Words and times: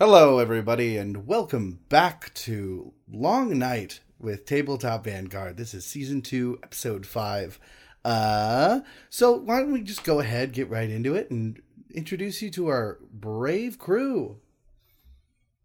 Hello, 0.00 0.38
everybody, 0.38 0.96
and 0.96 1.26
welcome 1.26 1.80
back 1.88 2.32
to 2.32 2.92
Long 3.12 3.58
Night 3.58 3.98
with 4.20 4.46
Tabletop 4.46 5.02
Vanguard. 5.02 5.56
This 5.56 5.74
is 5.74 5.84
season 5.84 6.22
two, 6.22 6.56
episode 6.62 7.04
five. 7.04 7.58
Uh, 8.04 8.82
so 9.10 9.32
why 9.32 9.58
don't 9.58 9.72
we 9.72 9.82
just 9.82 10.04
go 10.04 10.20
ahead, 10.20 10.52
get 10.52 10.70
right 10.70 10.88
into 10.88 11.16
it, 11.16 11.32
and 11.32 11.60
introduce 11.92 12.40
you 12.40 12.48
to 12.52 12.68
our 12.68 13.00
brave 13.12 13.80
crew. 13.80 14.36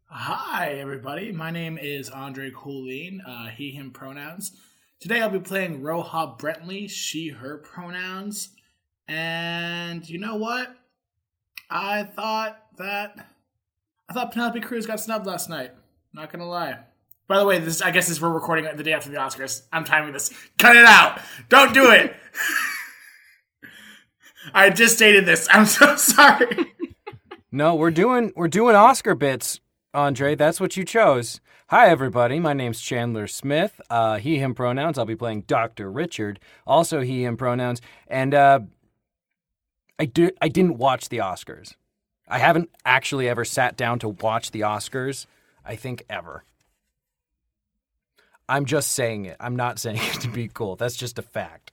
Hi, 0.06 0.80
everybody. 0.80 1.32
My 1.32 1.52
name 1.52 1.78
is 1.78 2.10
Andre 2.10 2.50
Coolene, 2.50 3.20
uh, 3.28 3.50
he, 3.50 3.70
him 3.70 3.92
pronouns. 3.92 4.52
Today 5.00 5.22
I'll 5.22 5.30
be 5.30 5.42
playing 5.42 5.82
Roha 5.82 6.40
Brentley, 6.40 6.90
she, 6.90 7.30
her 7.30 7.60
pronouns. 7.60 8.50
And 9.08 10.10
you 10.10 10.18
know 10.18 10.38
what? 10.38 10.76
I 11.70 12.02
thought 12.02 12.60
that. 12.80 13.28
I 14.14 14.16
thought 14.16 14.32
Penelope 14.32 14.60
Cruz 14.60 14.86
got 14.86 15.00
snubbed 15.00 15.26
last 15.26 15.50
night. 15.50 15.72
Not 16.14 16.32
gonna 16.32 16.46
lie. 16.46 16.78
By 17.28 17.40
the 17.40 17.46
way, 17.46 17.58
this 17.58 17.82
I 17.82 17.90
guess 17.90 18.10
this 18.10 18.22
we're 18.22 18.30
recording 18.30 18.68
the 18.78 18.84
day 18.84 18.94
after 18.94 19.10
the 19.10 19.18
Oscars. 19.18 19.64
I'm 19.74 19.84
timing 19.84 20.14
this. 20.14 20.32
Cut 20.60 20.76
it 20.76 20.86
out. 20.86 21.20
Don't 21.50 21.74
do 21.74 21.90
it. 21.90 22.16
I 24.54 24.70
just 24.70 24.98
stated 24.98 25.26
this. 25.26 25.48
I'm 25.50 25.66
so 25.66 25.96
sorry. 25.96 26.76
No, 27.52 27.74
we're 27.74 27.90
doing 27.90 28.32
we're 28.36 28.48
doing 28.48 28.76
Oscar 28.76 29.16
bits, 29.16 29.60
Andre. 29.96 30.36
That's 30.36 30.60
what 30.60 30.78
you 30.78 30.86
chose. 30.86 31.42
Hi 31.70 31.88
everybody, 31.88 32.40
my 32.40 32.54
name's 32.54 32.82
Chandler 32.82 33.26
Smith. 33.26 33.82
Uh, 33.90 34.18
he 34.18 34.38
him 34.38 34.54
pronouns. 34.54 35.00
I'll 35.00 35.06
be 35.06 35.16
playing 35.16 35.46
Dr. 35.48 35.92
Richard. 35.92 36.40
Also 36.68 37.02
he 37.02 37.24
him 37.24 37.36
pronouns. 37.36 37.82
And 38.06 38.36
uh, 38.36 38.60
I 39.98 40.06
do 40.06 40.30
I 40.40 40.50
didn't 40.50 40.78
watch 40.78 41.10
the 41.10 41.18
Oscars. 41.18 41.74
I 42.34 42.40
haven't 42.40 42.72
actually 42.84 43.30
ever 43.30 43.46
sat 43.46 43.78
down 43.78 44.00
to 44.00 44.10
watch 44.10 44.50
the 44.50 44.62
Oscars. 44.62 45.28
I 45.64 45.76
think 45.76 46.04
ever. 46.10 46.44
I'm 48.50 48.66
just 48.66 48.90
saying 48.94 49.26
it. 49.26 49.38
I'm 49.40 49.56
not 49.56 49.78
saying 49.84 50.00
it 50.02 50.22
to 50.22 50.30
be 50.30 50.48
cool. 50.48 50.76
That's 50.76 50.96
just 50.96 51.20
a 51.20 51.22
fact. 51.22 51.72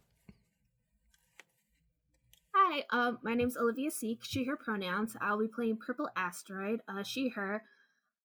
Hi, 2.55 2.85
um, 2.91 3.21
my 3.23 3.33
name's 3.33 3.57
Olivia 3.57 3.91
Seek. 3.91 4.19
She, 4.23 4.45
her 4.45 4.57
pronouns. 4.59 5.17
I'll 5.19 5.39
be 5.39 5.49
playing 5.49 5.79
Purple 5.79 6.11
Asteroid. 6.15 6.83
Uh, 6.87 7.05
she, 7.05 7.31
her. 7.31 7.63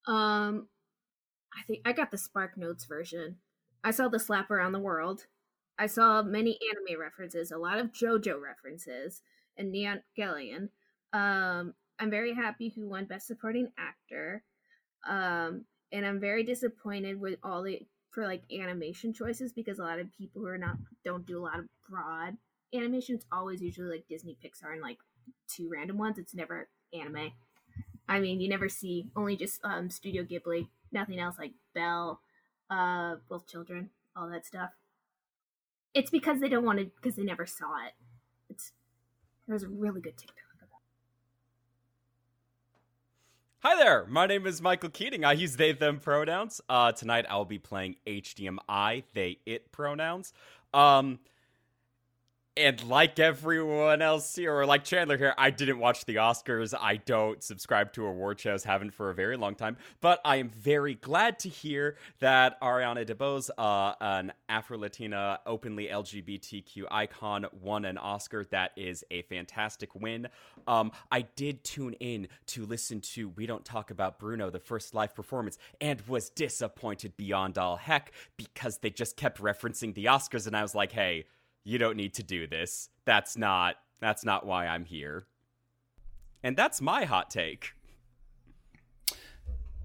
Um, 0.06 0.67
I 1.58 1.63
think 1.66 1.83
I 1.86 1.94
got 1.94 2.11
the 2.11 2.17
Spark 2.17 2.58
Notes 2.58 2.83
version. 2.83 3.38
I 3.81 3.91
saw 3.91 4.09
the 4.09 4.19
slap 4.19 4.52
around 4.52 4.73
the 4.73 4.80
world. 4.80 5.28
I 5.80 5.86
saw 5.86 6.22
many 6.22 6.59
anime 6.69 7.00
references, 7.00 7.50
a 7.50 7.58
lot 7.58 7.80
of 7.80 7.94
JoJo 7.94 8.41
references, 8.41 9.22
and 9.56 9.72
Neon 9.72 10.02
Gillian. 10.17 10.72
Um, 11.13 11.75
I'm 11.99 12.09
very 12.09 12.33
happy 12.33 12.69
who 12.69 12.88
won 12.88 13.05
Best 13.05 13.27
Supporting 13.27 13.69
Actor. 13.77 14.43
Um, 15.07 15.65
and 15.91 16.05
I'm 16.05 16.19
very 16.19 16.43
disappointed 16.43 17.19
with 17.19 17.39
all 17.43 17.63
the 17.63 17.81
for 18.11 18.25
like 18.25 18.43
animation 18.51 19.13
choices 19.13 19.51
because 19.51 19.77
a 19.77 19.83
lot 19.83 19.99
of 19.99 20.07
people 20.17 20.41
who 20.41 20.47
are 20.47 20.57
not 20.57 20.77
don't 21.03 21.25
do 21.25 21.38
a 21.38 21.43
lot 21.43 21.59
of 21.59 21.66
broad 21.89 22.38
animation. 22.73 23.16
It's 23.16 23.25
always 23.31 23.61
usually 23.61 23.89
like 23.89 24.07
Disney, 24.07 24.38
Pixar, 24.43 24.71
and 24.73 24.81
like 24.81 24.97
two 25.47 25.69
random 25.69 25.97
ones. 25.97 26.17
It's 26.17 26.33
never 26.33 26.69
anime. 26.93 27.31
I 28.07 28.19
mean, 28.19 28.39
you 28.39 28.47
never 28.47 28.69
see 28.69 29.09
only 29.16 29.35
just 29.35 29.59
um, 29.63 29.89
Studio 29.89 30.23
Ghibli, 30.23 30.67
nothing 30.91 31.19
else 31.19 31.35
like 31.39 31.53
Belle, 31.73 32.21
uh, 32.69 33.16
both 33.29 33.47
children, 33.47 33.89
all 34.16 34.29
that 34.29 34.45
stuff. 34.45 34.71
It's 35.93 36.09
because 36.11 36.39
they 36.39 36.49
don't 36.49 36.66
want 36.66 36.79
to 36.79 36.85
because 36.85 37.16
they 37.16 37.23
never 37.23 37.45
saw 37.45 37.85
it. 37.85 37.93
It's 38.49 38.71
there's 39.47 39.63
a 39.63 39.69
really 39.69 40.01
good 40.01 40.17
TikTok. 40.17 40.44
Hi 43.67 43.75
there, 43.75 44.05
my 44.08 44.27
name 44.27 44.45
is 44.45 44.61
Michael 44.61 44.91
Keating. 44.91 45.25
I 45.25 45.31
use 45.31 45.55
they, 45.55 45.71
them 45.71 45.97
pronouns. 45.99 46.61
Uh, 46.69 46.91
tonight 46.91 47.25
I'll 47.27 47.45
be 47.45 47.58
playing 47.58 47.95
HDMI, 48.05 49.02
they, 49.16 49.39
it 49.47 49.72
pronouns. 49.72 50.34
Um, 50.72 51.17
and 52.57 52.81
like 52.85 53.19
everyone 53.19 54.01
else 54.01 54.35
here, 54.35 54.55
or 54.55 54.66
like 54.66 54.85
Chandler 54.85 55.17
here, 55.17 55.33
I 55.38 55.49
didn't 55.49 55.79
watch 55.79 56.05
the 56.05 56.16
Oscars. 56.16 56.73
I 56.79 56.97
don't 56.97 57.43
subscribe 57.43 57.91
to 57.93 58.05
award 58.05 58.39
shows, 58.39 58.63
haven't 58.63 58.93
for 58.93 59.09
a 59.09 59.13
very 59.13 59.35
long 59.35 59.55
time. 59.55 59.75
But 59.99 60.21
I 60.23 60.38
am 60.38 60.49
very 60.49 60.95
glad 60.95 61.39
to 61.39 61.49
hear 61.49 61.97
that 62.19 62.59
Ariana 62.61 63.05
DeBose, 63.05 63.49
uh, 63.57 63.95
an 63.99 64.31
Afro 64.47 64.77
Latina, 64.77 65.39
openly 65.45 65.88
LGBTQ 65.88 66.85
icon, 66.89 67.45
won 67.61 67.83
an 67.83 67.97
Oscar. 67.97 68.45
That 68.45 68.72
is 68.77 69.03
a 69.11 69.23
fantastic 69.23 69.93
win. 69.93 70.29
Um, 70.66 70.91
I 71.11 71.23
did 71.35 71.63
tune 71.66 71.93
in 71.93 72.29
to 72.47 72.66
listen 72.66 73.01
to 73.01 73.29
We 73.29 73.47
Don't 73.47 73.66
Talk 73.66 73.91
About 73.91 74.17
Bruno, 74.17 74.49
the 74.49 74.59
first 74.59 74.93
live 74.93 75.13
performance, 75.13 75.57
and 75.81 75.99
was 76.07 76.29
disappointed 76.29 77.17
beyond 77.17 77.57
all 77.57 77.75
heck 77.75 78.13
because 78.37 78.77
they 78.77 78.89
just 78.89 79.17
kept 79.17 79.41
referencing 79.41 79.93
the 79.93 80.05
Oscars, 80.05 80.47
and 80.47 80.55
I 80.55 80.61
was 80.61 80.73
like, 80.73 80.93
hey, 80.93 81.25
you 81.66 81.78
don't 81.78 81.98
need 81.98 82.14
to 82.14 82.24
do 82.24 82.48
this. 82.48 82.90
That's 83.03 83.36
not 83.36 83.76
that's 84.00 84.24
not 84.24 84.46
why 84.46 84.68
I'm 84.68 84.86
here. 84.86 85.26
And 86.44 86.56
that's 86.56 86.80
my 86.80 87.03
hot 87.03 87.30
take. 87.30 87.74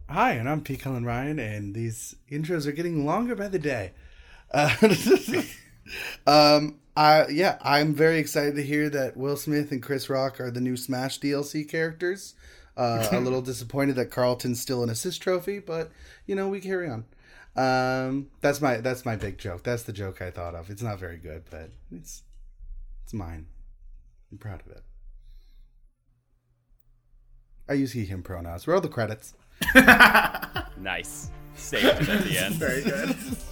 Hi, 0.09 0.33
and 0.33 0.49
I'm 0.49 0.61
P. 0.61 0.77
Cullen 0.77 1.05
Ryan, 1.05 1.39
and 1.39 1.75
these 1.75 2.17
intros 2.31 2.67
are 2.67 2.73
getting 2.73 3.07
longer 3.07 3.35
by 3.35 3.49
the 3.49 3.59
day. 3.59 3.93
Uh, 4.51 4.75
um, 6.27 6.81
I 6.97 7.29
yeah, 7.29 7.59
I'm 7.63 7.95
very 7.95 8.19
excited 8.19 8.57
to 8.57 8.63
hear 8.63 8.91
that 8.91 9.17
Will 9.17 9.37
Smith 9.37 9.73
and 9.73 9.83
Chris 9.83 10.11
Rock 10.11 10.41
are 10.41 10.51
the 10.51 10.61
new 10.61 10.77
Smash 10.77 11.19
DLC 11.19 11.67
characters. 11.69 12.35
Uh, 12.77 13.09
a 13.11 13.21
little 13.21 13.43
disappointed 13.43 13.97
that 13.97 14.11
Carlton's 14.11 14.61
still 14.61 14.83
an 14.83 14.91
assist 14.91 15.23
trophy, 15.23 15.61
but 15.61 15.91
you 16.27 16.35
know 16.35 16.49
we 16.49 16.61
carry 16.61 16.89
on. 16.89 17.05
Um, 17.57 18.31
that's 18.41 18.61
my 18.61 18.77
that's 18.77 19.05
my 19.05 19.17
big 19.17 19.39
joke. 19.39 19.63
That's 19.65 19.83
the 19.83 19.93
joke 19.93 20.23
I 20.23 20.31
thought 20.31 20.55
of. 20.55 20.71
It's 20.71 20.83
not 20.83 20.99
very 20.99 21.19
good, 21.19 21.45
but 21.51 21.71
it's 21.93 22.23
it's 23.05 23.13
mine. 23.13 23.47
I'm 24.31 24.39
proud 24.39 24.61
of 24.61 24.73
it. 24.73 24.83
I 27.69 27.75
use 27.75 27.93
he 27.93 28.05
him 28.05 28.23
pronouns. 28.23 28.67
Roll 28.67 28.81
the 28.81 28.89
credits. 28.89 29.35
nice. 30.77 31.31
Saved 31.55 31.85
it 31.85 32.09
at 32.09 32.25
the 32.25 32.39
end. 32.39 32.55
Very 32.55 32.83
good. 32.83 33.17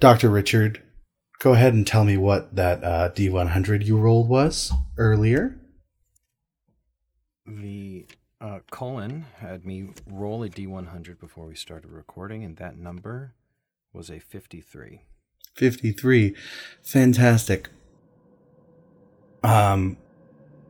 Dr. 0.00 0.30
Richard, 0.30 0.82
go 1.40 1.52
ahead 1.52 1.74
and 1.74 1.86
tell 1.86 2.04
me 2.04 2.16
what 2.16 2.56
that 2.56 2.82
uh, 2.82 3.10
D100 3.10 3.84
you 3.84 3.98
rolled 3.98 4.30
was 4.30 4.72
earlier. 4.96 5.60
The 7.46 8.06
uh, 8.40 8.60
Colin 8.70 9.26
had 9.36 9.66
me 9.66 9.90
roll 10.06 10.42
a 10.42 10.48
D100 10.48 11.20
before 11.20 11.44
we 11.44 11.54
started 11.54 11.90
recording, 11.90 12.44
and 12.44 12.56
that 12.56 12.78
number 12.78 13.34
was 13.92 14.08
a 14.08 14.20
53. 14.20 15.02
53. 15.56 16.34
Fantastic. 16.82 17.68
Um, 19.42 19.98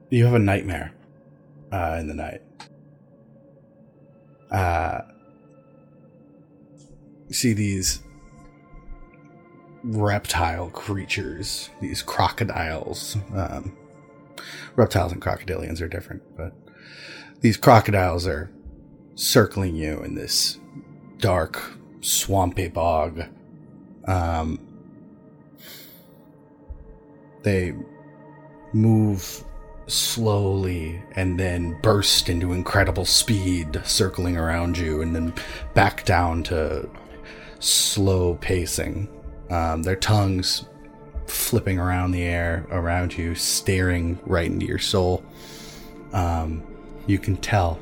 you 0.09 0.25
have 0.25 0.35
a 0.35 0.41
nightmare 0.41 0.93
uh, 1.71 1.99
in 2.01 2.09
the 2.09 2.15
night. 2.15 2.43
Uh, 4.51 5.03
see 7.31 7.53
these 7.53 8.03
reptile 9.83 10.71
creatures, 10.71 11.71
these 11.81 12.03
crocodiles. 12.03 13.17
Um, 13.35 13.77
reptiles 14.77 15.13
and 15.13 15.21
crocodilians 15.21 15.81
are 15.81 15.89
different, 15.89 16.23
but 16.37 16.53
these 17.41 17.57
crocodiles 17.57 18.27
are 18.27 18.51
circling 19.15 19.77
you 19.77 20.03
in 20.03 20.15
this 20.15 20.59
dark, 21.19 21.63
swampy 22.01 22.69
bog. 22.69 23.25
Um, 24.07 24.59
they 27.43 27.75
move 28.73 29.45
slowly 29.87 31.03
and 31.17 31.39
then 31.39 31.79
burst 31.83 32.29
into 32.29 32.53
incredible 32.53 33.05
speed, 33.05 33.81
circling 33.85 34.37
around 34.37 34.79
you, 34.79 35.03
and 35.03 35.15
then 35.15 35.35
back 35.75 36.05
down 36.05 36.43
to 36.45 36.89
slow 37.59 38.35
pacing. 38.37 39.09
Um, 39.51 39.83
their 39.83 39.97
tongues 39.97 40.65
flipping 41.27 41.79
around 41.79 42.13
the 42.13 42.23
air 42.23 42.67
around 42.71 43.17
you, 43.17 43.35
staring 43.35 44.19
right 44.25 44.51
into 44.51 44.67
your 44.67 44.79
soul. 44.79 45.25
Um, 46.13 46.63
you 47.07 47.19
can 47.19 47.37
tell 47.37 47.81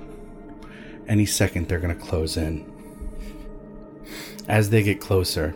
any 1.07 1.27
second 1.27 1.69
they're 1.69 1.79
going 1.79 1.97
to 1.97 2.03
close 2.03 2.37
in. 2.37 2.71
As 4.49 4.71
they 4.71 4.83
get 4.83 5.01
closer, 5.01 5.55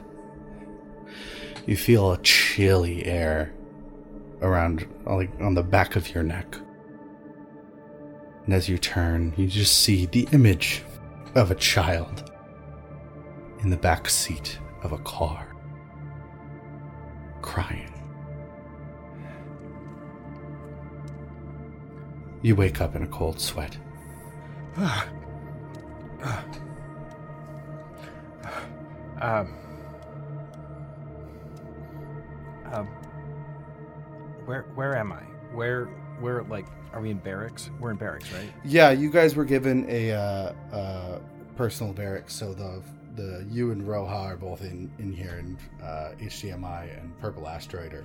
you 1.67 1.77
feel 1.77 2.13
a 2.13 2.19
chilly 2.19 3.05
air 3.07 3.53
around, 4.43 4.87
like 5.07 5.31
on 5.41 5.55
the 5.55 5.63
back 5.63 5.97
of 5.97 6.13
your 6.15 6.23
neck. 6.23 6.57
And 8.45 8.53
as 8.53 8.69
you 8.69 8.77
turn, 8.77 9.33
you 9.37 9.47
just 9.47 9.83
see 9.83 10.07
the 10.07 10.29
image 10.33 10.83
of 11.35 11.51
a 11.51 11.55
child 11.55 12.33
in 13.61 13.71
the 13.71 13.77
back 13.77 14.11
seat 14.11 14.59
of 14.83 14.93
a 14.93 14.99
car, 14.99 15.52
crying. 17.43 17.93
You 22.43 22.57
wake 22.57 22.81
up 22.81 22.97
in 22.97 23.03
a 23.03 23.07
cold 23.07 23.41
sweat. 23.41 23.77
Um. 29.21 29.55
Um. 32.73 32.89
Where 34.47 34.63
where 34.75 34.97
am 34.97 35.13
I? 35.13 35.23
Where 35.55 35.85
where 36.19 36.43
like 36.45 36.67
are 36.93 37.01
we 37.01 37.11
in 37.11 37.19
barracks? 37.19 37.71
We're 37.79 37.93
in 37.93 37.97
barracks, 37.97 38.33
right? 38.33 38.51
Yeah, 38.65 38.91
you 38.91 39.11
guys 39.11 39.37
were 39.37 39.45
given 39.45 39.87
a 39.89 40.11
uh, 40.11 40.53
uh, 40.73 41.19
personal 41.57 41.93
barracks, 41.93 42.35
so 42.35 42.53
the 42.53 42.83
the 43.17 43.47
you 43.51 43.71
and 43.71 43.83
Roja 43.83 44.09
are 44.11 44.37
both 44.37 44.63
in 44.63 44.91
in 44.99 45.13
here, 45.13 45.37
and 45.39 45.57
uh, 45.83 46.13
HDMI 46.21 46.99
and 46.99 47.19
Purple 47.21 47.49
Asteroid 47.49 47.93
are. 47.93 48.05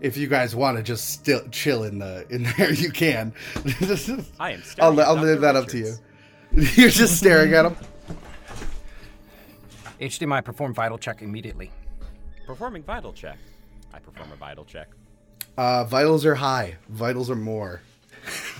If 0.00 0.16
you 0.16 0.28
guys 0.28 0.56
want 0.56 0.78
to 0.78 0.82
just 0.82 1.10
still 1.10 1.42
chill 1.50 1.84
in 1.84 1.98
the 1.98 2.26
in 2.30 2.44
there, 2.56 2.72
you 2.84 2.90
can. 2.90 3.32
I 4.40 4.52
am. 4.52 4.62
I'll, 4.80 4.98
at 5.00 5.06
I'll 5.06 5.16
Dr. 5.16 5.26
leave 5.26 5.40
that 5.42 5.56
up 5.56 5.66
to 5.68 5.78
you. 5.78 5.94
You're 6.52 6.90
just 6.90 7.18
staring 7.18 7.52
at 7.54 7.66
him. 7.66 7.76
HDMI 10.00 10.42
perform 10.44 10.72
vital 10.72 10.96
check 10.96 11.20
immediately. 11.22 11.70
Performing 12.46 12.82
vital 12.82 13.12
check. 13.12 13.38
I 13.92 13.98
perform 13.98 14.32
a 14.32 14.36
vital 14.36 14.64
check. 14.64 14.88
Uh, 15.58 15.84
vitals 15.84 16.24
are 16.24 16.34
high. 16.34 16.76
Vitals 16.88 17.28
are 17.28 17.36
more. 17.36 17.82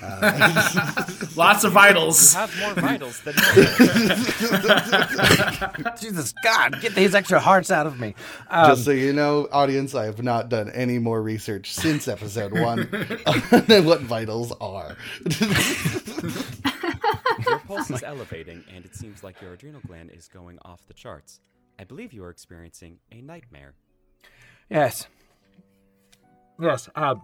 Lots 1.36 1.64
of 1.64 1.72
vitals. 1.72 2.32
Have 2.32 2.58
more 2.58 2.74
vitals 2.74 3.20
than. 3.20 3.34
Jesus 6.00 6.32
God, 6.42 6.80
get 6.80 6.94
these 6.94 7.14
extra 7.14 7.38
hearts 7.38 7.70
out 7.70 7.86
of 7.86 8.00
me. 8.00 8.14
Um, 8.48 8.70
Just 8.70 8.84
so 8.84 8.90
you 8.92 9.12
know, 9.12 9.48
audience, 9.52 9.94
I 9.94 10.06
have 10.06 10.22
not 10.22 10.48
done 10.48 10.70
any 10.70 10.98
more 10.98 11.22
research 11.22 11.74
since 11.74 12.08
episode 12.08 12.52
one 12.52 12.80
on 13.26 13.84
what 13.84 14.00
vitals 14.00 14.52
are. 14.60 14.96
Your 17.46 17.58
pulse 17.60 17.90
is 17.90 18.02
elevating, 18.02 18.64
and 18.74 18.84
it 18.84 18.94
seems 18.94 19.22
like 19.22 19.40
your 19.42 19.52
adrenal 19.52 19.80
gland 19.86 20.10
is 20.12 20.28
going 20.28 20.58
off 20.62 20.86
the 20.86 20.94
charts. 20.94 21.40
I 21.78 21.84
believe 21.84 22.12
you 22.12 22.24
are 22.24 22.30
experiencing 22.30 22.98
a 23.12 23.20
nightmare. 23.20 23.74
Yes. 24.70 25.06
Yes. 26.60 26.88
Um, 26.94 27.22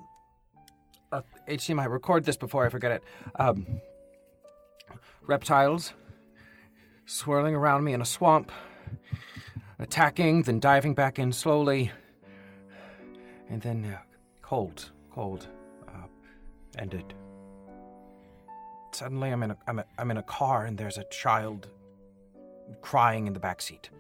uh, 1.13 1.23
HDMI, 1.49 1.91
record 1.91 2.25
this 2.25 2.37
before 2.37 2.67
I 2.67 2.69
forget 2.69 2.93
it. 2.93 3.05
Um, 3.37 3.81
reptiles 5.23 5.93
swirling 7.07 7.55
around 7.55 7.85
me 7.85 7.93
in 7.93 8.01
a 8.01 8.05
swamp, 8.05 8.51
attacking, 9.79 10.43
then 10.43 10.61
diving 10.61 10.95
back 10.95 11.19
in 11.19 11.33
slowly, 11.33 11.91
and 13.49 13.63
then 13.63 13.85
uh, 13.85 13.99
cold, 14.43 14.91
cold, 15.11 15.47
uh, 15.89 16.07
ended. 16.79 17.15
Suddenly, 18.93 19.31
I'm 19.31 19.43
in 19.43 19.51
a 19.51 19.57
I'm, 19.67 19.79
a 19.79 19.85
I'm 19.99 20.11
in 20.11 20.17
a 20.17 20.23
car, 20.23 20.65
and 20.65 20.77
there's 20.77 20.99
a 20.99 21.05
child 21.05 21.69
crying 22.83 23.27
in 23.27 23.33
the 23.33 23.41
back 23.41 23.61
seat. 23.61 23.91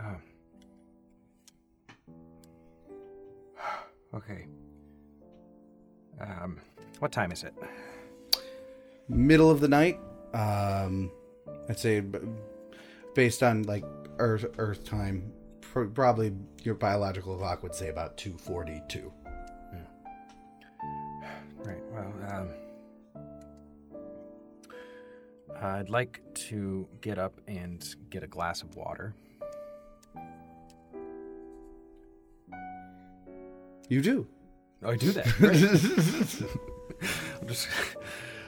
Um. 0.00 0.22
Okay. 4.12 4.46
Um, 6.20 6.58
what 6.98 7.12
time 7.12 7.30
is 7.30 7.44
it? 7.44 7.54
Middle 9.08 9.52
of 9.52 9.60
the 9.60 9.68
night. 9.68 10.00
Um, 10.34 11.12
I'd 11.68 11.78
say 11.78 12.00
b- 12.00 12.18
based 13.14 13.44
on 13.44 13.62
like 13.62 13.84
Earth 14.18 14.46
Earth 14.58 14.82
time, 14.82 15.32
pr- 15.60 15.84
probably 15.84 16.32
your 16.64 16.74
biological 16.74 17.36
clock 17.36 17.62
would 17.62 17.74
say 17.74 17.88
about 17.88 18.16
two 18.16 18.36
forty 18.36 18.82
two. 18.88 19.12
Right. 21.58 21.82
Well, 21.92 22.12
um, 22.32 22.48
I'd 25.60 25.88
like 25.90 26.20
to 26.48 26.88
get 27.00 27.18
up 27.18 27.40
and 27.46 27.86
get 28.10 28.22
a 28.24 28.26
glass 28.26 28.62
of 28.62 28.74
water. 28.74 29.14
You 33.90 34.00
do. 34.00 34.26
I 34.86 34.96
do 34.96 35.10
that. 35.12 35.26
Great. 35.38 35.62
I'm 37.40 37.48
just, 37.48 37.68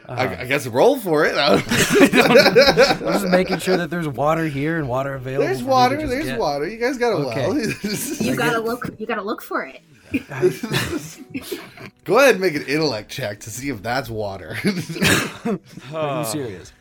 uh-huh. 0.09 0.15
I, 0.23 0.43
I 0.43 0.45
guess 0.47 0.67
roll 0.69 0.97
for 0.99 1.27
it. 1.27 1.35
I'm 1.37 1.59
just 1.61 3.27
making 3.27 3.59
sure 3.59 3.77
that 3.77 3.91
there's 3.91 4.09
water 4.09 4.47
here 4.47 4.79
and 4.79 4.89
water 4.89 5.15
available. 5.15 5.45
there's 5.47 5.59
for 5.61 5.65
me 5.65 5.69
to 5.69 5.73
water. 5.73 6.07
There's 6.07 6.25
get. 6.27 6.39
water. 6.39 6.69
You 6.69 6.79
guys 6.79 6.97
got 6.97 7.13
a 7.13 7.17
Okay. 7.27 7.49
well. 7.49 7.59
You 8.21 8.37
gotta 8.37 8.61
look. 8.61 8.89
You 8.99 9.07
gotta 9.07 9.23
look 9.23 9.43
for 9.43 9.65
it. 9.67 9.83
Go 12.05 12.19
ahead 12.19 12.35
and 12.37 12.41
make 12.41 12.55
an 12.55 12.63
intellect 12.67 13.11
check 13.11 13.41
to 13.41 13.51
see 13.51 13.69
if 13.69 13.83
that's 13.83 14.09
water. 14.09 14.57
Are 15.93 16.19
you 16.21 16.25
serious? 16.27 16.73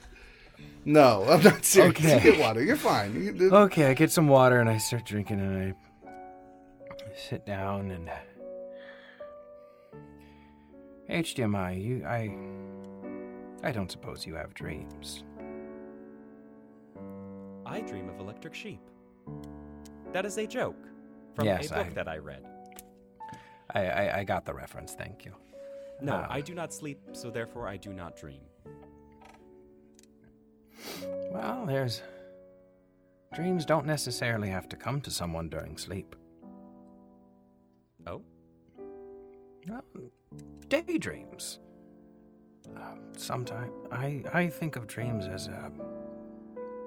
no, 0.86 1.26
I'm 1.28 1.42
not 1.42 1.66
serious. 1.66 1.96
Okay. 1.98 2.16
You 2.18 2.32
get 2.34 2.40
water. 2.40 2.64
You're 2.64 2.76
fine. 2.76 3.16
You 3.40 3.52
Okay, 3.52 3.86
I 3.90 3.96
get 3.96 4.12
some 4.12 4.28
water 4.28 4.60
and 4.60 4.70
I 4.70 4.78
start 4.78 5.06
drinking 5.06 5.40
and 5.40 5.74
I 5.74 5.76
sit 7.30 7.46
down 7.46 7.92
and 7.92 8.10
HDMI, 11.12 11.84
you 11.84 12.06
I 12.06 12.32
I 13.68 13.72
don't 13.72 13.92
suppose 13.92 14.26
you 14.26 14.34
have 14.36 14.54
dreams. 14.54 15.24
I 17.66 17.82
dream 17.82 18.10
of 18.10 18.20
electric 18.20 18.54
sheep. 18.56 18.82
That 20.14 20.26
is 20.26 20.38
a 20.38 20.48
joke 20.48 20.88
from 21.36 21.46
Yes, 21.46 21.70
a 21.72 21.76
book 21.76 21.88
I- 21.88 21.90
that 21.90 22.08
I 22.08 22.18
read. 22.18 22.46
I, 23.74 23.86
I, 23.86 24.18
I 24.20 24.24
got 24.26 24.46
the 24.46 24.54
reference, 24.54 24.94
thank 24.96 25.24
you. 25.24 25.34
No, 26.02 26.16
Ah. 26.16 26.28
I 26.30 26.42
do 26.42 26.54
not 26.54 26.74
sleep, 26.74 27.00
so 27.14 27.30
therefore 27.30 27.68
I 27.70 27.78
do 27.78 27.94
not 27.94 28.18
dream. 28.18 28.42
Well, 31.32 31.66
there's 31.66 32.02
dreams 33.34 33.66
don't 33.66 33.86
necessarily 33.86 34.50
have 34.50 34.68
to 34.70 34.76
come 34.76 35.00
to 35.02 35.12
someone 35.12 35.48
during 35.48 35.78
sleep. 35.78 36.16
Oh? 38.08 38.22
Well, 39.70 39.84
daydreams. 40.68 41.60
Uh, 42.76 42.96
Sometimes 43.18 43.72
I, 43.92 44.24
I 44.34 44.48
think 44.48 44.78
of 44.78 44.88
dreams 44.88 45.28
as 45.28 45.48
uh, 45.48 45.70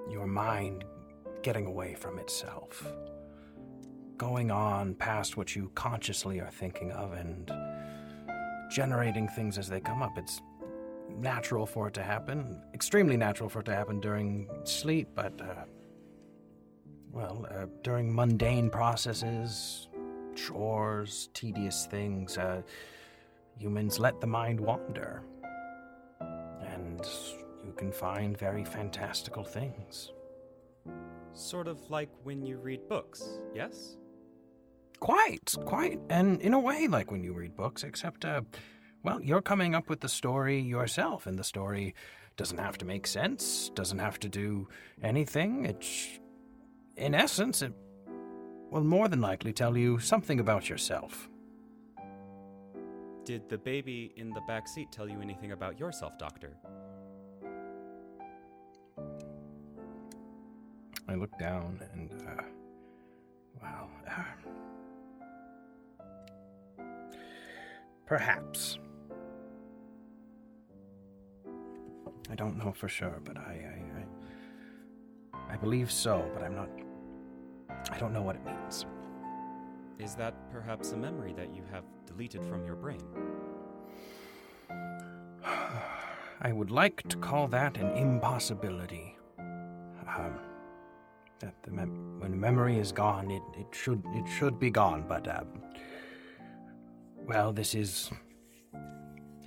your 0.09 0.25
mind 0.27 0.83
getting 1.43 1.65
away 1.65 1.93
from 1.93 2.17
itself, 2.19 2.91
going 4.17 4.51
on 4.51 4.95
past 4.95 5.37
what 5.37 5.55
you 5.55 5.71
consciously 5.75 6.41
are 6.41 6.49
thinking 6.49 6.91
of 6.91 7.13
and 7.13 7.51
generating 8.71 9.27
things 9.29 9.57
as 9.57 9.69
they 9.69 9.79
come 9.79 10.01
up. 10.01 10.17
It's 10.17 10.41
natural 11.15 11.65
for 11.65 11.87
it 11.87 11.93
to 11.93 12.03
happen, 12.03 12.61
extremely 12.73 13.15
natural 13.15 13.47
for 13.47 13.59
it 13.59 13.65
to 13.65 13.75
happen 13.75 13.99
during 13.99 14.49
sleep, 14.63 15.09
but, 15.15 15.39
uh, 15.39 15.65
well, 17.11 17.45
uh, 17.49 17.67
during 17.83 18.13
mundane 18.13 18.69
processes, 18.69 19.87
chores, 20.35 21.29
tedious 21.33 21.85
things, 21.85 22.37
uh, 22.37 22.61
humans 23.57 23.99
let 23.99 24.19
the 24.21 24.27
mind 24.27 24.59
wander. 24.59 25.23
And 26.61 27.01
you 27.65 27.73
can 27.73 27.91
find 27.91 28.37
very 28.37 28.63
fantastical 28.63 29.43
things. 29.43 30.11
Sort 31.33 31.67
of 31.67 31.89
like 31.89 32.09
when 32.23 32.45
you 32.45 32.57
read 32.57 32.87
books, 32.87 33.39
yes? 33.53 33.97
Quite, 34.99 35.53
quite. 35.65 35.99
And 36.09 36.41
in 36.41 36.53
a 36.53 36.59
way, 36.59 36.87
like 36.87 37.11
when 37.11 37.23
you 37.23 37.33
read 37.33 37.55
books, 37.55 37.83
except, 37.83 38.23
uh, 38.23 38.41
well, 39.03 39.21
you're 39.21 39.41
coming 39.41 39.75
up 39.75 39.89
with 39.89 39.99
the 39.99 40.09
story 40.09 40.59
yourself, 40.59 41.27
and 41.27 41.37
the 41.37 41.43
story 41.43 41.93
doesn't 42.37 42.57
have 42.57 42.77
to 42.77 42.85
make 42.85 43.07
sense, 43.07 43.69
doesn't 43.75 43.99
have 43.99 44.19
to 44.19 44.29
do 44.29 44.67
anything. 45.03 45.65
It's, 45.65 46.19
in 46.95 47.13
essence, 47.13 47.61
it 47.61 47.73
will 48.71 48.83
more 48.83 49.07
than 49.07 49.21
likely 49.21 49.53
tell 49.53 49.77
you 49.77 49.99
something 49.99 50.39
about 50.39 50.69
yourself. 50.69 51.29
Did 53.25 53.49
the 53.49 53.57
baby 53.57 54.13
in 54.17 54.29
the 54.29 54.41
back 54.41 54.67
seat 54.67 54.91
tell 54.91 55.09
you 55.09 55.19
anything 55.19 55.51
about 55.51 55.79
yourself, 55.79 56.15
Doctor? 56.19 56.55
I 61.09 61.15
look 61.15 61.35
down 61.39 61.81
and, 61.93 62.13
uh, 62.21 62.43
well, 63.59 63.89
uh, 64.07 64.21
perhaps. 68.05 68.77
I 72.29 72.35
don't 72.35 72.59
know 72.59 72.73
for 72.73 72.87
sure, 72.87 73.19
but 73.23 73.37
I, 73.37 73.65
I, 75.33 75.39
I, 75.39 75.53
I 75.53 75.57
believe 75.57 75.91
so, 75.91 76.29
but 76.35 76.43
I'm 76.43 76.55
not. 76.55 76.69
I 77.91 77.97
don't 77.97 78.13
know 78.13 78.21
what 78.21 78.35
it 78.35 78.45
means. 78.45 78.85
Is 79.97 80.13
that 80.13 80.35
perhaps 80.51 80.91
a 80.91 80.97
memory 80.97 81.33
that 81.33 81.55
you 81.55 81.63
have 81.71 81.85
deleted 82.15 82.43
from 82.45 82.65
your 82.65 82.75
brain? 82.75 83.01
I 86.41 86.51
would 86.51 86.71
like 86.71 87.03
to 87.09 87.17
call 87.17 87.47
that 87.47 87.77
an 87.77 87.91
impossibility. 87.95 89.17
Um, 89.37 90.39
that 91.39 91.55
the 91.63 91.71
mem- 91.71 92.19
when 92.19 92.39
memory 92.39 92.77
is 92.79 92.91
gone, 92.91 93.29
it, 93.31 93.41
it 93.57 93.67
should 93.71 94.01
it 94.13 94.25
should 94.29 94.59
be 94.59 94.69
gone. 94.69 95.03
But 95.07 95.27
um, 95.27 95.47
well, 97.27 97.51
this 97.51 97.75
is 97.75 98.09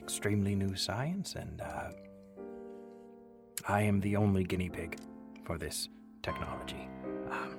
extremely 0.02 0.54
new 0.54 0.76
science, 0.76 1.34
and 1.36 1.60
uh, 1.62 1.90
I 3.66 3.82
am 3.82 4.00
the 4.00 4.16
only 4.16 4.44
guinea 4.44 4.68
pig 4.68 4.98
for 5.46 5.56
this 5.56 5.88
technology. 6.22 6.88
Um, 7.30 7.56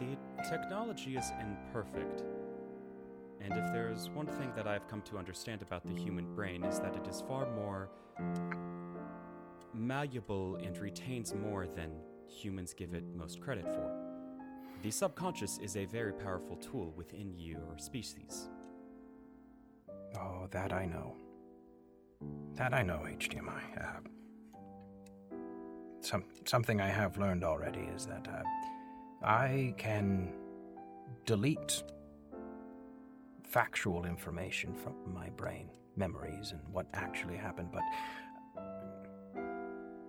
The 0.00 0.16
technology 0.48 1.16
is 1.16 1.30
imperfect. 1.40 2.24
And 3.42 3.54
if 3.56 3.72
there's 3.72 4.10
one 4.10 4.26
thing 4.26 4.52
that 4.56 4.66
I've 4.66 4.86
come 4.88 5.02
to 5.02 5.18
understand 5.18 5.62
about 5.62 5.86
the 5.86 5.94
human 5.94 6.34
brain 6.34 6.64
is 6.64 6.78
that 6.80 6.94
it 6.96 7.06
is 7.08 7.22
far 7.26 7.46
more 7.54 7.90
malleable 9.74 10.56
and 10.56 10.76
retains 10.78 11.34
more 11.34 11.66
than 11.66 11.90
humans 12.28 12.74
give 12.74 12.94
it 12.94 13.04
most 13.14 13.40
credit 13.40 13.64
for. 13.64 13.90
The 14.82 14.90
subconscious 14.90 15.58
is 15.58 15.76
a 15.76 15.84
very 15.84 16.12
powerful 16.12 16.56
tool 16.56 16.92
within 16.96 17.34
your 17.36 17.76
species. 17.78 18.48
oh, 20.18 20.48
that 20.50 20.72
I 20.72 20.86
know. 20.86 21.16
That 22.54 22.74
I 22.74 22.82
know, 22.82 23.06
HDMI. 23.06 23.62
Uh, 23.78 24.00
some 26.00 26.24
something 26.44 26.80
I 26.80 26.88
have 26.88 27.18
learned 27.18 27.44
already 27.44 27.88
is 27.94 28.06
that 28.06 28.26
uh, 28.28 28.42
I 29.26 29.74
can 29.76 30.34
delete 31.26 31.82
factual 33.50 34.04
information 34.04 34.72
from 34.74 34.94
my 35.12 35.28
brain, 35.30 35.68
memories, 35.96 36.52
and 36.52 36.60
what 36.72 36.86
actually 36.94 37.36
happened, 37.36 37.68
but 37.72 37.82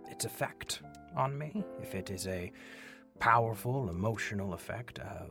its 0.10 0.25
effect 0.25 0.81
on 1.15 1.36
me, 1.38 1.63
if 1.81 1.95
it 1.95 2.12
is 2.12 2.27
a 2.27 2.51
powerful 3.19 3.89
emotional 3.89 4.53
effect, 4.53 5.00
uh, 5.00 5.25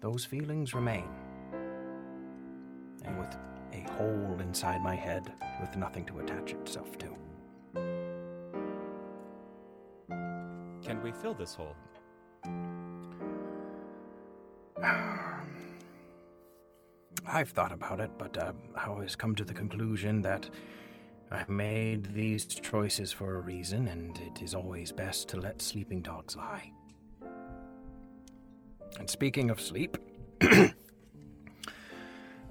those 0.00 0.24
feelings 0.24 0.72
remain. 0.72 1.04
And 3.04 3.18
with 3.18 3.36
a 3.72 3.80
hole 3.92 4.38
inside 4.40 4.82
my 4.82 4.94
head 4.94 5.32
with 5.60 5.76
nothing 5.76 6.06
to 6.06 6.20
attach 6.20 6.52
itself 6.52 6.96
to. 6.98 7.08
Can 10.82 11.02
we 11.02 11.12
fill 11.12 11.34
this 11.34 11.54
hole? 11.54 11.76
I've 17.26 17.50
thought 17.50 17.72
about 17.72 18.00
it, 18.00 18.10
but 18.18 18.36
uh, 18.36 18.52
I 18.74 18.86
always 18.86 19.16
come 19.16 19.34
to 19.36 19.44
the 19.44 19.54
conclusion 19.54 20.22
that 20.22 20.48
I've 21.30 21.48
made 21.48 22.12
these 22.14 22.44
choices 22.44 23.12
for 23.12 23.36
a 23.36 23.40
reason, 23.40 23.88
and 23.88 24.18
it 24.18 24.42
is 24.42 24.54
always 24.54 24.92
best 24.92 25.28
to 25.28 25.38
let 25.38 25.62
sleeping 25.62 26.02
dogs 26.02 26.36
lie. 26.36 26.72
And 28.98 29.08
speaking 29.08 29.50
of 29.50 29.60
sleep, 29.60 29.96
I 30.42 30.74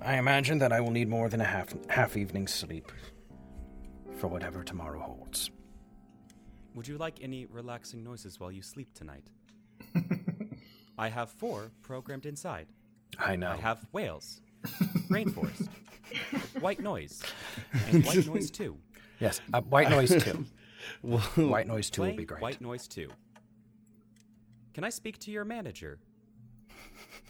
imagine 0.02 0.58
that 0.60 0.74
I 0.74 0.82
will 0.82 0.90
need 0.92 1.08
more 1.08 1.30
than 1.30 1.42
a 1.42 1.46
half 1.46 1.76
half 1.90 2.18
evening's 2.18 2.52
sleep 2.52 2.92
for 4.18 4.28
whatever 4.28 4.64
tomorrow 4.64 5.00
holds. 5.00 5.52
Would 6.74 6.88
you 6.88 6.98
like 6.98 7.20
any 7.22 7.46
relaxing 7.46 8.04
noises 8.04 8.40
while 8.40 8.52
you 8.52 8.64
sleep 8.64 8.94
tonight? 8.94 9.28
I 10.98 11.10
have 11.10 11.30
four 11.30 11.72
programmed 11.84 12.26
inside. 12.26 12.68
I 13.20 13.36
know. 13.36 13.52
I 13.52 13.58
have 13.58 13.86
whales, 13.92 14.42
rainforest, 15.10 15.68
white 16.62 16.80
noise, 16.80 17.22
and 17.92 18.06
white 18.06 18.26
noise 18.28 18.52
2. 18.52 18.78
yes, 19.20 19.42
uh, 19.54 19.62
white 19.62 19.90
noise 19.90 20.24
too. 20.24 20.46
White 21.36 21.68
noise 21.68 21.90
two 21.92 22.02
will 22.02 22.14
be 22.16 22.26
great. 22.26 22.42
White 22.42 22.60
noise 22.62 22.88
2. 22.88 23.08
Can 24.74 24.84
I 24.84 24.90
speak 24.90 25.20
to 25.20 25.32
your 25.32 25.46
manager? 25.46 26.00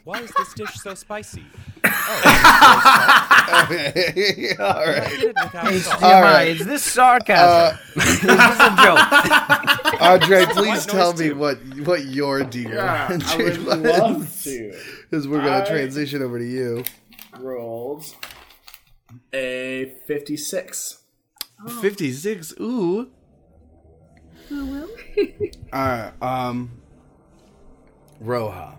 Why 0.06 0.20
is 0.22 0.32
this 0.38 0.54
dish 0.54 0.74
so 0.76 0.94
spicy? 0.96 1.44
Oh, 1.84 3.66
okay. 3.66 4.56
All 4.58 4.66
I 4.66 4.86
right. 5.00 5.10
did 5.10 5.24
it 5.24 5.36
without 5.44 5.74
salt. 5.74 6.02
TMI, 6.02 6.22
right. 6.22 6.48
is 6.48 6.66
this 6.66 6.84
sarcasm? 6.84 7.78
is 7.98 8.22
this 8.22 8.32
a 8.32 8.76
joke? 8.82 10.02
Andre, 10.02 10.46
please 10.46 10.86
tell 10.86 11.14
me 11.14 11.30
too. 11.30 11.36
what 11.36 11.58
what 11.86 12.06
your 12.06 12.44
D 12.44 12.64
Yeah, 12.64 13.08
I 13.10 13.38
would 13.38 13.58
was. 13.66 13.78
love 13.82 14.44
to. 14.44 14.74
Because 15.10 15.28
we're 15.28 15.40
gonna 15.44 15.64
I- 15.64 15.66
transition 15.68 16.22
over 16.24 16.40
to 16.40 16.46
you. 16.46 16.84
Rolled 17.42 18.06
a 19.34 19.94
56. 20.08 21.02
Fifty 21.82 22.12
six. 22.12 22.54
Ooh. 22.60 23.12
Who 24.50 24.66
will? 24.66 24.90
All 25.72 25.80
right. 25.88 26.14
Um. 26.22 26.82
Roja. 28.24 28.78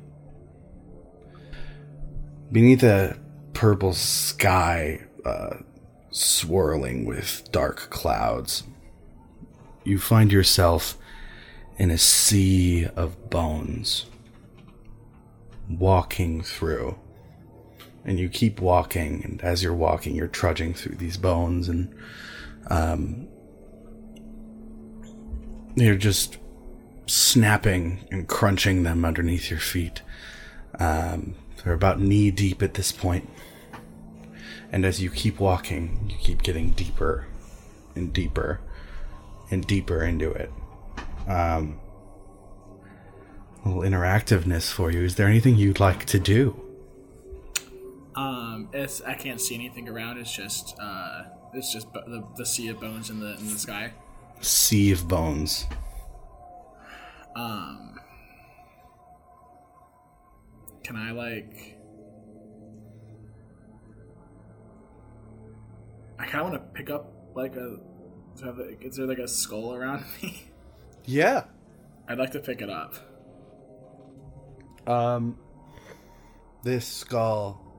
Beneath 2.51 2.83
a 2.83 3.19
purple 3.55 3.95
sky, 3.95 5.01
uh, 5.25 5.59
swirling 6.11 7.05
with 7.05 7.49
dark 7.53 7.89
clouds, 7.91 8.65
you 9.85 9.99
find 9.99 10.31
yourself 10.33 10.99
in 11.79 11.91
a 11.91 11.99
sea 11.99 12.87
of 12.97 13.31
bones. 13.31 14.07
Walking 15.71 16.43
through. 16.43 16.99
And 18.05 18.19
you 18.19 18.29
keep 18.29 18.61
walking, 18.61 19.23
and 19.25 19.41
as 19.43 19.63
you're 19.63 19.75
walking, 19.75 20.15
you're 20.17 20.27
trudging 20.27 20.75
through 20.75 20.97
these 20.97 21.17
bones, 21.17 21.69
and 21.69 21.95
um, 22.69 23.29
you're 25.77 25.95
just 25.95 26.39
snapping 27.07 28.07
and 28.11 28.27
crunching 28.27 28.83
them 28.83 29.05
underneath 29.05 29.51
your 29.51 29.61
feet. 29.61 30.03
Um, 30.79 31.35
they're 31.63 31.75
about 31.75 32.01
knee 32.01 32.31
deep 32.31 32.63
at 32.63 32.75
this. 32.75 32.93
And 34.73 34.85
as 34.85 35.03
you 35.03 35.11
keep 35.11 35.39
walking, 35.39 36.09
you 36.09 36.17
keep 36.17 36.43
getting 36.43 36.71
deeper 36.71 37.27
and 37.95 38.13
deeper 38.13 38.61
and 39.51 39.67
deeper 39.67 40.03
into 40.03 40.33
it. 40.33 40.51
Um, 41.29 41.79
a 43.65 43.69
little 43.69 43.83
interactiveness 43.83 44.73
for 44.73 44.91
you. 44.91 45.05
Is 45.05 45.17
there 45.17 45.29
anything 45.29 45.57
you'd 45.57 45.79
like 45.79 46.07
to 46.07 46.19
do? 46.19 46.62
Um, 48.15 48.69
it's 48.73 49.01
I 49.03 49.15
can't 49.15 49.41
see 49.41 49.55
anything 49.55 49.89
around. 49.89 50.19
It's 50.19 50.35
just 50.35 50.77
uh, 50.81 51.25
it's 51.55 51.73
just 51.73 51.93
the, 51.93 52.25
the 52.37 52.45
sea 52.47 52.69
of 52.69 52.81
bones 52.81 53.11
in 53.11 53.21
the 53.21 53.37
in 53.39 53.49
the 53.49 53.59
sky. 53.59 53.93
Sea 54.41 54.93
of 54.93 55.09
bones. 55.09 55.67
Um, 57.35 57.99
can 60.85 60.97
I 60.97 61.13
like? 61.13 61.79
I 66.19 66.27
kind 66.27 66.45
of 66.45 66.51
want 66.51 66.55
to 66.55 66.79
pick 66.79 66.91
up 66.91 67.13
like 67.35 67.57
a. 67.57 67.79
Is 68.81 68.97
there 68.97 69.07
like 69.07 69.19
a 69.19 69.29
skull 69.29 69.75
around 69.75 70.05
me? 70.23 70.49
Yeah. 71.05 71.45
I'd 72.09 72.19
like 72.19 72.33
to 72.33 72.41
pick 72.41 72.61
it 72.63 72.71
up. 72.71 72.95
Um, 74.87 75.39
this 76.63 76.87
skull 76.87 77.72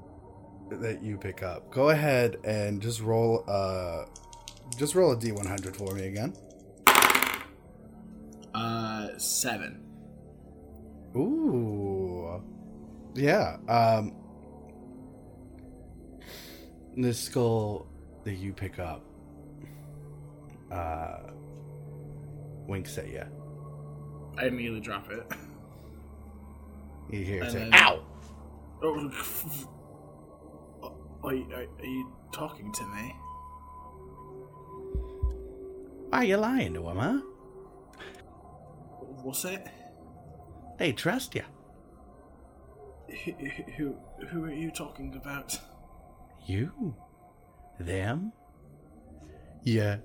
that 0.82 1.02
you 1.04 1.18
pick 1.18 1.44
up. 1.44 1.72
Go 1.72 1.90
ahead 1.90 2.38
and 2.44 2.82
just 2.82 3.02
roll. 3.02 3.44
Uh, 3.48 4.06
just 4.78 4.96
roll 4.96 5.12
a 5.12 5.16
d100 5.16 5.76
for 5.76 5.94
me 5.94 6.08
again. 6.08 6.34
Uh, 8.54 9.10
seven. 9.18 9.80
Ooh. 11.16 12.42
Yeah. 13.16 13.58
Um, 13.68 14.16
this 16.96 17.20
skull 17.20 17.88
that 18.24 18.36
you 18.36 18.54
pick 18.54 18.80
up. 18.80 19.04
Uh, 20.72 21.18
winks 22.68 22.98
at 22.98 23.10
you. 23.10 23.24
I 24.38 24.46
immediately 24.48 24.80
drop 24.80 25.12
it. 25.12 25.24
You 27.12 27.24
hear 27.24 27.44
it 27.44 27.52
say, 27.52 27.60
then- 27.60 27.74
"Ow!" 27.76 28.04
Oh, 28.82 29.12
are 31.32 31.36
you, 31.36 31.48
are, 31.54 31.66
are 31.80 31.86
you 31.86 32.12
talking 32.32 32.72
to 32.72 32.84
me? 32.88 33.16
Why 36.10 36.20
are 36.20 36.24
you 36.26 36.38
lying 36.38 36.74
to 36.76 36.90
him, 36.90 36.98
huh? 36.98 37.20
What's 39.24 39.46
it? 39.46 39.68
They 40.78 40.92
trust 40.92 41.36
you. 41.36 41.44
Who, 43.26 43.32
who, 43.78 43.96
who 44.28 44.44
are 44.44 44.52
you 44.52 44.70
talking 44.72 45.16
about? 45.16 45.58
You? 46.46 46.96
Them? 47.80 48.34
Yeah. 49.64 49.98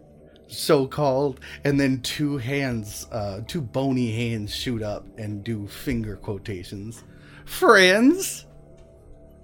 So 0.46 0.86
called. 0.86 1.40
And 1.64 1.78
then 1.78 2.00
two 2.02 2.38
hands, 2.38 3.06
uh, 3.12 3.40
two 3.46 3.60
bony 3.60 4.12
hands 4.12 4.54
shoot 4.54 4.82
up 4.82 5.06
and 5.18 5.42
do 5.44 5.66
finger 5.66 6.16
quotations. 6.16 7.02
Friends? 7.44 8.46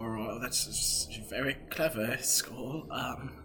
Oh, 0.00 0.38
that's 0.40 1.08
very 1.30 1.56
clever, 1.70 2.16
Skull. 2.20 2.86
Um, 2.90 3.44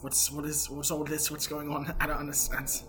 what's 0.00 0.30
what 0.30 0.44
is 0.44 0.68
what's 0.70 0.90
all 0.90 1.04
this? 1.04 1.30
What's 1.30 1.46
going 1.46 1.70
on? 1.70 1.94
I 2.00 2.06
don't 2.06 2.18
understand. 2.18 2.82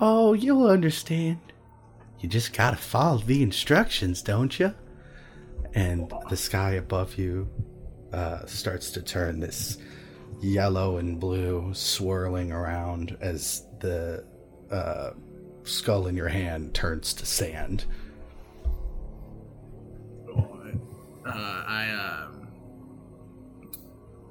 Oh, 0.00 0.32
you'll 0.32 0.68
understand. 0.68 1.40
You 2.20 2.28
just 2.28 2.52
gotta 2.52 2.76
follow 2.76 3.18
the 3.18 3.42
instructions, 3.42 4.22
don't 4.22 4.58
you? 4.58 4.74
And 5.74 6.12
the 6.30 6.36
sky 6.36 6.72
above 6.72 7.16
you 7.16 7.48
uh, 8.12 8.46
starts 8.46 8.90
to 8.92 9.02
turn 9.02 9.40
this 9.40 9.78
yellow 10.40 10.98
and 10.98 11.20
blue, 11.20 11.72
swirling 11.74 12.52
around 12.52 13.16
as 13.20 13.66
the 13.80 14.24
uh, 14.70 15.10
skull 15.64 16.06
in 16.06 16.16
your 16.16 16.28
hand 16.28 16.74
turns 16.74 17.12
to 17.14 17.26
sand. 17.26 17.84
Uh, 21.28 21.64
I 21.66 21.90
um, 21.90 22.48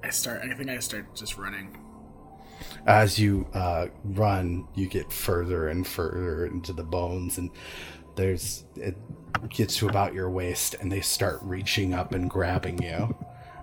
I 0.04 0.10
start. 0.10 0.42
I 0.44 0.54
think 0.54 0.70
I 0.70 0.80
start 0.80 1.16
just 1.16 1.38
running. 1.38 1.78
As 2.88 3.20
you 3.20 3.48
uh, 3.54 3.88
run, 4.04 4.68
you 4.74 4.88
get 4.88 5.12
further 5.12 5.68
and 5.68 5.86
further 5.86 6.46
into 6.46 6.74
the 6.74 6.84
bones, 6.84 7.38
and 7.38 7.52
there's 8.16 8.66
it 8.76 8.98
gets 9.50 9.78
to 9.78 9.88
about 9.88 10.14
your 10.14 10.30
waist, 10.30 10.76
and 10.80 10.92
they 10.92 11.02
start 11.02 11.40
reaching 11.44 11.94
up 11.94 12.14
and 12.14 12.30
grabbing 12.30 12.82
you, 12.82 13.16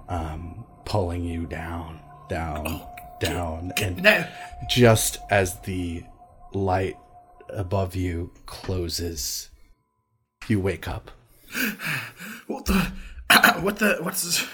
um, 0.08 0.64
pulling 0.84 1.24
you 1.24 1.46
down, 1.46 2.00
down, 2.28 2.82
down, 3.20 3.72
and 3.78 4.02
No, 4.02 4.26
just 4.68 5.18
as 5.30 5.58
the 5.60 6.04
light 6.52 6.96
above 7.48 7.96
you 7.96 8.30
closes, 8.46 9.50
you 10.46 10.60
wake 10.60 10.86
up. 10.86 11.10
what 12.46 12.64
the? 12.66 12.92
what 13.60 13.78
the? 13.78 13.98
What's 14.00 14.22
this? 14.22 14.46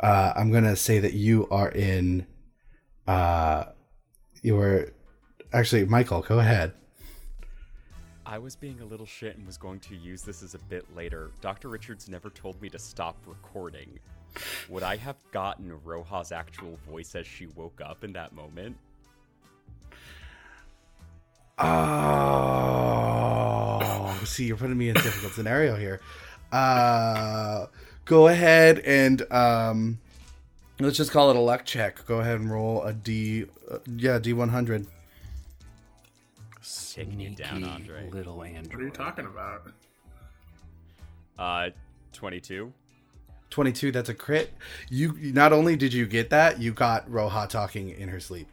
Uh, 0.00 0.32
I'm 0.36 0.50
gonna 0.50 0.76
say 0.76 0.98
that 0.98 1.14
you 1.14 1.48
are 1.50 1.70
in. 1.70 2.26
Uh, 3.06 3.64
you 4.42 4.56
were 4.56 4.92
actually 5.52 5.84
Michael. 5.84 6.22
Go 6.22 6.38
ahead. 6.38 6.72
I 8.24 8.38
was 8.38 8.56
being 8.56 8.80
a 8.80 8.84
little 8.84 9.04
shit 9.04 9.36
and 9.36 9.46
was 9.46 9.58
going 9.58 9.80
to 9.80 9.94
use 9.94 10.22
this 10.22 10.42
as 10.42 10.54
a 10.54 10.58
bit 10.58 10.86
later. 10.96 11.30
Dr. 11.42 11.68
Richards 11.68 12.08
never 12.08 12.30
told 12.30 12.60
me 12.62 12.70
to 12.70 12.78
stop 12.78 13.16
recording. 13.26 13.98
Would 14.70 14.82
I 14.82 14.96
have 14.96 15.16
gotten 15.32 15.70
Roja's 15.84 16.32
actual 16.32 16.78
voice 16.88 17.14
as 17.14 17.26
she 17.26 17.46
woke 17.48 17.82
up 17.84 18.04
in 18.04 18.12
that 18.14 18.32
moment? 18.32 18.78
Oh, 21.58 21.78
see, 24.24 24.46
you're 24.46 24.56
putting 24.56 24.78
me 24.78 24.88
in 24.88 24.96
a 24.96 25.02
difficult 25.02 25.34
scenario 25.34 25.76
here. 25.76 26.00
Uh, 26.52 27.66
go 28.04 28.28
ahead 28.28 28.78
and 28.80 29.22
um, 29.32 29.98
let's 30.78 30.96
just 30.96 31.10
call 31.10 31.30
it 31.30 31.36
a 31.36 31.40
luck 31.40 31.64
check. 31.64 32.04
Go 32.06 32.20
ahead 32.20 32.38
and 32.40 32.50
roll 32.50 32.82
a 32.82 32.92
D. 32.92 33.46
Uh, 33.70 33.78
yeah, 33.96 34.18
D 34.18 34.32
one 34.32 34.50
hundred. 34.50 34.86
Taking 36.92 37.20
you 37.20 37.30
down, 37.30 37.64
Andre. 37.64 38.10
little 38.10 38.36
What 38.36 38.46
are 38.46 38.82
you 38.82 38.90
talking 38.90 39.24
about? 39.24 39.72
Uh, 41.38 41.70
22. 42.12 42.72
22 43.50 43.92
that's 43.92 44.08
a 44.08 44.14
crit 44.14 44.50
you 44.88 45.12
not 45.32 45.52
only 45.52 45.76
did 45.76 45.92
you 45.92 46.06
get 46.06 46.30
that 46.30 46.58
you 46.58 46.72
got 46.72 47.06
roha 47.10 47.46
talking 47.46 47.90
in 47.90 48.08
her 48.08 48.20
sleep 48.20 48.46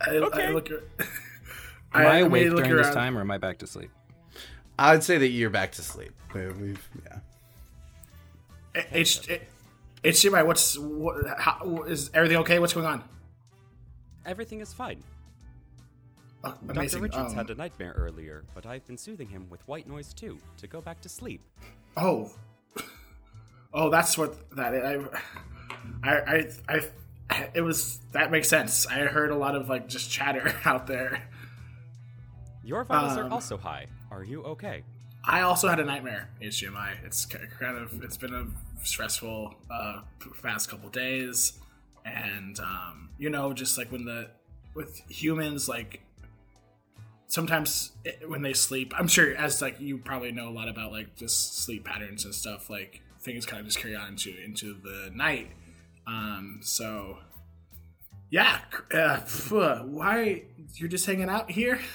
I, 0.00 0.10
Okay. 0.10 0.46
I 0.46 0.50
look. 0.50 0.70
Am 0.70 0.78
I, 1.94 2.18
awake 2.18 2.26
immediately 2.26 2.56
look 2.56 2.64
during 2.66 2.82
this 2.82 2.94
time, 2.94 3.16
or 3.16 3.20
am 3.20 3.30
I 3.30 3.38
back 3.38 3.58
to 3.58 3.66
sleep? 3.66 3.90
I'd 4.78 5.02
say 5.02 5.18
that 5.18 5.28
you're 5.28 5.50
back 5.50 5.72
to 5.72 5.82
sleep 5.82 6.12
We- 6.34 6.48
we've 6.52 6.88
yeah 7.04 7.18
H 8.92 9.28
H 9.30 9.40
HDMI. 10.04 10.44
What's 10.46 10.78
what? 10.78 11.26
How, 11.38 11.82
is 11.88 12.10
everything 12.12 12.36
okay? 12.38 12.58
What's 12.58 12.74
going 12.74 12.84
on? 12.86 13.02
Everything 14.26 14.60
is 14.60 14.72
fine. 14.74 15.02
Oh, 16.44 16.54
Dr. 16.66 17.00
Richards 17.00 17.30
Um, 17.32 17.34
had 17.34 17.48
a 17.50 17.54
nightmare 17.54 17.94
earlier, 17.96 18.44
but 18.54 18.66
I've 18.66 18.86
been 18.86 18.98
soothing 18.98 19.28
him 19.30 19.46
with 19.48 19.66
white 19.66 19.88
noise 19.88 20.12
too 20.12 20.38
to 20.58 20.66
go 20.66 20.80
back 20.82 21.00
to 21.00 21.08
sleep. 21.08 21.40
Oh, 21.96 22.30
oh, 23.72 23.88
that's 23.88 24.16
what 24.18 24.36
that. 24.56 24.74
I, 24.74 24.98
I, 26.04 26.50
I, 26.68 26.80
I, 27.30 27.48
it 27.54 27.62
was. 27.62 27.98
That 28.12 28.30
makes 28.30 28.48
sense. 28.48 28.86
I 28.86 28.98
heard 29.06 29.30
a 29.30 29.36
lot 29.36 29.56
of 29.56 29.68
like 29.70 29.88
just 29.88 30.10
chatter 30.10 30.54
out 30.66 30.86
there. 30.86 31.22
Your 32.62 32.84
vitals 32.84 33.16
Um, 33.16 33.26
are 33.26 33.30
also 33.30 33.56
high. 33.56 33.86
Are 34.16 34.24
you 34.24 34.42
okay? 34.44 34.82
I 35.22 35.42
also 35.42 35.68
had 35.68 35.78
a 35.78 35.84
nightmare. 35.84 36.30
HDMI. 36.40 37.04
It's 37.04 37.26
kind 37.26 37.76
of. 37.76 38.02
It's 38.02 38.16
been 38.16 38.32
a 38.32 38.46
stressful 38.82 39.54
uh, 39.70 40.00
past 40.42 40.70
couple 40.70 40.88
days, 40.88 41.52
and 42.06 42.58
um, 42.60 43.10
you 43.18 43.28
know, 43.28 43.52
just 43.52 43.76
like 43.76 43.92
when 43.92 44.06
the 44.06 44.30
with 44.72 45.02
humans, 45.10 45.68
like 45.68 46.00
sometimes 47.26 47.92
it, 48.06 48.26
when 48.26 48.40
they 48.40 48.54
sleep, 48.54 48.94
I'm 48.96 49.06
sure 49.06 49.36
as 49.36 49.60
like 49.60 49.78
you 49.80 49.98
probably 49.98 50.32
know 50.32 50.48
a 50.48 50.54
lot 50.54 50.68
about 50.68 50.92
like 50.92 51.14
just 51.16 51.58
sleep 51.58 51.84
patterns 51.84 52.24
and 52.24 52.34
stuff. 52.34 52.70
Like 52.70 53.02
things 53.20 53.44
kind 53.44 53.60
of 53.60 53.66
just 53.66 53.78
carry 53.78 53.96
on 53.96 54.08
into 54.08 54.34
into 54.42 54.72
the 54.82 55.10
night. 55.14 55.50
Um, 56.06 56.60
so 56.62 57.18
yeah, 58.30 58.60
uh, 58.94 59.20
why 59.82 60.44
you're 60.74 60.88
just 60.88 61.04
hanging 61.04 61.28
out 61.28 61.50
here? 61.50 61.80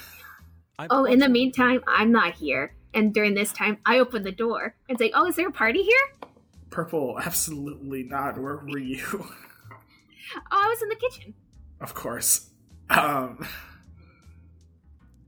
I'm 0.82 0.88
Oh, 0.90 1.06
in 1.06 1.20
the 1.20 1.30
meantime, 1.30 1.82
I'm 1.88 2.12
not 2.12 2.34
here. 2.34 2.74
And 2.94 3.14
during 3.14 3.36
this 3.36 3.54
time, 3.54 3.78
I 3.86 4.00
open 4.00 4.24
the 4.24 4.32
door 4.32 4.76
and 4.90 4.98
say, 4.98 5.12
"Oh, 5.14 5.28
is 5.28 5.36
there 5.36 5.48
a 5.48 5.52
party 5.52 5.84
here?" 5.84 6.30
Purple, 6.72 7.20
absolutely 7.24 8.04
not. 8.04 8.42
Where 8.42 8.58
were 8.58 8.80
you? 8.80 9.06
Oh, 10.34 10.40
I 10.50 10.68
was 10.70 10.82
in 10.82 10.90
the 10.90 10.96
kitchen. 10.96 11.34
Of 11.82 11.94
course. 11.94 12.50
Um 12.90 13.46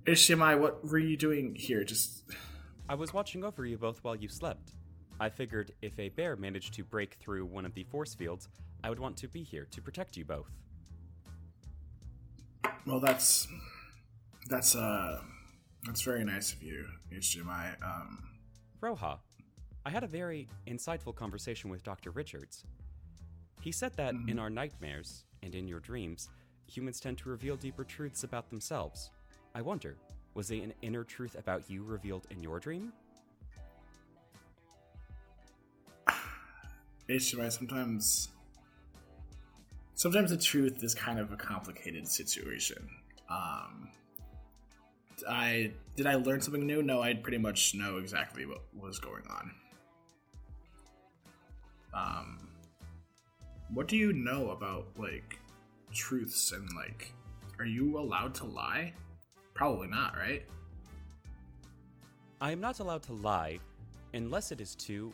HDMI, 0.05 0.59
what 0.59 0.83
were 0.85 0.97
you 0.97 1.15
doing 1.17 1.55
here? 1.55 1.83
Just 1.83 2.23
I 2.89 2.95
was 2.95 3.13
watching 3.13 3.43
over 3.43 3.65
you 3.65 3.77
both 3.77 4.03
while 4.03 4.15
you 4.15 4.27
slept. 4.29 4.73
I 5.19 5.29
figured 5.29 5.71
if 5.81 5.97
a 5.99 6.09
bear 6.09 6.35
managed 6.35 6.73
to 6.75 6.83
break 6.83 7.15
through 7.15 7.45
one 7.45 7.65
of 7.65 7.73
the 7.73 7.83
force 7.83 8.13
fields, 8.15 8.47
I 8.83 8.89
would 8.89 8.99
want 8.99 9.15
to 9.17 9.27
be 9.27 9.43
here 9.43 9.65
to 9.71 9.81
protect 9.81 10.17
you 10.17 10.25
both. 10.25 10.49
well 12.85 12.99
that's 12.99 13.47
that's 14.49 14.75
uh 14.75 15.21
that's 15.85 16.01
very 16.01 16.23
nice 16.23 16.53
of 16.53 16.63
you, 16.63 16.85
HDMI. 17.13 17.75
Um 17.83 18.23
Roja, 18.81 19.17
I 19.85 19.89
had 19.89 20.03
a 20.03 20.07
very 20.07 20.47
insightful 20.67 21.15
conversation 21.15 21.69
with 21.69 21.83
Dr. 21.83 22.11
Richards. 22.11 22.63
He 23.61 23.71
said 23.71 23.93
that 23.95 24.13
in 24.27 24.39
our 24.39 24.49
nightmares 24.49 25.23
and 25.41 25.55
in 25.55 25.67
your 25.67 25.79
dreams, 25.79 26.29
humans 26.67 26.99
tend 26.99 27.17
to 27.19 27.29
reveal 27.29 27.55
deeper 27.55 27.83
truths 27.83 28.23
about 28.23 28.49
themselves. 28.49 29.11
I 29.55 29.61
wonder, 29.61 29.95
was 30.33 30.47
there 30.47 30.61
an 30.61 30.73
inner 30.81 31.03
truth 31.03 31.35
about 31.37 31.69
you 31.69 31.83
revealed 31.83 32.27
in 32.29 32.41
your 32.41 32.59
dream? 32.59 32.91
HDMI 37.09 37.51
sometimes 37.51 38.29
sometimes 39.95 40.31
the 40.31 40.37
truth 40.37 40.83
is 40.83 40.95
kind 40.95 41.19
of 41.19 41.31
a 41.31 41.37
complicated 41.37 42.07
situation. 42.07 42.89
Um 43.29 43.89
I 45.27 45.71
did 45.95 46.07
I 46.07 46.15
learn 46.15 46.41
something 46.41 46.65
new? 46.65 46.81
No, 46.81 47.01
I 47.01 47.13
pretty 47.13 47.37
much 47.37 47.75
know 47.75 47.97
exactly 47.97 48.45
what 48.45 48.61
was 48.73 48.99
going 48.99 49.23
on. 49.29 49.51
Um 51.93 52.47
what 53.73 53.87
do 53.87 53.97
you 53.97 54.13
know 54.13 54.51
about 54.51 54.87
like 54.97 55.39
truths 55.93 56.51
and 56.51 56.67
like 56.75 57.13
are 57.59 57.65
you 57.65 57.97
allowed 57.99 58.33
to 58.35 58.45
lie? 58.45 58.93
Probably 59.53 59.87
not, 59.87 60.15
right? 60.17 60.43
I 62.41 62.51
am 62.51 62.59
not 62.59 62.79
allowed 62.79 63.03
to 63.03 63.13
lie 63.13 63.59
unless 64.13 64.51
it 64.51 64.59
is 64.59 64.75
to 64.75 65.11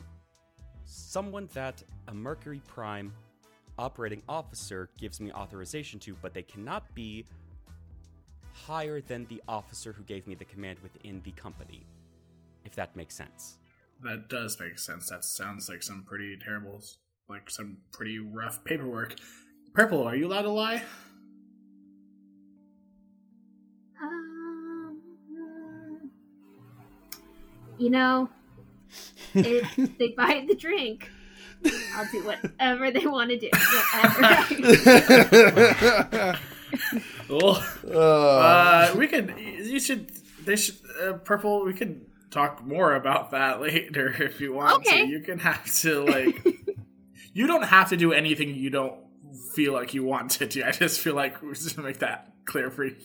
someone 0.84 1.48
that 1.54 1.82
a 2.08 2.14
Mercury 2.14 2.60
Prime 2.66 3.12
operating 3.78 4.22
officer 4.28 4.90
gives 4.98 5.20
me 5.20 5.32
authorization 5.32 5.98
to, 6.00 6.16
but 6.20 6.34
they 6.34 6.42
cannot 6.42 6.92
be 6.94 7.24
higher 8.66 9.00
than 9.00 9.26
the 9.26 9.42
officer 9.48 9.92
who 9.92 10.02
gave 10.02 10.26
me 10.26 10.34
the 10.34 10.44
command 10.44 10.78
within 10.82 11.20
the 11.24 11.32
company, 11.32 11.86
if 12.64 12.74
that 12.74 12.94
makes 12.96 13.14
sense. 13.14 13.56
That 14.02 14.28
does 14.28 14.58
make 14.58 14.78
sense. 14.78 15.10
That 15.10 15.24
sounds 15.24 15.68
like 15.68 15.82
some 15.82 16.04
pretty 16.06 16.36
terrible, 16.42 16.82
like 17.28 17.50
some 17.50 17.78
pretty 17.92 18.18
rough 18.18 18.64
paperwork. 18.64 19.16
Purple, 19.74 20.04
are 20.04 20.16
you 20.16 20.26
allowed 20.26 20.42
to 20.42 20.50
lie? 20.50 20.82
Um, 24.02 25.00
you 27.78 27.90
know, 27.90 28.30
if 29.34 29.76
they 29.98 30.08
buy 30.08 30.44
the 30.48 30.54
drink, 30.54 31.10
I'll 31.94 32.08
do 32.10 32.24
whatever 32.24 32.90
they 32.90 33.06
want 33.06 33.30
to 33.30 33.38
do. 33.38 33.50
Whatever. 35.20 36.38
Well, 37.28 37.64
Oh. 37.92 38.38
uh, 38.40 38.94
we 38.96 39.06
could. 39.06 39.34
You 39.38 39.78
should. 39.80 40.10
They 40.44 40.56
should. 40.56 40.76
Uh, 41.02 41.12
Purple. 41.14 41.64
We 41.64 41.72
could 41.74 42.06
talk 42.30 42.64
more 42.64 42.94
about 42.94 43.30
that 43.32 43.60
later 43.62 44.08
if 44.22 44.40
you 44.40 44.52
want 44.52 44.86
Okay. 44.86 45.02
to. 45.02 45.08
You 45.08 45.20
can 45.20 45.38
have 45.38 45.64
to 45.82 46.04
like. 46.04 46.44
you 47.32 47.46
don't 47.46 47.62
have 47.64 47.90
to 47.90 47.96
do 47.96 48.12
anything 48.12 48.54
you 48.54 48.70
don't 48.70 48.94
feel 49.54 49.72
like 49.72 49.94
you 49.94 50.02
want 50.04 50.32
to 50.32 50.46
do. 50.46 50.64
I 50.64 50.72
just 50.72 51.00
feel 51.00 51.14
like 51.14 51.40
we 51.42 51.54
should 51.54 51.78
make 51.78 51.98
that 52.00 52.32
clear 52.46 52.70
for 52.70 52.84
you. 52.84 52.96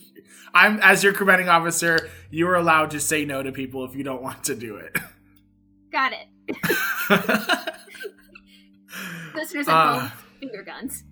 I'm 0.54 0.80
as 0.80 1.04
your 1.04 1.12
commanding 1.12 1.48
officer. 1.48 2.08
You 2.30 2.48
are 2.48 2.56
allowed 2.56 2.90
to 2.92 3.00
say 3.00 3.24
no 3.24 3.42
to 3.42 3.52
people 3.52 3.84
if 3.84 3.94
you 3.94 4.02
don't 4.02 4.22
want 4.22 4.44
to 4.44 4.54
do 4.56 4.76
it. 4.76 4.96
Got 5.92 6.12
it. 6.12 6.26
Listeners 9.34 9.68
Uh. 9.68 9.70
at 9.72 10.00
home, 10.00 10.12
finger 10.40 10.62
guns. 10.64 11.04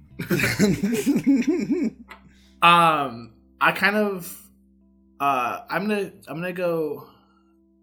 Um, 2.65 3.33
I 3.61 3.73
kind 3.73 3.97
of, 3.97 4.41
uh, 5.21 5.61
I'm 5.69 5.87
gonna, 5.89 6.13
I'm 6.27 6.37
gonna 6.37 6.53
go. 6.53 7.07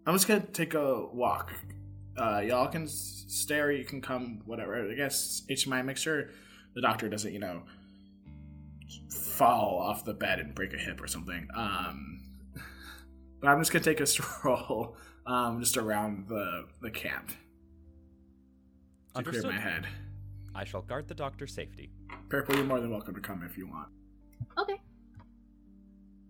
I'm 0.06 0.14
just 0.14 0.26
gonna 0.26 0.40
take 0.40 0.74
a 0.74 1.04
walk. 1.06 1.52
Uh, 2.16 2.40
y'all 2.44 2.66
can 2.68 2.82
s- 2.84 3.24
stay 3.28 3.60
or 3.60 3.70
you 3.70 3.84
can 3.84 4.00
come, 4.00 4.42
whatever. 4.44 4.90
I 4.90 4.94
guess 4.94 5.42
HDMI. 5.48 5.84
Make 5.84 5.96
sure 5.96 6.30
the 6.74 6.80
doctor 6.80 7.08
doesn't, 7.08 7.32
you 7.32 7.38
know, 7.38 7.62
fall 9.38 9.78
off 9.78 10.04
the 10.04 10.14
bed 10.14 10.40
and 10.40 10.54
break 10.54 10.74
a 10.74 10.78
hip 10.78 11.00
or 11.00 11.06
something. 11.06 11.46
Um, 11.54 12.20
but 13.40 13.48
I'm 13.48 13.60
just 13.60 13.72
gonna 13.72 13.84
take 13.84 14.00
a 14.00 14.06
stroll, 14.14 14.96
um, 15.26 15.60
just 15.60 15.76
around 15.76 16.26
the 16.28 16.64
the 16.80 16.90
camp 16.90 17.30
to 19.14 19.22
clear 19.30 19.42
my 19.52 19.60
head. 19.60 19.86
I 20.54 20.64
shall 20.64 20.82
guard 20.82 21.06
the 21.08 21.14
doctor's 21.14 21.54
safety. 21.54 21.90
Purple, 22.28 22.56
you're 22.56 22.64
more 22.64 22.80
than 22.80 22.90
welcome 22.90 23.14
to 23.14 23.20
come 23.20 23.42
if 23.48 23.56
you 23.56 23.66
want. 23.68 23.88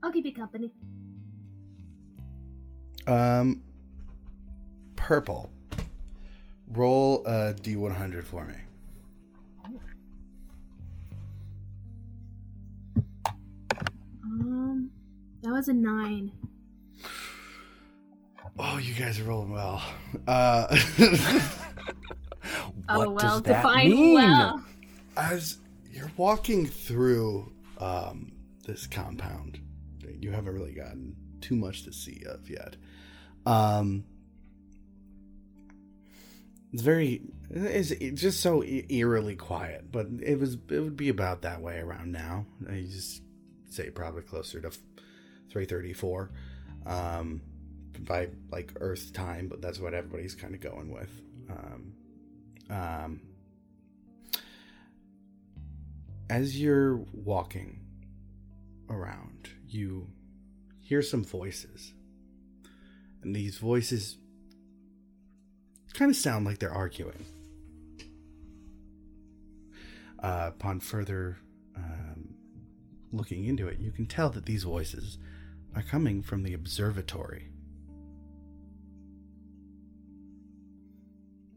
I'll 0.02 0.12
keep 0.12 0.24
you 0.26 0.34
company. 0.34 0.72
um, 3.06 3.62
purple. 4.96 5.50
Roll 6.68 7.24
a 7.26 7.52
d100 7.54 8.24
for 8.24 8.44
me. 8.44 8.54
Um, 14.24 14.90
that 15.42 15.50
was 15.52 15.68
a 15.68 15.72
nine. 15.72 16.32
Oh, 18.58 18.78
you 18.78 18.94
guys 18.94 19.18
are 19.18 19.24
rolling 19.24 19.50
well. 19.50 19.82
Uh, 20.26 20.66
oh 22.88 22.98
What 22.98 23.14
well, 23.14 23.40
does 23.40 23.42
that 23.42 23.64
mean? 23.86 24.14
well. 24.14 24.62
as 25.16 25.58
you're 25.90 26.10
walking 26.16 26.66
through 26.66 27.50
um, 27.78 28.30
this 28.66 28.86
compound, 28.86 29.58
you 30.22 30.30
haven't 30.30 30.54
really 30.54 30.72
gotten 30.72 31.16
too 31.40 31.56
much 31.56 31.82
to 31.85 31.92
see 31.92 32.22
of 32.26 32.48
yet. 32.48 32.76
Um, 33.44 34.04
it's 36.72 36.82
very, 36.82 37.22
it's, 37.50 37.90
it's 37.90 38.20
just 38.20 38.40
so 38.40 38.62
eerily 38.64 39.37
quiet, 39.37 39.90
but 39.90 40.06
it 40.22 40.38
was, 40.38 40.54
it 40.70 40.80
would 40.80 40.96
be 40.96 41.08
about 41.11 41.42
that 41.42 41.61
way 41.61 41.78
around 41.78 42.12
now. 42.12 42.46
I 42.68 42.87
just 42.88 43.22
say 43.68 43.90
probably 43.90 44.22
closer 44.22 44.61
to 44.61 44.70
three 45.50 45.66
thirty 45.66 45.92
four, 45.92 46.30
um, 46.87 47.42
by 48.00 48.28
like 48.50 48.72
Earth 48.80 49.12
time, 49.12 49.48
but 49.48 49.61
that's 49.61 49.78
what 49.78 49.92
everybody's 49.92 50.35
kind 50.35 50.54
of 50.54 50.61
going 50.61 50.90
with. 50.90 51.11
Um, 51.50 51.92
um, 52.70 53.20
as 56.30 56.58
you're 56.58 56.96
walking 57.12 57.80
around, 58.88 59.50
you 59.72 60.08
hear 60.80 61.02
some 61.02 61.24
voices. 61.24 61.92
And 63.22 63.35
these 63.35 63.58
voices 63.58 64.18
kind 65.92 66.11
of 66.11 66.16
sound 66.16 66.44
like 66.44 66.58
they're 66.58 66.72
arguing. 66.72 67.26
Uh, 70.22 70.46
upon 70.48 70.80
further 70.80 71.38
um, 71.76 72.35
looking 73.12 73.44
into 73.44 73.68
it, 73.68 73.78
you 73.78 73.90
can 73.90 74.06
tell 74.06 74.30
that 74.30 74.46
these 74.46 74.64
voices 74.64 75.18
are 75.74 75.82
coming 75.82 76.22
from 76.22 76.42
the 76.42 76.54
observatory. 76.54 77.48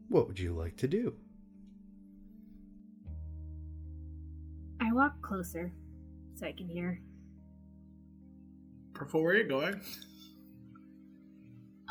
What 0.08 0.26
would 0.28 0.38
you 0.38 0.52
like 0.52 0.76
to 0.78 0.88
do? 0.88 1.14
I 4.80 4.92
walk 4.92 5.20
closer 5.22 5.72
so 6.34 6.46
I 6.46 6.52
can 6.52 6.68
hear. 6.68 7.00
Purple, 8.96 9.22
where 9.22 9.34
are 9.34 9.36
you 9.36 9.44
going? 9.44 9.78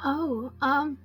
Oh, 0.03 0.51
um, 0.59 0.97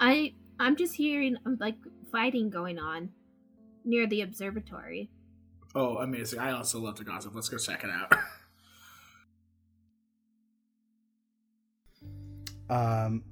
I 0.00 0.32
I'm 0.58 0.76
just 0.76 0.94
hearing 0.94 1.36
um, 1.44 1.58
like 1.60 1.76
fighting 2.10 2.48
going 2.48 2.78
on 2.78 3.10
near 3.84 4.06
the 4.06 4.22
observatory. 4.22 5.10
Oh, 5.74 5.98
amazing. 5.98 6.38
I 6.38 6.52
also 6.52 6.80
love 6.80 6.94
to 6.96 7.04
gossip. 7.04 7.34
Let's 7.34 7.50
go 7.50 7.58
check 7.58 7.84
it 7.84 7.90
out. 7.90 8.14
Um, 12.70 13.24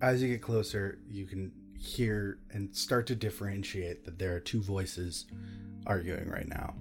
as 0.00 0.22
you 0.22 0.28
get 0.28 0.40
closer, 0.40 1.00
you 1.06 1.26
can 1.26 1.52
hear 1.78 2.38
and 2.50 2.74
start 2.74 3.06
to 3.08 3.14
differentiate 3.14 4.06
that 4.06 4.18
there 4.18 4.34
are 4.34 4.40
two 4.40 4.62
voices 4.62 5.26
arguing 5.86 6.30
right 6.30 6.48
now. 6.48 6.74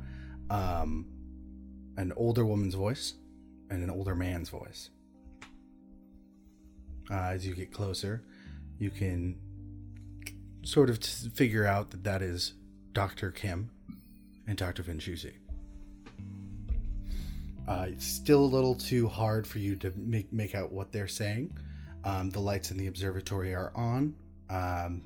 Um, 0.50 1.17
an 1.98 2.14
older 2.16 2.46
woman's 2.46 2.76
voice 2.76 3.16
and 3.70 3.84
an 3.84 3.90
older 3.90 4.16
man's 4.16 4.50
voice. 4.50 4.90
Uh, 7.10 7.16
as 7.16 7.46
you 7.46 7.56
get 7.56 7.72
closer, 7.72 8.24
you 8.80 8.90
can 8.90 9.38
sort 10.64 10.90
of 10.90 11.00
t- 11.00 11.30
figure 11.30 11.66
out 11.66 11.90
that 11.92 12.04
that 12.04 12.22
is 12.22 12.54
Dr. 12.94 13.32
Kim 13.32 13.72
and 14.48 14.58
Dr. 14.58 14.84
Vinchusi. 14.84 15.34
Uh, 17.68 17.88
it's 17.90 18.06
still 18.06 18.44
a 18.44 18.46
little 18.46 18.76
too 18.76 19.08
hard 19.08 19.46
for 19.46 19.60
you 19.60 19.76
to 19.76 19.92
make 19.98 20.32
make 20.32 20.56
out 20.56 20.72
what 20.72 20.92
they're 20.92 21.08
saying. 21.08 21.58
Um, 22.06 22.30
the 22.30 22.40
lights 22.40 22.72
in 22.72 22.78
the 22.78 22.88
observatory 22.88 23.54
are 23.54 23.74
on. 23.76 24.16
Um, 24.50 25.02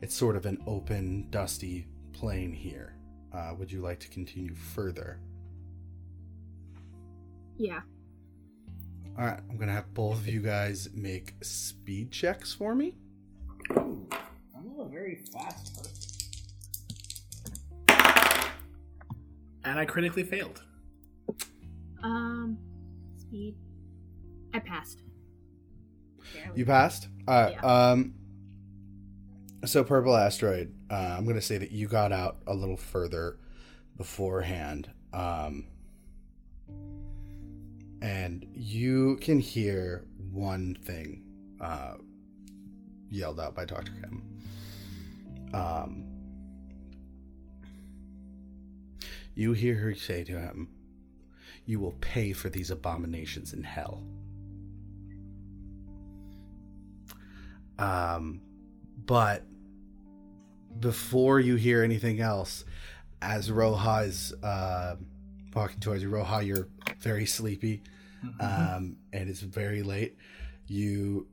it's 0.00 0.14
sort 0.14 0.36
of 0.36 0.46
an 0.46 0.62
open, 0.66 1.28
dusty 1.30 1.86
plain 2.12 2.52
here. 2.52 2.96
Uh, 3.32 3.54
would 3.58 3.70
you 3.70 3.80
like 3.80 4.00
to 4.00 4.08
continue 4.08 4.54
further? 4.54 5.20
Yeah. 7.56 7.80
All 9.18 9.26
right, 9.26 9.40
I'm 9.50 9.58
gonna 9.58 9.72
have 9.72 9.92
both 9.92 10.18
of 10.18 10.28
you 10.28 10.40
guys 10.40 10.88
make 10.94 11.34
speed 11.42 12.10
checks 12.10 12.52
for 12.52 12.74
me. 12.74 12.94
I'm 13.70 14.08
a 14.80 14.88
very 14.88 15.16
fast 15.32 15.76
person. 15.76 15.98
And 19.64 19.78
I 19.78 19.84
critically 19.84 20.24
failed. 20.24 20.62
Um, 22.02 22.58
speed. 23.16 23.54
I 24.52 24.58
passed. 24.58 25.02
Barely. 26.34 26.58
You 26.58 26.66
passed. 26.66 27.08
All 27.28 27.42
right. 27.42 27.52
Yeah. 27.52 27.90
Um. 27.90 28.14
So 29.64 29.84
purple 29.84 30.16
asteroid. 30.16 30.74
Uh, 30.90 31.14
I'm 31.16 31.26
gonna 31.26 31.40
say 31.40 31.58
that 31.58 31.70
you 31.70 31.86
got 31.86 32.12
out 32.12 32.38
a 32.46 32.54
little 32.54 32.76
further 32.76 33.38
beforehand. 33.96 34.90
Um. 35.12 35.66
And 38.02 38.44
you 38.52 39.16
can 39.20 39.38
hear 39.38 40.04
one 40.32 40.76
thing 40.82 41.22
uh, 41.60 41.94
yelled 43.08 43.38
out 43.38 43.54
by 43.54 43.64
Dr. 43.64 43.92
Kim. 44.00 44.22
Um, 45.54 46.04
you 49.36 49.52
hear 49.52 49.76
her 49.76 49.94
say 49.94 50.24
to 50.24 50.32
him, 50.32 50.68
You 51.64 51.78
will 51.78 51.94
pay 52.00 52.32
for 52.32 52.48
these 52.48 52.72
abominations 52.72 53.52
in 53.52 53.62
hell. 53.62 54.02
Um, 57.78 58.40
but 59.06 59.44
before 60.80 61.38
you 61.38 61.54
hear 61.54 61.84
anything 61.84 62.20
else, 62.20 62.64
as 63.20 63.48
Roha 63.48 64.08
is 64.08 64.32
uh, 64.42 64.96
walking 65.54 65.78
towards 65.78 66.02
you, 66.02 66.10
Roha, 66.10 66.44
you're 66.44 66.66
very 66.98 67.26
sleepy, 67.26 67.82
um, 68.40 68.96
and 69.12 69.28
it's 69.28 69.40
very 69.40 69.82
late. 69.82 70.16
You 70.66 71.26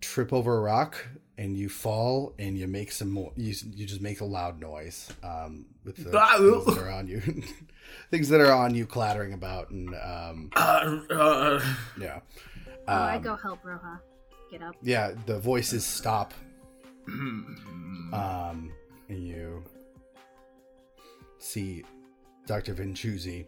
trip 0.00 0.32
over 0.32 0.56
a 0.56 0.60
rock 0.60 0.96
and 1.38 1.56
you 1.56 1.68
fall, 1.68 2.34
and 2.38 2.56
you 2.58 2.66
make 2.66 2.92
some 2.92 3.10
more. 3.10 3.32
You 3.36 3.54
you 3.74 3.86
just 3.86 4.00
make 4.02 4.20
a 4.20 4.24
loud 4.24 4.60
noise 4.60 5.10
um, 5.22 5.66
with 5.84 5.96
the 5.96 6.18
Ah, 6.18 6.36
things 6.38 6.64
that 6.66 6.78
are 6.78 6.90
on 6.90 7.06
you, 7.06 7.20
things 8.10 8.28
that 8.28 8.40
are 8.40 8.52
on 8.52 8.74
you 8.74 8.86
clattering 8.86 9.32
about, 9.32 9.70
and 9.70 9.94
um, 9.94 10.50
Uh, 10.56 10.98
uh, 11.10 11.62
yeah. 11.98 12.20
oh, 12.88 12.92
I 12.92 13.16
Um, 13.16 13.22
go 13.22 13.36
help 13.36 13.62
Roja 13.62 14.00
get 14.50 14.62
up. 14.62 14.74
Yeah, 14.82 15.12
the 15.26 15.38
voices 15.38 15.84
stop. 15.84 16.34
um, 17.08 18.72
and 19.08 19.26
you 19.26 19.64
see 21.38 21.84
Dr. 22.46 22.74
Vinchuzzi 22.74 23.46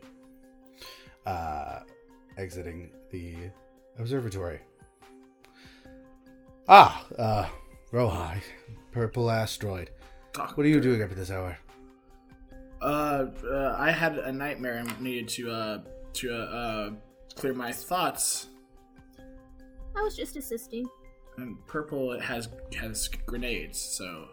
uh, 1.26 1.80
exiting 2.36 2.90
the 3.10 3.36
observatory. 3.98 4.60
Ah, 6.68 7.04
uh, 7.18 7.46
Rohai, 7.92 8.40
purple 8.92 9.30
asteroid. 9.30 9.90
What 10.34 10.64
are 10.64 10.68
you 10.68 10.80
doing 10.80 11.02
up 11.02 11.10
at 11.10 11.16
this 11.16 11.30
hour? 11.30 11.58
Uh, 12.80 13.26
uh, 13.44 13.76
I 13.78 13.90
had 13.90 14.18
a 14.18 14.32
nightmare 14.32 14.78
and 14.78 15.00
needed 15.00 15.28
to 15.28 15.50
uh 15.50 15.78
to 16.14 16.34
uh, 16.34 16.36
uh 16.36 16.90
clear 17.36 17.54
my 17.54 17.72
thoughts. 17.72 18.48
I 19.96 20.02
was 20.02 20.16
just 20.16 20.36
assisting. 20.36 20.86
And 21.36 21.56
purple 21.66 22.18
has 22.20 22.48
has 22.74 23.08
grenades, 23.26 23.78
so 23.78 24.28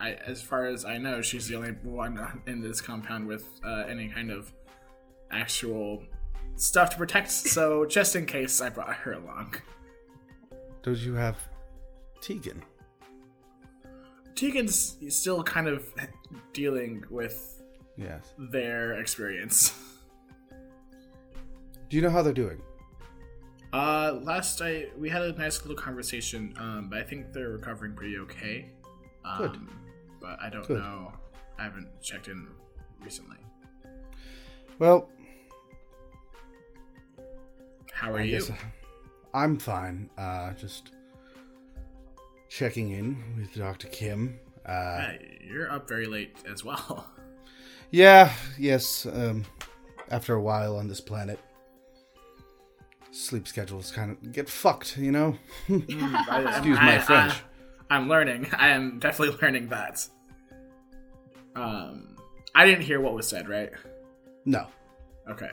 I, 0.00 0.12
as 0.12 0.40
far 0.42 0.66
as 0.66 0.84
I 0.84 0.98
know, 0.98 1.20
she's 1.22 1.48
the 1.48 1.56
only 1.56 1.72
one 1.82 2.42
in 2.46 2.60
this 2.60 2.80
compound 2.80 3.26
with 3.26 3.44
uh, 3.64 3.84
any 3.88 4.08
kind 4.08 4.30
of 4.30 4.52
actual 5.30 6.02
stuff 6.58 6.90
to 6.90 6.96
protect. 6.96 7.30
So 7.30 7.84
just 7.88 8.14
in 8.16 8.26
case, 8.26 8.60
I 8.60 8.68
brought 8.68 8.94
her 8.94 9.12
along. 9.12 9.54
Don't 10.82 10.98
you 10.98 11.14
have 11.14 11.36
Tegan? 12.20 12.62
Tegan's 14.34 14.96
still 15.08 15.42
kind 15.42 15.66
of 15.68 15.84
dealing 16.52 17.04
with 17.10 17.62
Yes. 17.96 18.32
their 18.38 18.92
experience. 18.94 19.74
Do 21.88 21.96
you 21.96 22.02
know 22.02 22.10
how 22.10 22.22
they're 22.22 22.32
doing? 22.32 22.60
Uh, 23.72 24.18
last 24.22 24.62
I 24.62 24.86
we 24.96 25.08
had 25.08 25.22
a 25.22 25.32
nice 25.32 25.60
little 25.62 25.76
conversation, 25.76 26.54
um, 26.58 26.88
but 26.88 27.00
I 27.00 27.02
think 27.02 27.32
they're 27.32 27.50
recovering 27.50 27.94
pretty 27.94 28.16
okay. 28.18 28.70
Um, 29.24 29.38
Good. 29.38 29.58
But 30.20 30.40
I 30.40 30.48
don't 30.48 30.66
Good. 30.66 30.78
know. 30.78 31.12
I 31.58 31.64
haven't 31.64 31.88
checked 32.00 32.28
in 32.28 32.46
recently. 33.02 33.36
Well, 34.78 35.10
How 37.98 38.12
are 38.12 38.20
I 38.20 38.22
you? 38.22 38.40
I'm 39.34 39.58
fine. 39.58 40.08
Uh, 40.16 40.52
just 40.52 40.92
checking 42.48 42.92
in 42.92 43.20
with 43.36 43.52
Dr. 43.54 43.88
Kim. 43.88 44.38
Uh, 44.64 44.98
Hey, 44.98 45.40
you're 45.44 45.68
up 45.70 45.88
very 45.88 46.06
late 46.06 46.36
as 46.50 46.64
well. 46.64 47.10
Yeah, 47.90 48.34
yes. 48.58 49.06
Um, 49.06 49.46
after 50.10 50.34
a 50.34 50.42
while 50.42 50.76
on 50.76 50.88
this 50.88 51.00
planet, 51.00 51.40
sleep 53.12 53.48
schedules 53.48 53.90
kind 53.90 54.10
of 54.10 54.30
get 54.30 54.46
fucked, 54.46 54.98
you 54.98 55.10
know? 55.10 55.38
Excuse 55.70 56.76
my 56.76 56.98
French. 56.98 57.32
I, 57.88 57.96
am 57.96 58.10
learning. 58.10 58.46
I 58.58 58.68
am 58.68 58.98
definitely 58.98 59.38
learning 59.40 59.68
that. 59.68 60.06
Um, 61.56 62.14
I 62.54 62.66
didn't 62.66 62.82
hear 62.82 63.00
what 63.00 63.14
was 63.14 63.26
said, 63.26 63.48
right? 63.48 63.70
No. 64.44 64.66
Okay. 65.26 65.52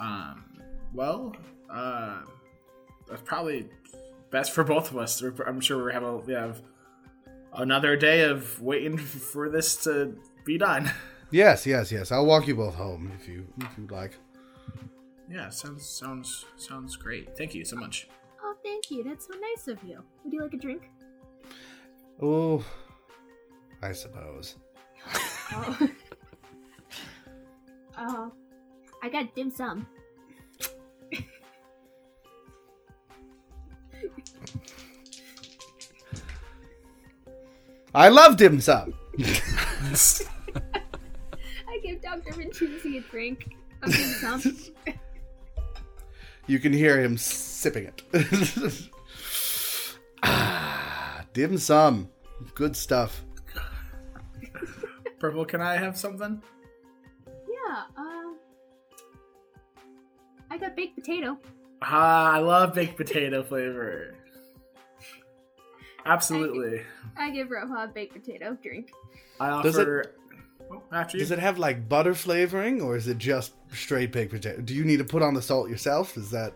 Um. 0.00 0.49
Well, 0.92 1.34
uh, 1.70 2.22
that's 3.08 3.22
probably 3.22 3.68
best 4.30 4.52
for 4.52 4.64
both 4.64 4.90
of 4.90 4.96
us. 4.96 5.22
I'm 5.46 5.60
sure 5.60 5.84
we 5.84 5.92
have 5.92 6.02
a, 6.02 6.16
we 6.18 6.32
have 6.32 6.62
another 7.54 7.96
day 7.96 8.22
of 8.22 8.60
waiting 8.60 8.98
for 8.98 9.48
this 9.48 9.76
to 9.84 10.16
be 10.44 10.58
done. 10.58 10.90
Yes, 11.30 11.66
yes, 11.66 11.92
yes. 11.92 12.10
I'll 12.10 12.26
walk 12.26 12.48
you 12.48 12.56
both 12.56 12.74
home 12.74 13.12
if 13.20 13.28
you 13.28 13.46
if 13.60 13.78
you'd 13.78 13.92
like. 13.92 14.16
Yeah, 15.30 15.48
sounds 15.48 15.88
sounds 15.88 16.44
sounds 16.56 16.96
great. 16.96 17.36
Thank 17.36 17.54
you 17.54 17.64
so 17.64 17.76
much. 17.76 18.08
Oh, 18.42 18.54
thank 18.64 18.90
you. 18.90 19.04
That's 19.04 19.28
so 19.28 19.34
nice 19.38 19.68
of 19.68 19.78
you. 19.88 20.02
Would 20.24 20.32
you 20.32 20.42
like 20.42 20.54
a 20.54 20.56
drink? 20.56 20.90
Oh, 22.20 22.64
I 23.80 23.92
suppose. 23.92 24.56
Oh. 25.52 25.88
oh. 27.98 28.32
I 29.02 29.08
got 29.08 29.34
dim 29.34 29.50
sum. 29.50 29.86
I 37.94 38.08
love 38.08 38.36
dim 38.36 38.60
sum. 38.60 38.94
I 39.18 39.24
give 41.82 42.00
Dr. 42.02 42.32
Vincenzi 42.34 42.98
a 42.98 43.00
drink 43.10 43.56
of 43.82 43.92
dim 43.92 44.08
sum. 44.10 44.40
You 46.46 46.58
can 46.58 46.72
hear 46.72 47.00
him 47.00 47.16
sipping 47.16 47.84
it. 47.84 48.02
ah, 50.22 51.24
dim 51.32 51.58
sum. 51.58 52.08
Good 52.54 52.76
stuff. 52.76 53.24
Purple, 55.18 55.44
can 55.44 55.60
I 55.60 55.76
have 55.76 55.98
something? 55.98 56.42
yeah, 57.26 57.82
um. 57.96 58.36
I 60.50 60.58
got 60.58 60.74
baked 60.74 60.96
potato. 60.96 61.38
Ah, 61.92 62.32
I 62.34 62.38
love 62.38 62.74
baked 62.74 62.96
potato 62.96 63.42
flavor. 63.42 64.14
Absolutely. 66.06 66.82
I 67.16 67.30
give 67.30 67.48
Roha 67.48 67.84
a 67.84 67.88
baked 67.88 68.14
potato 68.14 68.56
drink. 68.62 68.90
I 69.38 69.60
Does 69.62 69.76
it- 69.78 70.16
Oh, 70.72 70.80
after 70.92 71.16
you. 71.16 71.24
Does 71.24 71.32
it 71.32 71.40
have 71.40 71.58
like 71.58 71.88
butter 71.88 72.14
flavoring 72.14 72.80
or 72.80 72.94
is 72.96 73.08
it 73.08 73.18
just 73.18 73.54
straight 73.72 74.12
baked 74.12 74.30
potato? 74.30 74.60
Do 74.60 74.72
you 74.72 74.84
need 74.84 74.98
to 74.98 75.04
put 75.04 75.20
on 75.20 75.34
the 75.34 75.42
salt 75.42 75.68
yourself? 75.68 76.16
Is 76.16 76.30
that 76.30 76.52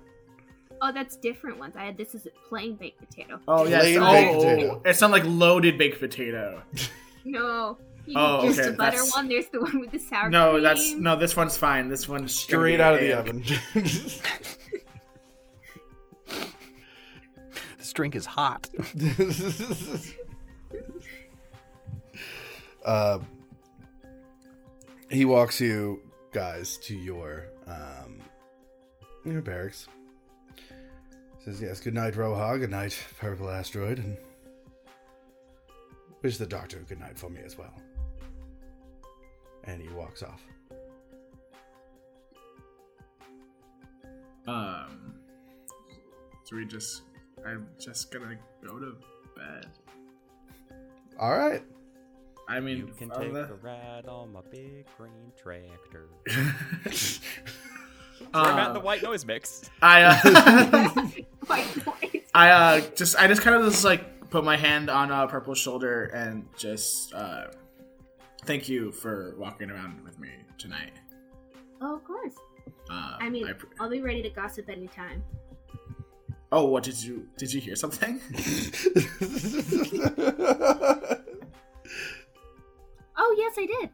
Oh, 0.80 0.92
that's 0.92 1.16
different 1.16 1.58
ones. 1.58 1.74
I 1.76 1.84
had 1.86 1.96
this 1.96 2.14
is 2.14 2.28
plain 2.48 2.76
baked 2.76 3.00
potato. 3.00 3.40
Oh 3.48 3.66
yes. 3.66 3.82
Plain 3.82 3.98
Oh, 4.00 4.12
baked 4.12 4.34
potato. 4.34 4.82
it's 4.84 5.00
not 5.00 5.10
like 5.10 5.24
loaded 5.26 5.78
baked 5.78 5.98
potato. 6.00 6.62
No. 7.26 7.78
You 8.06 8.14
Oh, 8.18 8.42
there's 8.42 8.58
okay, 8.58 8.70
the 8.70 8.76
butter 8.76 8.90
that's- 8.98 9.14
one, 9.16 9.28
there's 9.28 9.46
the 9.46 9.60
one 9.62 9.80
with 9.80 9.90
the 9.92 9.98
sour 9.98 10.28
No, 10.28 10.50
cream. 10.52 10.62
that's 10.62 10.92
no. 10.92 11.16
This 11.16 11.34
one's 11.34 11.56
fine. 11.56 11.88
This 11.88 12.06
one's 12.06 12.34
straight 12.34 12.80
out 12.80 12.94
of 12.94 13.00
the 13.00 13.14
oven? 13.18 13.42
drink 17.94 18.14
is 18.14 18.26
hot. 18.26 18.68
uh, 22.84 23.18
he 25.08 25.24
walks 25.24 25.60
you 25.60 26.02
guys 26.32 26.76
to 26.78 26.94
your 26.94 27.46
um, 27.66 28.20
your 29.24 29.40
barracks. 29.40 29.86
Says 31.44 31.60
yes. 31.60 31.80
Good 31.80 31.94
night, 31.94 32.14
Roha. 32.14 32.58
Good 32.58 32.70
night, 32.70 32.98
Purple 33.20 33.50
Asteroid, 33.50 33.98
and 33.98 34.16
wish 36.22 36.38
the 36.38 36.46
doctor 36.46 36.78
good 36.88 37.00
night 37.00 37.18
for 37.18 37.30
me 37.30 37.40
as 37.44 37.56
well. 37.56 37.74
And 39.64 39.80
he 39.80 39.88
walks 39.88 40.22
off. 40.22 40.42
Um. 44.46 45.14
So 46.44 46.56
we 46.56 46.66
just. 46.66 47.02
I'm 47.46 47.66
just 47.78 48.10
gonna 48.12 48.36
go 48.66 48.78
to 48.78 48.96
bed. 49.36 49.66
All 51.18 51.36
right. 51.36 51.62
I 52.48 52.60
mean, 52.60 52.76
You 52.78 52.86
can 52.98 53.10
uh, 53.10 53.18
take 53.18 53.32
the- 53.32 53.50
a 53.52 53.54
ride 53.54 54.06
on 54.06 54.32
my 54.32 54.40
big 54.50 54.86
green 54.98 55.32
tractor. 55.40 56.08
Uh, 56.28 56.90
Sorry 56.90 58.52
about 58.52 58.74
the 58.74 58.80
white 58.80 59.02
noise 59.02 59.24
mix. 59.24 59.70
I 59.82 60.02
uh, 60.02 61.08
White 61.46 61.86
noise. 61.86 62.22
I 62.34 62.50
uh 62.50 62.80
just 62.96 63.16
I 63.16 63.26
just 63.28 63.42
kind 63.42 63.56
of 63.56 63.70
just 63.70 63.84
like 63.84 64.28
put 64.30 64.44
my 64.44 64.56
hand 64.56 64.90
on 64.90 65.10
uh, 65.12 65.26
Purple's 65.26 65.58
shoulder 65.58 66.04
and 66.14 66.46
just 66.56 67.12
uh 67.14 67.46
thank 68.44 68.68
you 68.68 68.92
for 68.92 69.34
walking 69.38 69.70
around 69.70 70.02
with 70.04 70.18
me 70.18 70.28
tonight. 70.58 70.92
Oh, 71.80 71.96
of 71.96 72.04
course. 72.04 72.34
Uh, 72.90 73.16
I 73.20 73.28
mean, 73.30 73.46
pr- 73.54 73.66
I'll 73.80 73.90
be 73.90 74.00
ready 74.02 74.22
to 74.22 74.30
gossip 74.30 74.68
anytime. 74.68 75.22
Oh, 76.54 76.64
what 76.66 76.82
did 76.84 77.02
you 77.02 77.28
did 77.36 77.52
you 77.52 77.60
hear 77.60 77.76
something? 77.76 78.20
Oh, 83.16 83.34
yes, 83.38 83.54
I 83.56 83.66
did. 83.66 83.90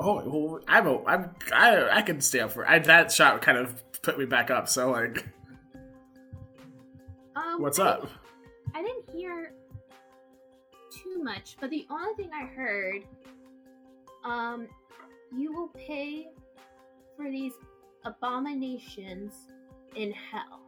Oh, 0.00 0.22
well, 0.28 0.60
I'm 0.66 0.86
a, 0.86 1.04
I'm 1.04 1.30
I 1.52 1.88
I 1.98 2.02
can 2.02 2.20
stay 2.20 2.40
up 2.40 2.50
for 2.52 2.68
I, 2.68 2.78
that 2.80 3.12
shot. 3.12 3.40
Kind 3.42 3.58
of 3.58 3.80
put 4.02 4.18
me 4.18 4.24
back 4.24 4.50
up. 4.50 4.68
So 4.68 4.90
like, 4.90 5.24
Um, 7.36 7.62
what's 7.62 7.78
I 7.78 7.86
up? 7.90 8.00
didn't- 8.02 8.14
I 8.74 8.82
didn't 8.82 9.10
hear 9.10 9.52
too 11.02 11.22
much, 11.22 11.56
but 11.60 11.70
the 11.70 11.86
only 11.90 12.14
thing 12.16 12.30
I 12.34 12.44
heard, 12.44 13.02
um, 14.24 14.68
you 15.36 15.52
will 15.52 15.68
pay 15.68 16.28
for 17.16 17.30
these 17.30 17.52
abominations 18.04 19.32
in 19.96 20.12
hell. 20.12 20.60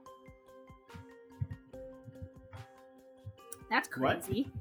That's 3.71 3.89
crazy. 3.89 4.51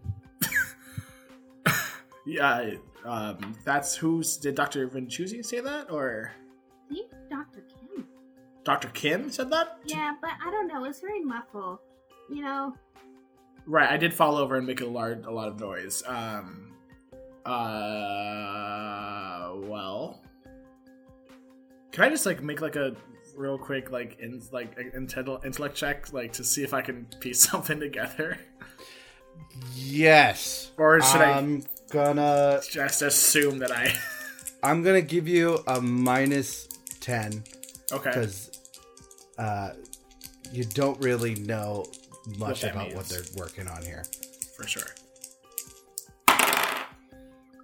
Yeah, 2.25 2.71
um, 3.05 3.55
that's 3.65 3.95
who's 3.95 4.37
did 4.37 4.53
Doctor 4.53 4.87
Vinchuzzi 4.87 5.43
say 5.43 5.61
that 5.61 5.89
or 5.89 6.31
I 6.89 6.93
think 6.93 7.11
Dr. 7.29 7.61
Kim. 7.61 8.05
Doctor 8.63 8.89
Kim 8.89 9.31
said 9.31 9.49
that? 9.49 9.79
Yeah, 9.85 10.13
but 10.21 10.31
I 10.45 10.51
don't 10.51 10.67
know. 10.67 10.83
It's 10.85 10.99
very 10.99 11.21
muffled. 11.23 11.79
you 12.29 12.43
know. 12.43 12.75
Right, 13.65 13.89
I 13.89 13.97
did 13.97 14.13
fall 14.13 14.37
over 14.37 14.57
and 14.57 14.67
make 14.67 14.81
a 14.81 14.85
large, 14.85 15.25
a 15.25 15.31
lot 15.31 15.47
of 15.47 15.59
noise. 15.59 16.03
Um, 16.05 16.73
uh, 17.45 17.51
well, 19.63 20.21
can 21.91 22.03
I 22.03 22.09
just 22.09 22.27
like 22.27 22.43
make 22.43 22.61
like 22.61 22.75
a 22.75 22.95
real 23.35 23.57
quick 23.57 23.89
like 23.91 24.19
in 24.19 24.39
like 24.51 24.77
intellect 24.93 25.45
intellect 25.45 25.75
check 25.75 26.13
like 26.13 26.33
to 26.33 26.43
see 26.43 26.63
if 26.63 26.73
I 26.75 26.81
can 26.81 27.05
piece 27.19 27.39
something 27.49 27.79
together, 27.79 28.37
Yes. 29.75 30.71
or 30.77 31.01
should 31.01 31.21
I'm 31.21 31.63
gonna 31.89 32.61
just 32.69 33.01
assume 33.01 33.59
that 33.59 33.71
I? 33.71 33.93
I'm 34.63 34.83
gonna 34.83 35.01
give 35.01 35.27
you 35.27 35.59
a 35.67 35.81
minus 35.81 36.67
ten 36.99 37.43
okay, 37.91 38.09
because 38.09 38.51
uh, 39.37 39.71
you 40.51 40.65
don't 40.65 40.99
really 41.01 41.35
know 41.35 41.85
much 42.37 42.61
that 42.61 42.73
about 42.73 42.93
what 42.93 43.05
they're 43.07 43.23
working 43.37 43.67
on 43.67 43.83
here. 43.83 44.03
for 44.55 44.67
sure. 44.67 44.83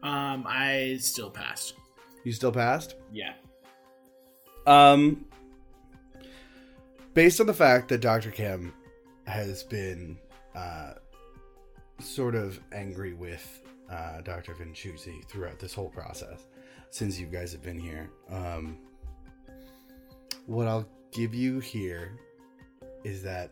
Um, 0.02 0.46
I 0.48 0.98
still 1.00 1.32
passed. 1.32 1.74
You 2.24 2.32
still 2.32 2.52
passed? 2.52 2.96
Yeah. 3.12 3.34
Um, 4.68 5.26
based 7.14 7.40
on 7.40 7.48
the 7.48 7.54
fact 7.54 7.90
that 7.90 8.02
Dr. 8.02 8.30
Kim 8.32 8.74
has 9.26 9.64
been 9.64 10.18
uh, 10.56 10.94
sort 12.00 12.36
of 12.36 12.60
angry 12.72 13.14
with 13.14 13.62
uh, 13.90 14.22
Dr. 14.22 14.54
Vinchuzi 14.54 15.26
throughout 15.28 15.60
this 15.60 15.74
whole 15.74 15.90
process 15.90 16.46
since 16.90 17.20
you 17.20 17.28
guys 17.28 17.52
have 17.52 17.62
been 17.62 17.80
here, 17.80 18.10
um, 18.30 18.78
what 20.46 20.68
I'll 20.68 20.88
give 21.12 21.34
you 21.34 21.60
here 21.60 22.18
is 23.04 23.22
that 23.24 23.52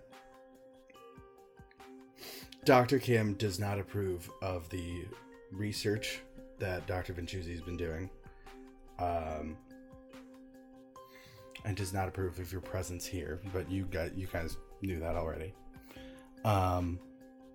Dr. 2.66 3.00
Kim 3.00 3.34
does 3.34 3.60
not 3.60 3.80
approve 3.80 4.30
of 4.42 4.70
the 4.70 5.06
research 5.52 6.22
that 6.60 6.88
Dr. 6.88 7.14
Vinchuzi 7.14 7.52
has 7.52 7.62
been 7.62 7.78
doing. 7.78 8.10
Um, 9.00 9.58
and 11.66 11.76
does 11.78 11.94
not 11.94 12.08
approve 12.08 12.40
of 12.40 12.52
your 12.52 12.62
presence 12.62 13.06
here. 13.06 13.40
But 13.54 13.70
you 13.70 13.86
got 13.86 14.18
you 14.18 14.28
guys 14.28 14.58
knew 14.82 15.00
that 15.00 15.16
already. 15.16 15.54
Um, 16.44 17.00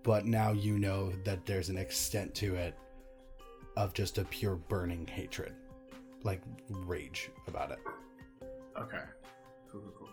but 0.03 0.27
now 0.27 0.53
you 0.53 0.79
know 0.79 1.13
that 1.25 1.45
there's 1.47 1.69
an 1.69 1.79
extent 1.79 2.35
to 2.37 2.55
it 2.55 2.75
of 3.77 3.93
just 3.95 4.19
a 4.19 4.25
pure 4.25 4.57
burning 4.57 5.07
hatred, 5.07 5.53
like 6.23 6.43
rage 6.69 7.31
about 7.47 7.71
it. 7.71 7.79
Okay. 8.79 8.99
Cool, 9.71 9.81
cool, 9.83 9.93
cool. 9.99 10.09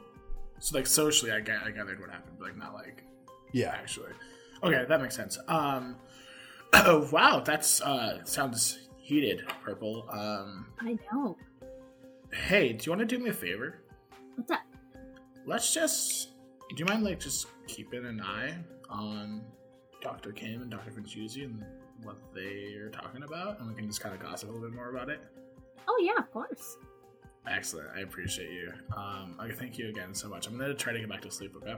So 0.60 0.78
like 0.78 0.88
socially, 0.88 1.32
I, 1.32 1.40
ga- 1.40 1.62
I 1.66 1.72
gathered 1.72 2.00
what 2.00 2.10
happened, 2.10 2.36
but 2.40 2.50
like 2.50 2.58
not 2.58 2.74
like 2.74 3.04
Yeah, 3.52 3.70
actually. 3.70 4.12
Okay, 4.64 4.86
that 4.88 5.02
makes 5.02 5.16
sense. 5.16 5.38
Um, 5.48 5.96
oh 6.74 7.08
wow, 7.12 7.42
that's 7.46 7.82
uh 7.82 8.24
sounds 8.26 8.80
heated, 8.98 9.44
purple. 9.64 10.08
Um, 10.10 10.68
I 10.80 10.98
know. 11.12 11.38
hey, 12.32 12.74
do 12.74 12.84
you 12.86 12.92
want 12.92 13.08
to 13.08 13.18
do 13.18 13.24
me 13.24 13.30
a 13.30 13.34
favor? 13.34 13.82
What's 14.36 14.52
up? 14.52 14.62
Let's 15.46 15.74
just. 15.74 16.30
Do 16.70 16.76
you 16.78 16.86
mind 16.86 17.04
like 17.04 17.20
just 17.20 17.48
keeping 17.68 18.06
an 18.06 18.22
eye 18.22 18.56
on 18.90 19.44
Doctor 20.06 20.32
Kim 20.32 20.62
and 20.62 20.70
Doctor 20.70 20.92
Finchuzi 20.92 21.46
and 21.46 21.66
what 22.04 22.18
they 22.36 22.76
are 22.76 22.90
talking 22.90 23.24
about, 23.24 23.60
and 23.60 23.68
we 23.68 23.74
can 23.74 23.88
just 23.88 24.02
kind 24.02 24.14
of 24.14 24.22
gossip 24.22 24.50
a 24.50 24.52
little 24.52 24.68
bit 24.68 24.76
more 24.76 24.92
about 24.92 25.10
it. 25.10 25.20
Oh 25.88 26.00
yeah, 26.00 26.20
of 26.20 26.32
course. 26.32 26.78
Excellent. 27.48 27.90
I 27.96 28.02
appreciate 28.02 28.52
you. 28.52 28.72
Um, 28.96 29.36
I 29.40 29.50
thank 29.52 29.80
you 29.80 29.90
again 29.90 30.14
so 30.14 30.30
much. 30.30 30.46
I'm 30.46 30.60
gonna 30.60 30.76
try 30.76 30.94
to 30.94 31.00
get 31.00 31.10
back 31.10 31.22
to 31.22 31.32
sleep. 31.32 31.56
Okay. 31.58 31.76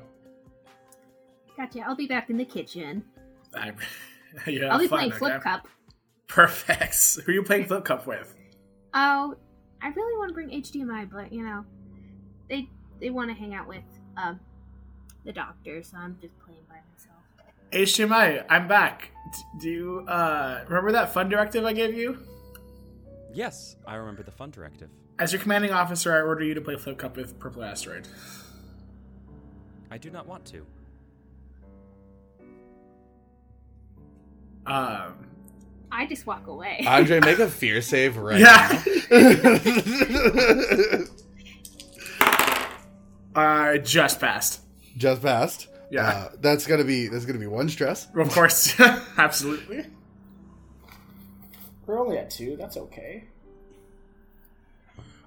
Gotcha. 1.56 1.80
I'll 1.88 1.96
be 1.96 2.06
back 2.06 2.30
in 2.30 2.36
the 2.36 2.44
kitchen. 2.44 3.02
I, 3.56 3.68
have 4.46 4.72
I'll 4.72 4.80
be 4.80 4.90
fun, 4.90 5.00
playing 5.00 5.12
okay? 5.14 5.20
Flip 5.20 5.42
Cup. 5.42 5.68
Perfect. 6.28 7.20
Who 7.26 7.32
are 7.32 7.36
you 7.36 7.44
playing 7.44 7.66
Flip 7.66 7.86
Cup 7.86 8.06
with? 8.08 8.36
Oh, 8.94 9.36
I 9.82 9.88
really 9.88 10.18
want 10.18 10.30
to 10.30 10.34
bring 10.34 10.50
HDMI, 10.50 11.10
but 11.10 11.32
you 11.32 11.44
know, 11.44 11.64
they 12.50 12.68
they 13.00 13.10
want 13.10 13.30
to 13.30 13.36
hang 13.36 13.54
out 13.54 13.70
with 13.70 13.86
um 14.18 14.38
the 15.24 15.32
doctor, 15.32 15.82
so 15.82 15.96
I'm 15.96 16.18
just 16.22 16.38
playing 16.40 16.64
by 16.68 16.76
myself. 16.92 17.17
HDMI, 17.72 18.46
I'm 18.50 18.68
back. 18.68 19.12
Do 19.60 19.70
you 19.70 20.00
uh, 20.08 20.64
remember 20.68 20.92
that 20.94 21.14
fun 21.14 21.30
directive 21.30 21.66
I 21.66 21.74
gave 21.74 21.96
you? 21.96 22.18
Yes, 23.34 23.76
I 23.86 23.96
remember 23.96 24.24
the 24.24 24.32
fun 24.32 24.52
directive. 24.52 24.90
As 25.20 25.34
your 25.34 25.42
commanding 25.42 25.72
officer, 25.72 26.14
I 26.16 26.22
order 26.22 26.44
you 26.44 26.54
to 26.54 26.62
play 26.62 26.76
Flip 26.78 26.98
Cup 26.98 27.18
with 27.18 27.38
Purple 27.40 27.64
Asteroid. 27.64 28.08
I 29.92 29.98
do 29.98 30.10
not 30.10 30.28
want 30.28 30.46
to. 30.46 30.66
Um, 34.66 35.28
I 35.92 36.06
just 36.08 36.26
walk 36.26 36.48
away. 36.48 36.84
Andre, 36.88 37.20
make 37.20 37.40
a 37.40 37.48
fear 37.50 37.82
save 37.82 38.18
right 38.18 38.40
Yeah. 38.40 38.84
now. 39.12 41.04
I 43.36 43.78
just 43.84 44.20
passed. 44.20 44.62
Just 44.98 45.22
passed. 45.22 45.68
Yeah. 45.90 46.08
Uh, 46.08 46.30
that's 46.40 46.68
gonna 46.68 46.84
be 46.84 47.08
that's 47.08 47.26
gonna 47.26 47.40
be 47.40 47.48
one 47.48 47.70
stress. 47.70 48.08
Of 48.16 48.30
course, 48.32 48.78
absolutely. 49.18 49.86
We're 51.86 52.00
only 52.00 52.18
at 52.18 52.30
two. 52.30 52.58
That's 52.58 52.76
okay. 52.78 53.26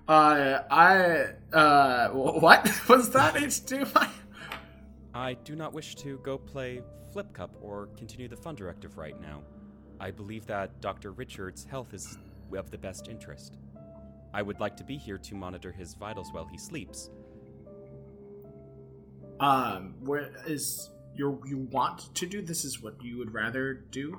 Uh, 0.06 0.62
I 0.70 1.26
uh, 1.56 2.08
what 2.10 2.64
was 2.88 3.10
that? 3.10 3.34
HDMI. 3.36 4.10
I 5.14 5.34
do 5.34 5.56
not 5.56 5.72
wish 5.72 5.94
to 5.96 6.18
go 6.18 6.36
play 6.36 6.82
Flip 7.12 7.32
Cup 7.32 7.56
or 7.62 7.88
continue 7.96 8.28
the 8.28 8.36
fun 8.36 8.54
directive 8.54 8.98
right 8.98 9.18
now. 9.20 9.42
I 9.98 10.10
believe 10.10 10.46
that 10.46 10.80
Dr. 10.80 11.12
Richard's 11.12 11.64
health 11.64 11.94
is 11.94 12.18
of 12.56 12.70
the 12.70 12.78
best 12.78 13.08
interest. 13.08 13.56
I 14.32 14.42
would 14.42 14.60
like 14.60 14.76
to 14.76 14.84
be 14.84 14.96
here 14.96 15.18
to 15.18 15.34
monitor 15.34 15.72
his 15.72 15.94
vitals 15.94 16.32
while 16.32 16.46
he 16.46 16.58
sleeps. 16.58 17.10
Um, 19.40 19.94
where 20.00 20.30
is 20.46 20.90
your 21.14 21.38
you 21.46 21.58
want 21.72 22.14
to 22.14 22.26
do 22.26 22.42
this? 22.42 22.64
Is 22.64 22.82
what 22.82 23.02
you 23.02 23.16
would 23.18 23.32
rather 23.32 23.74
do? 23.90 24.18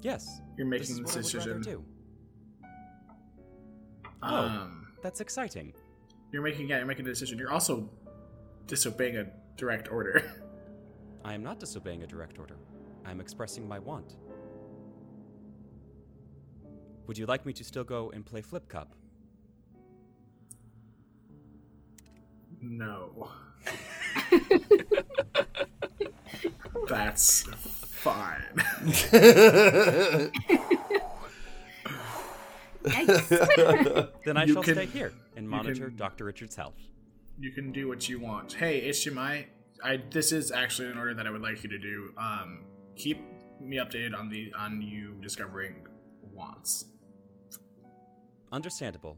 Yes, 0.00 0.40
You're 0.56 0.66
making 0.66 0.86
is 0.90 0.98
this 0.98 1.06
what 1.06 1.14
I 1.14 1.18
would 1.18 1.34
rather 1.34 1.58
decision. 1.58 1.62
do. 1.62 1.84
Oh. 4.22 4.36
Um, 4.36 4.86
That's 5.02 5.20
exciting. 5.20 5.74
you're 6.32 6.42
making 6.42 6.68
yeah, 6.68 6.78
you're 6.78 6.86
making 6.86 7.06
a 7.06 7.08
decision. 7.08 7.38
You're 7.38 7.52
also 7.52 7.90
disobeying 8.66 9.16
a 9.16 9.26
direct 9.56 9.90
order. 9.90 10.22
I 11.24 11.34
am 11.34 11.42
not 11.42 11.58
disobeying 11.60 12.02
a 12.02 12.06
direct 12.06 12.38
order. 12.38 12.56
I 13.04 13.10
am 13.10 13.20
expressing 13.20 13.66
my 13.66 13.78
want. 13.80 14.16
Would 17.08 17.18
you 17.18 17.26
like 17.26 17.44
me 17.44 17.52
to 17.54 17.64
still 17.64 17.84
go 17.84 18.10
and 18.10 18.24
play 18.24 18.40
Flip 18.40 18.68
Cup? 18.68 18.94
no. 22.60 23.28
That's 26.88 27.42
fine. 27.52 28.42
Then 34.24 34.36
I 34.36 34.44
You 34.44 34.52
shall 34.54 34.62
can- 34.62 34.74
stay 34.74 34.86
here 34.86 35.12
and 35.36 35.48
monitor 35.48 35.86
can- 35.88 35.96
Dr. 35.96 36.24
Richard's 36.24 36.56
health. 36.56 36.74
you 37.38 37.50
can 37.52 37.72
do 37.72 37.88
what 37.88 38.08
you 38.08 38.20
want. 38.20 38.52
Hey, 38.52 38.88
HDMI, 38.88 39.46
I 39.82 39.96
this 40.10 40.32
is 40.32 40.52
actually 40.52 40.90
an 40.90 40.98
order 40.98 41.14
that 41.14 41.26
I 41.26 41.30
would 41.30 41.42
like 41.42 41.62
you 41.62 41.70
to 41.70 41.78
do. 41.78 42.12
Um, 42.18 42.64
keep 42.96 43.18
me 43.60 43.76
updated 43.76 44.16
on 44.16 44.28
the 44.28 44.52
on 44.56 44.80
you 44.82 45.14
discovering 45.20 45.86
wants. 46.32 46.86
Understandable. 48.52 49.16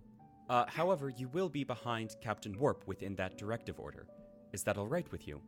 Uh, 0.48 0.64
however, 0.68 1.08
you 1.08 1.28
will 1.28 1.48
be 1.48 1.64
behind 1.64 2.14
Captain 2.22 2.56
Warp 2.58 2.86
within 2.86 3.16
that 3.16 3.36
directive 3.38 3.80
order. 3.80 4.06
Is 4.52 4.62
that 4.64 4.76
all 4.78 4.86
right 4.86 5.10
with 5.10 5.26
you? 5.26 5.40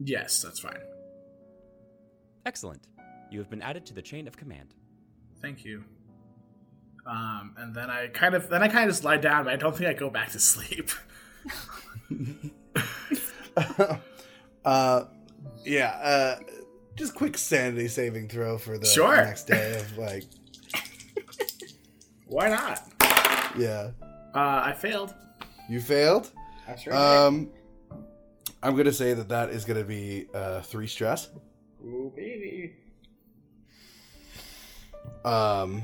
Yes, 0.00 0.42
that's 0.42 0.60
fine. 0.60 0.78
Excellent. 2.46 2.86
You 3.30 3.38
have 3.40 3.50
been 3.50 3.62
added 3.62 3.84
to 3.86 3.94
the 3.94 4.02
chain 4.02 4.26
of 4.28 4.36
command. 4.36 4.74
Thank 5.42 5.64
you. 5.64 5.84
Um, 7.06 7.54
and 7.58 7.74
then 7.74 7.90
I 7.90 8.08
kind 8.08 8.34
of 8.34 8.48
then 8.48 8.62
I 8.62 8.68
kind 8.68 8.84
of 8.88 8.90
just 8.94 9.04
lie 9.04 9.16
down, 9.16 9.44
but 9.44 9.52
I 9.52 9.56
don't 9.56 9.76
think 9.76 9.88
I 9.88 9.92
go 9.94 10.10
back 10.10 10.30
to 10.32 10.38
sleep. 10.38 10.90
uh, 14.64 15.04
yeah. 15.64 15.88
Uh, 16.02 16.36
just 16.96 17.14
quick 17.14 17.38
sanity 17.38 17.88
saving 17.88 18.28
throw 18.28 18.58
for 18.58 18.76
the 18.78 18.86
Sure. 18.86 19.16
next 19.16 19.44
day 19.44 19.78
of 19.78 19.96
like, 19.98 20.24
Why 22.26 22.48
not? 22.48 22.82
yeah. 23.56 23.90
Uh, 24.34 24.62
I 24.64 24.72
failed. 24.76 25.14
You 25.68 25.80
failed. 25.80 26.30
That's 26.66 26.86
right. 26.86 26.96
Um, 27.26 27.50
I'm 28.62 28.76
gonna 28.76 28.92
say 28.92 29.14
that 29.14 29.28
that 29.28 29.50
is 29.50 29.64
gonna 29.64 29.84
be 29.84 30.26
uh, 30.34 30.60
three 30.62 30.86
stress. 30.86 31.28
Ooh, 31.84 32.12
baby. 32.16 32.74
Um, 35.24 35.82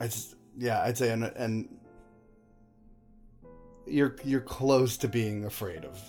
I 0.00 0.06
just 0.06 0.34
yeah, 0.58 0.82
I'd 0.82 0.98
say 0.98 1.10
and 1.10 1.24
and 1.24 1.68
you're 3.86 4.16
you're 4.24 4.40
close 4.40 4.96
to 4.98 5.08
being 5.08 5.44
afraid 5.44 5.84
of 5.84 6.00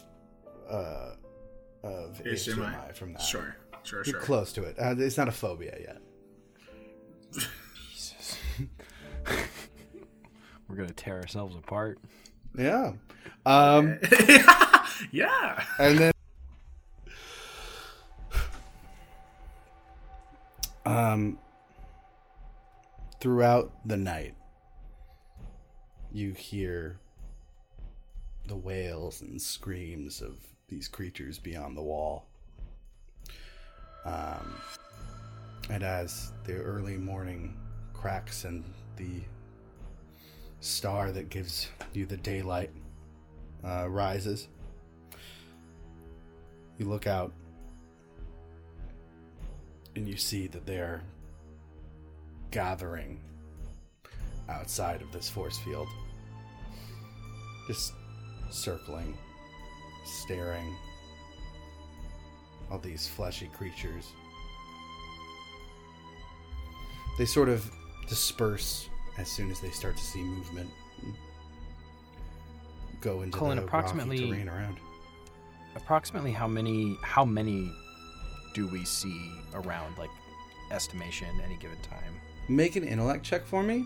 uh 0.69 1.11
of 1.83 2.21
HDMI. 2.23 2.55
HDMI 2.55 2.95
from 2.95 3.13
that. 3.13 3.21
Sure, 3.21 3.55
sure, 3.83 3.99
You're 3.99 4.13
sure. 4.15 4.19
close 4.21 4.53
to 4.53 4.63
it. 4.63 4.77
Uh, 4.79 4.95
it's 4.97 5.17
not 5.17 5.27
a 5.27 5.31
phobia 5.31 5.75
yet. 5.79 7.45
We're 10.67 10.75
gonna 10.75 10.93
tear 10.93 11.17
ourselves 11.21 11.55
apart. 11.55 11.99
Yeah. 12.57 12.93
Um, 13.45 13.99
yeah. 15.11 15.63
and 15.79 15.99
then 15.99 16.13
um 20.85 21.37
throughout 23.19 23.71
the 23.85 23.95
night 23.95 24.35
you 26.11 26.33
hear 26.33 26.99
the 28.47 28.55
wails 28.55 29.21
and 29.21 29.41
screams 29.41 30.21
of 30.21 30.35
these 30.67 30.87
creatures 30.87 31.39
beyond 31.39 31.77
the 31.77 31.81
wall 31.81 32.27
um 34.05 34.53
and 35.69 35.83
as 35.83 36.33
the 36.43 36.53
early 36.53 36.97
morning 36.97 37.55
cracks 37.93 38.43
and 38.43 38.65
the 38.97 39.21
star 40.59 41.11
that 41.11 41.29
gives 41.29 41.69
you 41.93 42.05
the 42.05 42.17
daylight 42.17 42.71
uh, 43.63 43.87
rises 43.89 44.49
you 46.83 46.89
look 46.89 47.07
out 47.07 47.31
and 49.95 50.07
you 50.07 50.17
see 50.17 50.47
that 50.47 50.65
they're 50.65 51.01
gathering 52.51 53.21
outside 54.49 55.01
of 55.01 55.11
this 55.13 55.29
force 55.29 55.57
field. 55.59 55.87
Just 57.67 57.93
circling, 58.51 59.17
staring. 60.05 60.75
All 62.69 62.79
these 62.79 63.07
fleshy 63.07 63.47
creatures. 63.47 64.11
They 67.17 67.25
sort 67.25 67.47
of 67.47 67.69
disperse 68.09 68.89
as 69.17 69.29
soon 69.29 69.51
as 69.51 69.59
they 69.61 69.69
start 69.69 69.95
to 69.95 70.03
see 70.03 70.21
movement. 70.21 70.69
Go 72.99 73.21
into 73.21 73.37
Colin, 73.37 73.57
the 73.57 73.63
approximately- 73.63 74.17
rocky 74.19 74.31
terrain 74.31 74.49
around. 74.49 74.77
Approximately 75.75 76.31
how 76.31 76.47
many 76.47 76.97
how 77.01 77.25
many 77.25 77.71
do 78.53 78.67
we 78.67 78.85
see 78.85 79.31
around? 79.53 79.97
Like 79.97 80.09
estimation 80.71 81.27
any 81.43 81.57
given 81.57 81.77
time. 81.81 82.13
Make 82.49 82.75
an 82.75 82.83
intellect 82.83 83.23
check 83.23 83.45
for 83.45 83.63
me. 83.63 83.85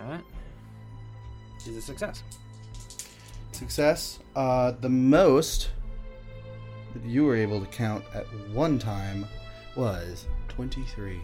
Alright. 0.00 0.24
Is 1.66 1.76
a 1.76 1.82
success. 1.82 2.22
Success. 3.52 4.20
Uh, 4.36 4.72
the 4.80 4.88
most 4.88 5.70
that 6.94 7.04
you 7.04 7.24
were 7.24 7.36
able 7.36 7.60
to 7.60 7.66
count 7.66 8.04
at 8.14 8.26
one 8.50 8.78
time 8.78 9.26
was 9.74 10.26
23. 10.48 11.20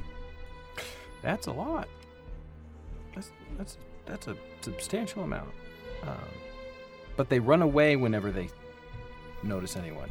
That's 1.22 1.46
a 1.46 1.52
lot. 1.52 1.88
That's 3.14 3.30
that's 3.56 3.78
that's 4.06 4.26
a 4.26 4.36
substantial 4.62 5.22
amount. 5.22 5.50
Um, 6.02 6.18
but 7.16 7.28
they 7.28 7.38
run 7.38 7.62
away 7.62 7.96
whenever 7.96 8.30
they 8.30 8.48
notice 9.42 9.76
anyone. 9.76 10.10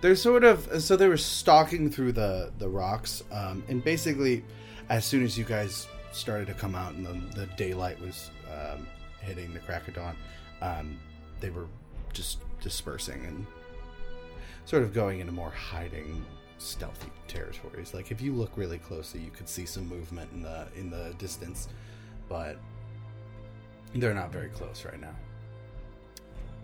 They're 0.00 0.16
sort 0.16 0.44
of 0.44 0.82
so 0.82 0.96
they 0.96 1.08
were 1.08 1.16
stalking 1.16 1.90
through 1.90 2.12
the 2.12 2.52
the 2.58 2.68
rocks, 2.68 3.24
um, 3.32 3.64
and 3.68 3.82
basically, 3.82 4.44
as 4.88 5.04
soon 5.04 5.24
as 5.24 5.36
you 5.36 5.44
guys 5.44 5.88
started 6.12 6.46
to 6.46 6.54
come 6.54 6.74
out 6.74 6.94
and 6.94 7.04
the, 7.04 7.40
the 7.40 7.46
daylight 7.56 8.00
was 8.00 8.30
um, 8.52 8.86
hitting 9.20 9.52
the 9.52 9.58
crack 9.60 9.86
of 9.88 9.94
dawn, 9.94 10.16
um, 10.62 10.98
they 11.40 11.50
were 11.50 11.66
just 12.12 12.38
dispersing 12.60 13.24
and 13.26 13.46
sort 14.64 14.82
of 14.82 14.92
going 14.92 15.20
into 15.20 15.32
more 15.32 15.50
hiding, 15.50 16.24
stealthy 16.58 17.10
territories. 17.26 17.94
Like 17.94 18.10
if 18.10 18.20
you 18.20 18.32
look 18.32 18.52
really 18.56 18.78
closely, 18.78 19.20
you 19.20 19.30
could 19.30 19.48
see 19.48 19.66
some 19.66 19.88
movement 19.88 20.30
in 20.32 20.42
the 20.42 20.68
in 20.76 20.90
the 20.90 21.14
distance, 21.18 21.68
but 22.28 22.56
they're 23.94 24.14
not 24.14 24.32
very 24.32 24.48
close 24.50 24.84
right 24.84 25.00
now. 25.00 25.14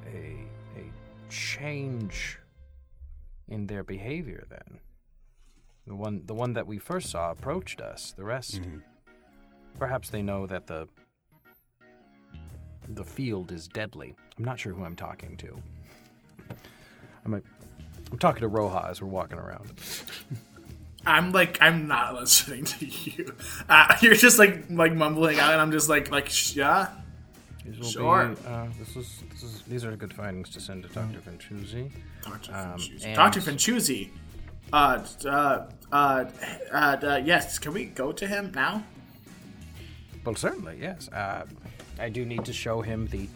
A 0.06 0.46
a 0.78 0.92
change 1.30 2.38
in 3.48 3.66
their 3.66 3.82
behavior 3.84 4.44
then. 4.48 4.78
The 5.86 5.94
one 5.94 6.22
the 6.24 6.34
one 6.34 6.54
that 6.54 6.66
we 6.66 6.78
first 6.78 7.10
saw 7.10 7.30
approached 7.30 7.80
us. 7.80 8.14
The 8.16 8.24
rest 8.24 8.60
perhaps 9.78 10.10
they 10.10 10.22
know 10.22 10.46
that 10.46 10.66
the 10.66 10.88
the 12.88 13.04
field 13.04 13.52
is 13.52 13.68
deadly. 13.68 14.14
I'm 14.38 14.44
not 14.44 14.58
sure 14.58 14.72
who 14.72 14.84
I'm 14.84 14.96
talking 14.96 15.36
to. 15.38 15.56
I'm 17.24 17.34
a, 17.34 17.40
I'm 18.12 18.18
talking 18.18 18.42
to 18.42 18.48
Roja 18.48 18.90
as 18.90 19.00
we're 19.00 19.08
walking 19.08 19.38
around. 19.38 19.72
I'm 21.06 21.32
like, 21.32 21.58
I'm 21.60 21.86
not 21.86 22.14
listening 22.14 22.64
to 22.64 22.86
you. 22.86 23.34
Uh, 23.68 23.96
you're 24.02 24.14
just 24.14 24.38
like, 24.38 24.64
like 24.70 24.94
mumbling 24.94 25.38
out, 25.38 25.52
and 25.52 25.60
I'm 25.60 25.72
just 25.72 25.88
like, 25.88 26.10
like, 26.10 26.28
sh- 26.28 26.56
yeah. 26.56 26.90
These 27.64 27.78
will 27.78 27.86
Sure. 27.88 28.28
be 28.28 28.46
uh, 28.46 28.66
this 28.78 28.96
is 28.96 29.22
this 29.30 29.42
is 29.42 29.62
these 29.62 29.84
are 29.84 29.96
good 29.96 30.12
findings 30.12 30.50
to 30.50 30.60
send 30.60 30.82
to 30.82 30.88
Dr. 30.90 31.18
Finchuzzi. 31.20 31.90
Dr. 32.22 32.52
Um, 32.54 32.80
and- 33.04 33.16
Dr. 33.16 33.40
Finchuzzi. 33.40 34.10
Uh, 34.72 35.04
uh, 35.24 35.28
uh, 35.92 36.24
uh, 36.72 36.74
uh, 36.74 37.20
yes. 37.24 37.58
Can 37.58 37.72
we 37.72 37.84
go 37.86 38.12
to 38.12 38.26
him 38.26 38.50
now? 38.54 38.82
Well, 40.24 40.34
certainly, 40.34 40.78
yes. 40.80 41.08
Uh, 41.08 41.44
I 41.98 42.08
do 42.08 42.24
need 42.24 42.44
to 42.46 42.52
show 42.52 42.80
him 42.80 43.06
the 43.08 43.28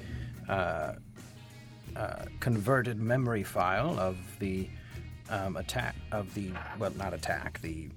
uh, 0.49 0.95
uh, 1.97 2.25
converted 2.41 2.99
memory 2.99 3.43
file 3.45 3.99
of 4.01 4.17
the 4.39 4.69
um, 5.31 5.57
attack 5.57 5.95
of 6.13 6.33
the 6.35 6.51
well, 6.79 6.91
not 6.97 7.13
attack, 7.13 7.61
the 7.61 7.89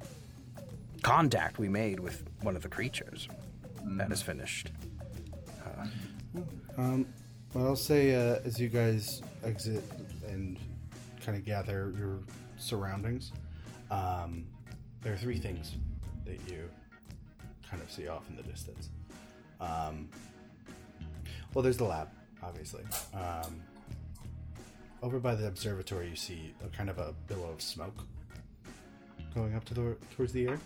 contact 1.02 1.58
we 1.58 1.70
made 1.70 2.00
with 2.00 2.24
one 2.42 2.56
of 2.56 2.62
the 2.62 2.70
creatures. 2.70 3.28
That 3.84 4.12
is 4.12 4.22
finished. 4.22 4.72
Um, 6.78 7.06
I'll 7.56 7.76
say 7.76 8.16
uh, 8.16 8.40
as 8.46 8.60
you 8.60 8.70
guys 8.70 9.22
exit 9.44 9.84
and 10.28 10.58
kind 11.26 11.38
of 11.38 11.46
gather 11.46 11.94
your 11.98 12.20
surroundings, 12.58 13.32
um, 13.90 14.46
there 15.02 15.14
are 15.14 15.18
three 15.18 15.38
things 15.38 15.76
that 16.26 16.40
you 16.50 16.70
kind 17.70 17.82
of 17.82 17.92
see 17.92 18.08
off 18.08 18.30
in 18.30 18.36
the 18.36 18.44
distance. 18.44 18.90
Um, 19.60 20.10
well, 21.54 21.62
there's 21.62 21.78
the 21.78 21.84
lab, 21.84 22.10
obviously. 22.42 22.84
Um, 23.14 23.62
over 25.04 25.20
by 25.20 25.36
the 25.36 25.48
observatory, 25.48 26.10
you 26.10 26.16
see 26.16 26.54
a 26.64 26.70
kind 26.70 26.90
of 26.90 26.98
a 26.98 27.14
billow 27.28 27.50
of 27.50 27.62
smoke 27.62 28.06
going 29.34 29.56
up 29.56 29.66
to 29.66 29.74
the 29.74 29.98
towards 30.16 30.32
the 30.34 30.48
air. 30.48 30.60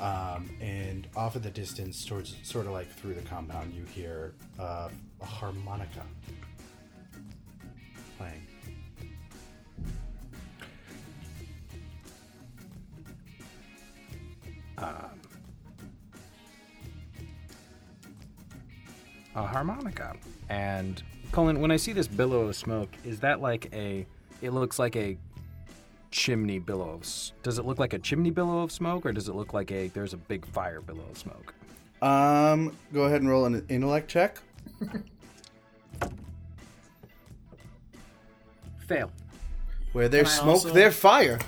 Um, 0.00 0.48
and 0.60 1.06
off 1.14 1.36
in 1.36 1.42
the 1.42 1.50
distance, 1.50 2.04
towards 2.04 2.34
sort 2.42 2.66
of 2.66 2.72
like 2.72 2.90
through 2.90 3.14
the 3.14 3.22
compound, 3.22 3.74
you 3.74 3.84
hear 3.84 4.32
uh, 4.58 4.88
a 5.20 5.24
harmonica 5.24 6.02
playing. 8.16 8.46
a 19.34 19.46
harmonica. 19.46 20.16
And 20.48 21.02
Colin, 21.32 21.60
when 21.60 21.70
I 21.70 21.76
see 21.76 21.92
this 21.92 22.08
billow 22.08 22.48
of 22.48 22.56
smoke, 22.56 22.90
is 23.04 23.20
that 23.20 23.40
like 23.40 23.68
a? 23.72 24.06
It 24.42 24.50
looks 24.50 24.78
like 24.78 24.96
a 24.96 25.16
chimney 26.10 26.58
billow. 26.58 26.90
Of, 26.90 27.02
s- 27.02 27.32
does 27.42 27.58
it 27.58 27.64
look 27.64 27.78
like 27.78 27.92
a 27.92 27.98
chimney 27.98 28.30
billow 28.30 28.60
of 28.60 28.72
smoke, 28.72 29.06
or 29.06 29.12
does 29.12 29.28
it 29.28 29.34
look 29.34 29.52
like 29.54 29.70
a? 29.70 29.88
There's 29.88 30.12
a 30.12 30.16
big 30.18 30.44
fire 30.46 30.80
billow 30.80 31.04
of 31.10 31.18
smoke. 31.18 31.54
Um, 32.02 32.76
go 32.92 33.02
ahead 33.04 33.20
and 33.20 33.28
roll 33.30 33.44
an 33.44 33.64
intellect 33.68 34.08
check. 34.10 34.38
Fail. 38.86 39.10
Where 39.92 40.08
there's 40.08 40.28
Can 40.28 40.38
I 40.38 40.42
smoke, 40.42 40.54
also- 40.54 40.72
there's 40.72 40.96
fire. 40.96 41.38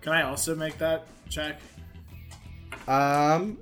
Can 0.00 0.12
I 0.12 0.22
also 0.22 0.54
make 0.54 0.78
that 0.78 1.06
check? 1.28 1.60
Um, 2.88 3.58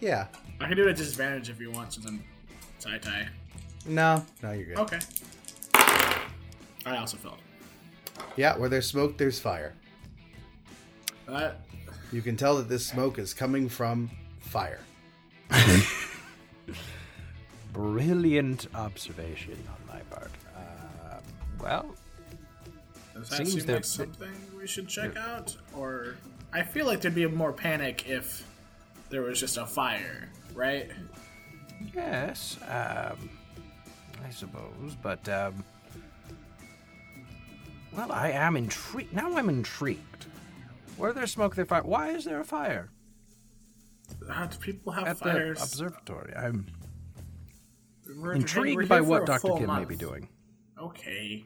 yeah. 0.00 0.26
I 0.60 0.68
can 0.68 0.76
do 0.76 0.86
it 0.86 0.90
at 0.90 0.96
disadvantage 0.96 1.48
if 1.50 1.60
you 1.60 1.70
want, 1.70 1.92
since 1.94 2.06
I'm 2.06 2.22
tie 2.80 2.98
tie. 2.98 3.28
No, 3.86 4.24
no, 4.42 4.52
you're 4.52 4.66
good. 4.66 4.78
Okay. 4.78 4.98
I 5.74 6.96
also 6.98 7.16
failed. 7.16 7.38
Yeah, 8.36 8.56
where 8.56 8.68
there's 8.68 8.86
smoke, 8.86 9.16
there's 9.18 9.38
fire. 9.40 9.74
That 11.26 11.60
You 12.12 12.20
can 12.22 12.36
tell 12.36 12.56
that 12.56 12.68
this 12.68 12.86
smoke 12.86 13.18
is 13.18 13.32
coming 13.34 13.68
from 13.68 14.10
fire. 14.40 14.80
Brilliant 17.72 18.68
observation 18.74 19.58
on 19.68 19.96
my 19.96 20.00
part. 20.02 20.30
Uh, 20.56 21.18
well, 21.60 21.94
does 23.14 23.28
that 23.30 23.36
Seems 23.36 23.52
seem 23.54 23.66
that- 23.66 23.74
like 23.74 23.84
something 23.84 24.32
we 24.56 24.66
should 24.66 24.88
check 24.88 25.16
out? 25.16 25.56
Or 25.74 26.14
I 26.52 26.62
feel 26.62 26.86
like 26.86 27.00
there'd 27.00 27.14
be 27.14 27.26
more 27.26 27.52
panic 27.52 28.08
if 28.08 28.46
there 29.10 29.22
was 29.22 29.40
just 29.40 29.56
a 29.56 29.66
fire, 29.66 30.28
right? 30.54 30.90
yes, 31.94 32.56
um, 32.68 33.28
I 34.24 34.30
suppose, 34.30 34.96
but 35.02 35.28
um, 35.28 35.64
Well, 37.96 38.10
I 38.12 38.30
am 38.30 38.56
intrigued. 38.56 39.12
Now 39.12 39.36
I'm 39.36 39.48
intrigued. 39.48 40.26
Where 40.96 41.12
there's 41.12 41.32
smoke, 41.32 41.54
there's 41.54 41.68
fire. 41.68 41.82
Why 41.82 42.10
is 42.10 42.24
there 42.24 42.40
a 42.40 42.44
fire 42.44 42.88
Uh, 44.28 44.46
do 44.46 44.56
people 44.58 44.92
have 44.92 45.06
at 45.06 45.18
fires? 45.18 45.58
the 45.58 45.64
observatory? 45.64 46.34
I'm 46.36 46.66
We're- 48.06 48.18
we're 48.18 48.32
intrigued 48.34 48.80
here 48.82 48.88
by 48.88 49.00
what 49.00 49.26
Dr. 49.26 49.54
Kim 49.58 49.66
may 49.74 49.84
be 49.84 49.96
doing. 49.96 50.28
Okay. 50.78 51.44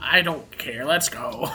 I 0.00 0.22
don't 0.22 0.50
care. 0.58 0.84
Let's 0.84 1.08
go. 1.08 1.50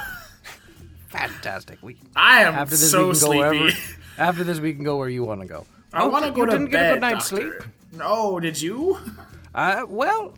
Fantastic. 1.09 1.80
We 1.82 1.97
I 2.15 2.41
am 2.43 2.53
after 2.55 2.76
this 2.76 2.89
so 2.91 2.99
we 2.99 3.03
can 3.03 3.07
go 3.09 3.13
sleepy. 3.28 3.38
wherever. 3.59 3.69
After 4.17 4.43
this, 4.43 4.59
we 4.59 4.74
can 4.74 4.84
go 4.84 4.97
where 4.97 5.09
you 5.09 5.24
want 5.24 5.41
to 5.41 5.47
go. 5.47 5.65
I 5.93 6.05
want 6.05 6.26
to 6.26 6.32
go 6.32 6.45
to 6.45 6.51
didn't 6.51 6.65
bed. 6.65 6.72
get 6.72 6.89
a 6.91 6.93
good 6.95 7.01
night's 7.01 7.30
doctor. 7.30 7.61
sleep. 7.61 7.72
No, 7.93 8.39
did 8.39 8.61
you? 8.61 8.97
Uh, 9.53 9.84
well, 9.89 10.34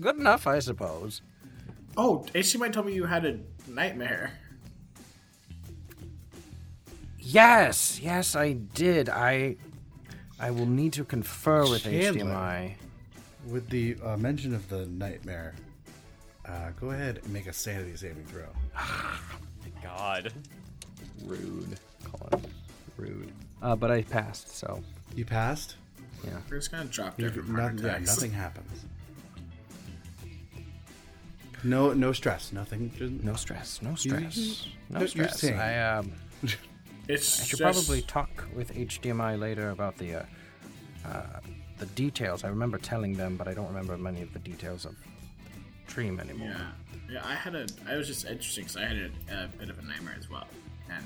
good 0.00 0.16
enough, 0.16 0.48
I 0.48 0.58
suppose. 0.58 1.22
Oh, 1.96 2.24
she 2.42 2.58
might 2.58 2.72
tell 2.72 2.82
me 2.82 2.94
you 2.94 3.04
had 3.04 3.24
a 3.24 3.38
nightmare. 3.68 4.32
Yes, 7.18 8.00
yes, 8.02 8.34
I 8.34 8.52
did. 8.52 9.08
I, 9.08 9.56
I 10.40 10.50
will 10.50 10.66
need 10.66 10.92
to 10.94 11.04
confer 11.04 11.62
with 11.68 11.84
Chandler. 11.84 12.24
HDMI. 12.24 12.74
With 13.48 13.68
the 13.70 13.96
uh, 14.04 14.16
mention 14.16 14.54
of 14.54 14.68
the 14.68 14.86
nightmare, 14.86 15.54
uh, 16.46 16.70
go 16.80 16.90
ahead 16.90 17.20
and 17.22 17.32
make 17.32 17.46
a 17.46 17.52
sanity 17.52 17.96
saving 17.96 18.24
throw. 18.26 18.46
God. 19.82 20.32
Rude, 21.24 21.78
Colin. 22.04 22.44
Rude. 22.96 23.32
Uh, 23.62 23.76
but 23.76 23.90
I 23.90 24.02
passed, 24.02 24.56
so 24.56 24.82
You 25.14 25.24
passed. 25.24 25.76
Yeah, 26.24 26.32
we're 26.48 26.56
just 26.58 26.70
gonna 26.70 26.84
drop 26.84 27.18
You- 27.18 27.30
different 27.30 27.80
no- 27.80 27.88
yeah, 27.88 27.98
nothing 27.98 28.32
happens. 28.32 28.84
No, 31.64 31.92
no 31.92 32.12
stress. 32.12 32.52
Nothing. 32.52 32.90
Just, 32.96 33.12
no 33.22 33.34
stress, 33.34 33.80
no 33.82 33.94
stress, 33.94 34.66
no 34.90 35.06
stress. 35.06 35.44
I 35.44 35.78
um, 35.78 36.12
It's 37.08 37.40
I 37.40 37.44
should 37.44 37.58
just, 37.58 37.86
probably 37.86 38.02
talk 38.02 38.44
with 38.54 38.72
HDMI 38.74 39.38
later 39.38 39.70
about 39.70 39.96
the, 39.98 40.14
uh, 40.14 40.24
uh, 41.04 41.40
the 41.78 41.86
details. 41.86 42.44
I 42.44 42.48
remember 42.48 42.78
telling 42.78 43.14
them, 43.14 43.36
but 43.36 43.48
I 43.48 43.54
don't 43.54 43.66
remember 43.66 43.98
many 43.98 44.22
of 44.22 44.32
the 44.32 44.38
details 44.38 44.84
of 44.84 44.94
Dream 45.88 46.20
anymore. 46.20 46.48
Yeah, 46.48 46.66
yeah. 47.14 47.22
I 47.24 47.34
had 47.34 47.54
a. 47.54 47.66
I 47.88 47.96
was 47.96 48.06
just 48.06 48.24
interesting 48.24 48.64
because 48.64 48.76
I 48.76 48.84
had 48.86 48.96
a, 48.96 49.44
a 49.44 49.48
bit 49.58 49.68
of 49.68 49.78
a 49.78 49.82
nightmare 49.82 50.14
as 50.18 50.30
well, 50.30 50.46
and 50.90 51.04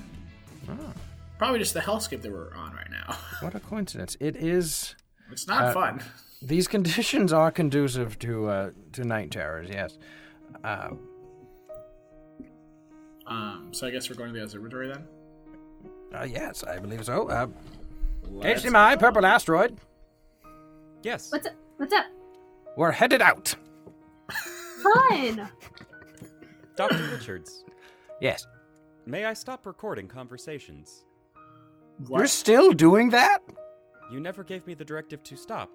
Ah. 0.69 0.93
probably 1.37 1.59
just 1.59 1.73
the 1.73 1.79
hellscape 1.81 2.21
that 2.21 2.31
we're 2.31 2.53
on 2.55 2.73
right 2.73 2.89
now. 2.91 3.15
What 3.41 3.53
a 3.55 3.59
coincidence! 3.59 4.15
It 4.19 4.35
is. 4.37 4.95
It's 5.31 5.47
not 5.47 5.63
Uh, 5.65 5.73
fun. 5.73 6.01
These 6.41 6.67
conditions 6.75 7.33
are 7.33 7.51
conducive 7.51 8.17
to 8.19 8.47
uh, 8.49 8.69
to 8.93 9.03
night 9.03 9.31
terrors. 9.31 9.67
Yes. 9.69 9.97
Uh, 10.63 10.89
Um, 13.25 13.69
so 13.73 13.85
I 13.85 13.91
guess 13.91 14.09
we're 14.09 14.15
going 14.15 14.31
to 14.33 14.39
the 14.39 14.43
observatory 14.43 14.87
then. 14.87 15.05
uh, 16.15 16.23
yes, 16.23 16.63
I 16.63 16.79
believe 16.79 17.03
so. 17.03 17.27
Uh, 17.27 17.47
Let's 18.29 18.63
HDMI, 18.63 18.93
go. 18.95 18.99
purple 19.01 19.25
asteroid. 19.25 19.77
Yes. 21.03 21.29
What's 21.31 21.45
up? 21.47 21.53
What's 21.75 21.93
up? 21.93 22.05
We're 22.77 22.91
headed 22.91 23.21
out. 23.21 23.53
Fun. 24.81 25.49
Dr. 26.77 27.03
Richards, 27.11 27.65
Yes. 28.21 28.47
may 29.05 29.25
I 29.25 29.33
stop 29.33 29.65
recording 29.65 30.07
conversations? 30.07 31.03
What? 32.07 32.19
You're 32.19 32.27
still 32.27 32.71
doing 32.71 33.09
that? 33.09 33.39
You 34.11 34.19
never 34.21 34.43
gave 34.43 34.65
me 34.67 34.73
the 34.73 34.85
directive 34.85 35.21
to 35.23 35.35
stop, 35.35 35.69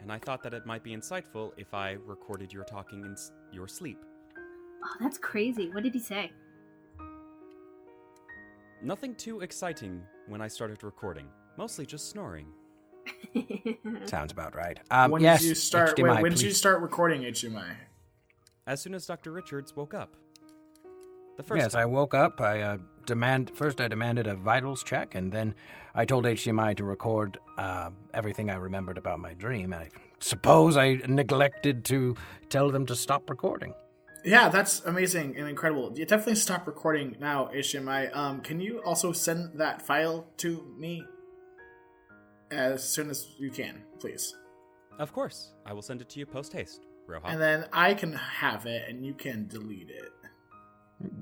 and 0.00 0.12
I 0.12 0.18
thought 0.18 0.42
that 0.42 0.52
it 0.52 0.66
might 0.66 0.82
be 0.82 0.94
insightful 0.94 1.52
if 1.56 1.72
I 1.72 1.92
recorded 2.04 2.52
your 2.52 2.64
talking 2.64 3.04
in 3.04 3.12
s- 3.12 3.32
your 3.52 3.66
sleep. 3.68 4.04
Oh, 4.84 4.94
that's 5.00 5.18
crazy. 5.18 5.70
What 5.70 5.82
did 5.82 5.94
he 5.94 6.00
say? 6.00 6.32
Nothing 8.82 9.14
too 9.16 9.40
exciting 9.40 10.02
when 10.28 10.40
I 10.40 10.48
started 10.48 10.84
recording, 10.84 11.26
mostly 11.56 11.84
just 11.84 12.10
snoring. 12.10 12.46
Sounds 14.04 14.30
about 14.30 14.54
right. 14.54 14.78
Um, 14.90 15.10
when 15.10 15.22
yes. 15.22 15.40
did 15.40 15.48
you 15.48 15.54
start? 15.54 15.96
HDMI, 15.96 16.14
wait, 16.14 16.22
when 16.22 16.32
did 16.32 16.42
you 16.42 16.52
start 16.52 16.80
recording 16.80 17.22
HDMI? 17.22 17.74
As 18.66 18.80
soon 18.80 18.94
as 18.94 19.06
Dr. 19.06 19.32
Richards 19.32 19.74
woke 19.74 19.94
up. 19.94 20.14
The 21.36 21.42
first 21.42 21.62
Yes, 21.62 21.74
I 21.74 21.84
woke 21.84 22.14
up. 22.14 22.40
I 22.40 22.60
uh, 22.60 22.78
demand 23.06 23.50
first. 23.54 23.80
I 23.80 23.88
demanded 23.88 24.26
a 24.26 24.34
vitals 24.34 24.82
check, 24.82 25.14
and 25.14 25.32
then 25.32 25.54
I 25.94 26.04
told 26.04 26.24
HDMI 26.24 26.76
to 26.76 26.84
record 26.84 27.38
uh, 27.56 27.90
everything 28.12 28.50
I 28.50 28.56
remembered 28.56 28.98
about 28.98 29.20
my 29.20 29.34
dream. 29.34 29.72
I 29.72 29.88
suppose 30.20 30.76
I 30.76 31.00
neglected 31.06 31.84
to 31.86 32.16
tell 32.48 32.70
them 32.70 32.86
to 32.86 32.96
stop 32.96 33.30
recording. 33.30 33.72
Yeah, 34.24 34.48
that's 34.48 34.80
amazing 34.84 35.36
and 35.36 35.48
incredible. 35.48 35.92
You 35.96 36.04
definitely 36.04 36.34
stop 36.36 36.66
recording 36.66 37.16
now, 37.20 37.50
HDMI. 37.54 38.14
Um, 38.16 38.40
can 38.40 38.60
you 38.60 38.80
also 38.82 39.12
send 39.12 39.58
that 39.58 39.80
file 39.82 40.26
to 40.38 40.74
me 40.76 41.04
as 42.50 42.86
soon 42.86 43.10
as 43.10 43.34
you 43.38 43.50
can, 43.50 43.82
please? 44.00 44.34
Of 44.98 45.12
course, 45.12 45.52
I 45.64 45.72
will 45.72 45.82
send 45.82 46.00
it 46.00 46.08
to 46.10 46.18
you 46.18 46.26
post 46.26 46.52
haste, 46.52 46.86
Roja. 47.08 47.20
And 47.26 47.40
then 47.40 47.66
I 47.72 47.94
can 47.94 48.12
have 48.14 48.66
it, 48.66 48.88
and 48.88 49.06
you 49.06 49.14
can 49.14 49.46
delete 49.46 49.90
it. 49.90 50.10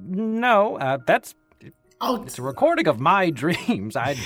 No, 0.06 0.76
uh, 0.78 0.98
that's 1.06 1.34
Oh, 2.00 2.22
it's 2.22 2.38
a 2.38 2.42
recording 2.42 2.88
of 2.88 3.00
my 3.00 3.30
dreams. 3.42 3.96
I 3.96 4.16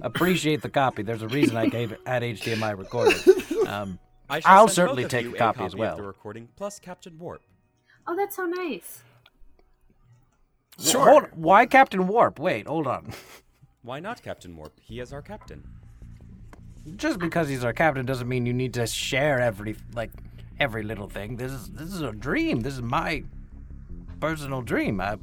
appreciate 0.00 0.62
the 0.62 0.68
copy. 0.68 1.02
There's 1.02 1.22
a 1.22 1.28
reason 1.28 1.56
I 1.56 1.66
gave 1.66 1.92
it 1.92 2.00
had 2.06 2.22
HDMI 2.22 2.76
recorded. 2.78 3.16
Um, 3.68 3.98
I 4.30 4.40
I'll 4.46 4.66
certainly 4.66 5.02
both 5.02 5.12
of 5.12 5.20
take 5.24 5.34
a 5.34 5.36
copy 5.36 5.62
as 5.62 5.74
of 5.74 5.78
well. 5.78 5.96
the 5.96 6.02
recording 6.02 6.48
plus 6.56 6.78
Captain 6.78 7.18
Warp. 7.18 7.42
Oh, 8.08 8.16
that's 8.16 8.36
so 8.36 8.46
nice. 8.46 9.02
sure. 10.80 11.04
Hold, 11.04 11.24
why 11.34 11.66
Captain 11.66 12.08
Warp? 12.08 12.38
Wait, 12.38 12.66
hold 12.66 12.86
on. 12.86 13.12
Why 13.82 14.00
not 14.00 14.22
Captain 14.22 14.56
Warp? 14.56 14.78
He 14.80 15.00
is 15.00 15.12
our 15.12 15.22
captain. 15.22 15.62
Just 16.96 17.18
because 17.20 17.48
he's 17.48 17.64
our 17.64 17.72
captain 17.72 18.04
doesn't 18.04 18.28
mean 18.28 18.44
you 18.44 18.52
need 18.52 18.74
to 18.74 18.86
share 18.86 19.40
every 19.40 19.76
like 19.94 20.10
every 20.58 20.82
little 20.82 21.08
thing. 21.08 21.36
This 21.36 21.52
is 21.52 21.70
this 21.70 21.94
is 21.94 22.02
a 22.02 22.12
dream. 22.12 22.60
This 22.60 22.74
is 22.74 22.82
my 22.82 23.22
personal 24.20 24.62
dream. 24.62 25.00
I, 25.00 25.16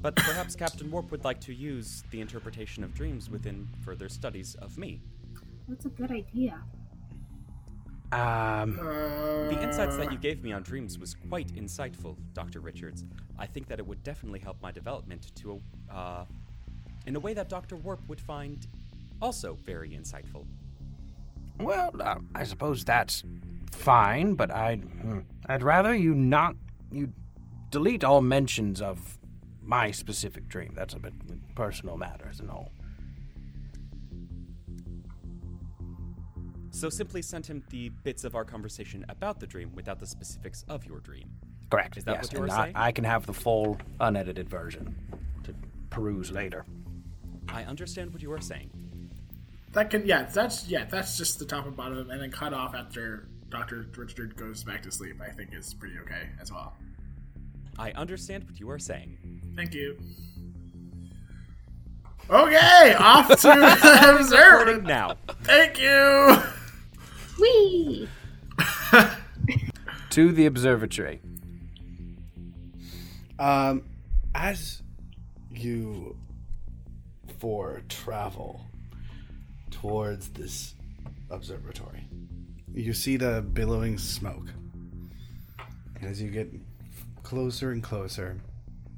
But 0.00 0.16
perhaps 0.16 0.56
Captain 0.56 0.90
Warp 0.90 1.10
would 1.12 1.24
like 1.24 1.40
to 1.42 1.54
use 1.54 2.02
the 2.10 2.20
interpretation 2.20 2.82
of 2.82 2.94
dreams 2.94 3.28
within 3.30 3.68
further 3.84 4.08
studies 4.08 4.54
of 4.56 4.78
me. 4.78 5.02
That's 5.68 5.84
a 5.84 5.90
good 5.90 6.10
idea. 6.10 6.62
Um, 8.12 8.76
The 8.76 9.62
insights 9.62 9.96
that 9.96 10.10
you 10.12 10.18
gave 10.18 10.42
me 10.42 10.52
on 10.52 10.62
dreams 10.62 10.98
was 10.98 11.14
quite 11.28 11.48
insightful, 11.54 12.16
Dr. 12.32 12.60
Richards. 12.60 13.04
I 13.38 13.46
think 13.46 13.68
that 13.68 13.78
it 13.78 13.86
would 13.86 14.02
definitely 14.02 14.40
help 14.40 14.60
my 14.60 14.72
development 14.72 15.34
to 15.36 15.60
a, 15.90 15.94
uh, 15.94 16.24
in 17.06 17.16
a 17.16 17.20
way 17.20 17.34
that 17.34 17.48
Dr. 17.48 17.76
Warp 17.76 18.00
would 18.08 18.20
find 18.20 18.66
also 19.22 19.56
very 19.64 19.90
insightful. 19.90 20.44
well, 21.58 21.90
uh, 22.00 22.16
I 22.34 22.44
suppose 22.44 22.84
that's 22.84 23.22
fine, 23.70 24.34
but 24.34 24.50
I'd 24.50 24.82
hmm, 24.82 25.20
I'd 25.46 25.62
rather 25.62 25.94
you 25.94 26.14
not 26.14 26.56
you 26.90 27.12
delete 27.70 28.02
all 28.04 28.20
mentions 28.20 28.80
of 28.80 29.18
my 29.62 29.90
specific 29.90 30.48
dream. 30.48 30.72
That's 30.74 30.94
a 30.94 30.98
bit 30.98 31.14
personal 31.54 31.96
matters 31.96 32.40
and 32.40 32.50
all. 32.50 32.72
So 36.70 36.88
simply 36.88 37.22
send 37.22 37.46
him 37.46 37.62
the 37.70 37.88
bits 37.88 38.24
of 38.24 38.34
our 38.34 38.44
conversation 38.44 39.04
about 39.08 39.40
the 39.40 39.46
dream 39.46 39.72
without 39.74 39.98
the 39.98 40.06
specifics 40.06 40.64
of 40.68 40.84
your 40.84 41.00
dream. 41.00 41.28
Correct. 41.70 41.96
Is 41.96 42.04
that 42.04 42.16
yes, 42.16 42.24
what 42.24 42.32
you 42.32 42.38
and 42.38 42.48
were 42.48 42.54
I, 42.54 42.62
saying? 42.64 42.72
I 42.76 42.92
can 42.92 43.04
have 43.04 43.26
the 43.26 43.32
full 43.32 43.78
unedited 44.00 44.48
version 44.48 44.94
to 45.44 45.54
peruse 45.90 46.30
later. 46.30 46.64
I 47.48 47.64
understand 47.64 48.12
what 48.12 48.22
you 48.22 48.32
are 48.32 48.40
saying. 48.40 48.70
That 49.72 49.90
can 49.90 50.04
yeah, 50.04 50.24
that's 50.24 50.68
yeah, 50.68 50.84
that's 50.84 51.16
just 51.16 51.38
the 51.38 51.44
top 51.44 51.66
and 51.66 51.76
bottom, 51.76 52.10
and 52.10 52.20
then 52.20 52.30
cut 52.30 52.52
off 52.52 52.74
after 52.74 53.28
Doctor 53.50 53.86
Richard 53.96 54.36
goes 54.36 54.64
back 54.64 54.82
to 54.82 54.90
sleep. 54.90 55.20
I 55.20 55.30
think 55.30 55.54
is 55.54 55.74
pretty 55.74 55.96
okay 56.00 56.28
as 56.40 56.50
well. 56.50 56.74
I 57.78 57.92
understand 57.92 58.44
what 58.44 58.58
you 58.58 58.68
are 58.70 58.78
saying. 58.78 59.42
Thank 59.54 59.74
you. 59.74 59.96
Okay, 62.28 62.94
off 62.98 63.28
to 63.28 63.36
the 63.36 64.16
observer. 64.18 64.58
Recording 64.58 64.84
now. 64.84 65.16
Thank 65.42 65.80
you. 65.80 66.59
Whee! 67.40 68.08
To 70.10 70.32
the 70.32 70.46
observatory. 70.46 71.20
Um, 73.38 73.84
as 74.34 74.82
you 75.52 76.16
for 77.38 77.82
travel 77.88 78.66
towards 79.70 80.30
this 80.30 80.74
observatory, 81.30 82.08
you 82.74 82.92
see 82.92 83.16
the 83.16 83.40
billowing 83.40 83.98
smoke. 83.98 84.48
As 86.02 86.20
you 86.20 86.28
get 86.28 86.52
closer 87.22 87.70
and 87.70 87.80
closer, 87.80 88.40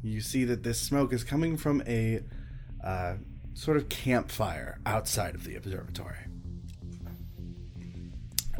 you 0.02 0.22
see 0.22 0.44
that 0.44 0.62
this 0.62 0.80
smoke 0.80 1.12
is 1.12 1.24
coming 1.24 1.58
from 1.58 1.82
a 1.86 2.22
uh, 2.82 3.16
sort 3.52 3.76
of 3.76 3.90
campfire 3.90 4.78
outside 4.86 5.34
of 5.34 5.44
the 5.44 5.56
observatory. 5.56 6.31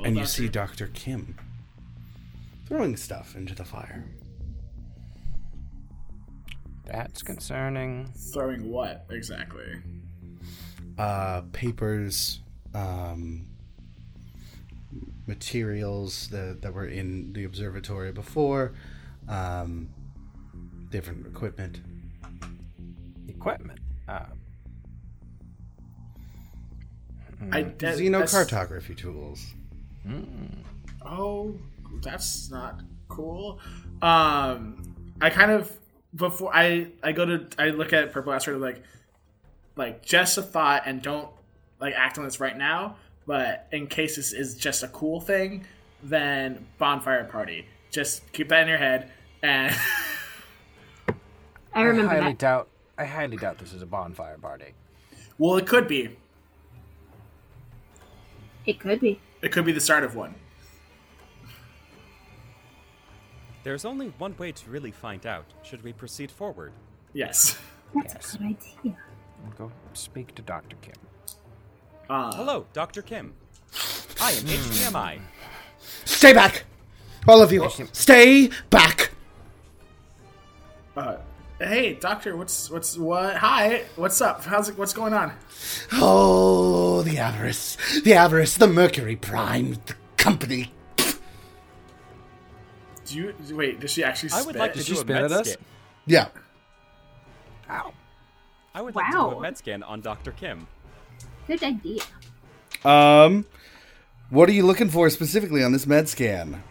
And 0.04 0.16
you 0.16 0.26
see 0.26 0.48
Dr. 0.48 0.88
Kim 0.88 1.36
throwing 2.66 2.96
stuff 2.96 3.34
into 3.36 3.54
the 3.54 3.64
fire. 3.64 4.04
That's 6.84 7.22
concerning. 7.22 8.12
Throwing 8.32 8.70
what 8.70 9.06
exactly? 9.10 9.64
Uh, 10.98 11.42
papers, 11.52 12.40
um, 12.74 13.46
materials 15.26 16.28
that, 16.28 16.60
that 16.62 16.74
were 16.74 16.86
in 16.86 17.32
the 17.32 17.44
observatory 17.44 18.12
before, 18.12 18.72
um, 19.28 19.88
different 20.90 21.26
equipment. 21.26 21.80
Equipment. 23.28 23.78
Uh, 24.08 24.24
I 27.50 27.62
that- 27.62 27.78
that's- 27.78 28.00
Xenocartography 28.00 28.96
tools. 28.96 29.54
Oh, 31.04 31.54
that's 32.00 32.50
not 32.50 32.80
cool. 33.08 33.58
Um, 34.00 35.14
I 35.20 35.30
kind 35.30 35.50
of 35.50 35.70
before 36.14 36.50
I 36.54 36.88
I 37.02 37.12
go 37.12 37.24
to 37.24 37.46
I 37.58 37.68
look 37.70 37.92
at 37.92 38.12
Purple 38.12 38.32
Asteroid 38.32 38.60
like 38.60 38.82
like 39.76 40.04
just 40.04 40.36
a 40.38 40.42
thought 40.42 40.82
and 40.86 41.00
don't 41.02 41.28
like 41.80 41.94
act 41.96 42.18
on 42.18 42.24
this 42.24 42.40
right 42.40 42.56
now. 42.56 42.96
But 43.26 43.68
in 43.72 43.86
case 43.86 44.16
this 44.16 44.32
is 44.32 44.56
just 44.56 44.82
a 44.82 44.88
cool 44.88 45.20
thing, 45.20 45.64
then 46.02 46.66
bonfire 46.78 47.24
party. 47.24 47.66
Just 47.90 48.30
keep 48.32 48.48
that 48.48 48.62
in 48.62 48.68
your 48.68 48.78
head 48.78 49.10
and 49.42 49.74
I 51.74 51.82
remember 51.82 52.10
I 52.10 52.16
highly 52.16 52.32
that. 52.32 52.38
doubt. 52.38 52.68
I 52.98 53.04
highly 53.06 53.36
doubt 53.36 53.58
this 53.58 53.72
is 53.72 53.80
a 53.82 53.86
bonfire 53.86 54.38
party. 54.38 54.74
well, 55.38 55.56
it 55.56 55.66
could 55.66 55.88
be. 55.88 56.16
It 58.66 58.78
could 58.78 59.00
be. 59.00 59.20
It 59.42 59.50
could 59.52 59.64
be 59.64 59.72
the 59.72 59.80
start 59.80 60.04
of 60.04 60.14
one. 60.14 60.34
There's 63.64 63.84
only 63.84 64.08
one 64.18 64.36
way 64.36 64.52
to 64.52 64.70
really 64.70 64.90
find 64.90 65.24
out. 65.26 65.44
Should 65.62 65.82
we 65.84 65.92
proceed 65.92 66.30
forward? 66.30 66.72
Yes. 67.12 67.58
That's 67.94 68.14
Yes. 68.14 68.34
a 68.34 68.38
good 68.38 68.46
idea. 68.46 68.96
Go 69.58 69.70
speak 69.92 70.34
to 70.36 70.42
Doctor 70.42 70.76
Kim. 70.80 70.94
Uh, 72.08 72.34
Hello, 72.34 72.66
Dr. 72.72 73.02
Kim. 73.02 73.34
I 74.20 74.32
am 74.32 74.44
HDMI. 74.44 75.20
Stay 76.04 76.32
back! 76.32 76.64
All 77.26 77.40
of 77.42 77.52
you, 77.52 77.68
stay 77.92 78.50
back! 78.70 79.10
uh, 80.96 81.16
hey, 81.68 81.94
doctor, 81.94 82.36
what's 82.36 82.70
what's 82.70 82.96
what? 82.98 83.36
Hi, 83.36 83.84
what's 83.96 84.20
up? 84.20 84.44
How's 84.44 84.68
it? 84.68 84.78
What's 84.78 84.92
going 84.92 85.12
on? 85.12 85.32
Oh, 85.92 87.02
the 87.02 87.18
avarice, 87.18 87.76
the 88.04 88.14
avarice, 88.14 88.56
the 88.56 88.66
Mercury 88.68 89.16
Prime, 89.16 89.74
the 89.86 89.94
company. 90.16 90.72
Do 93.06 93.16
you 93.18 93.34
wait? 93.56 93.80
Does 93.80 93.90
she 93.90 94.04
actually? 94.04 94.30
I 94.32 94.36
would 94.42 94.54
spit? 94.54 94.56
like 94.56 94.72
to 94.72 94.78
Did 94.78 94.86
do 94.86 94.92
she 94.94 94.98
a 94.98 95.00
spit 95.00 95.14
med 95.14 95.24
at 95.24 95.32
us? 95.32 95.48
scan. 95.52 95.64
Yeah. 96.06 96.28
Ow. 97.70 97.92
I 98.74 98.80
would 98.82 98.94
like 98.94 99.06
to 99.06 99.12
do 99.12 99.18
Wow. 99.18 99.30
a 99.38 99.40
med 99.40 99.58
scan 99.58 99.82
on 99.82 100.00
Dr. 100.00 100.32
Kim. 100.32 100.66
Good 101.46 101.62
idea. 101.62 102.00
Um, 102.84 103.44
what 104.30 104.48
are 104.48 104.52
you 104.52 104.64
looking 104.64 104.88
for 104.88 105.10
specifically 105.10 105.62
on 105.62 105.72
this 105.72 105.86
med 105.86 106.08
scan? 106.08 106.62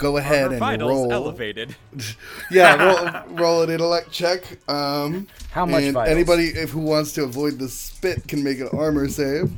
Go 0.00 0.16
ahead 0.16 0.46
Her 0.46 0.50
and 0.52 0.58
vitals 0.58 0.90
roll. 0.90 1.12
elevated. 1.12 1.76
Yeah, 2.50 2.74
roll, 2.82 3.36
roll 3.36 3.62
an 3.62 3.70
intellect 3.70 4.10
check. 4.10 4.42
Um, 4.68 5.26
How 5.52 5.66
much 5.66 5.82
and 5.84 5.92
vitals? 5.94 6.10
anybody 6.16 6.44
if, 6.46 6.70
who 6.70 6.80
wants 6.80 7.12
to 7.12 7.22
avoid 7.24 7.58
the 7.58 7.68
spit 7.68 8.26
can 8.26 8.42
make 8.42 8.58
an 8.60 8.68
armor 8.72 9.08
save. 9.08 9.52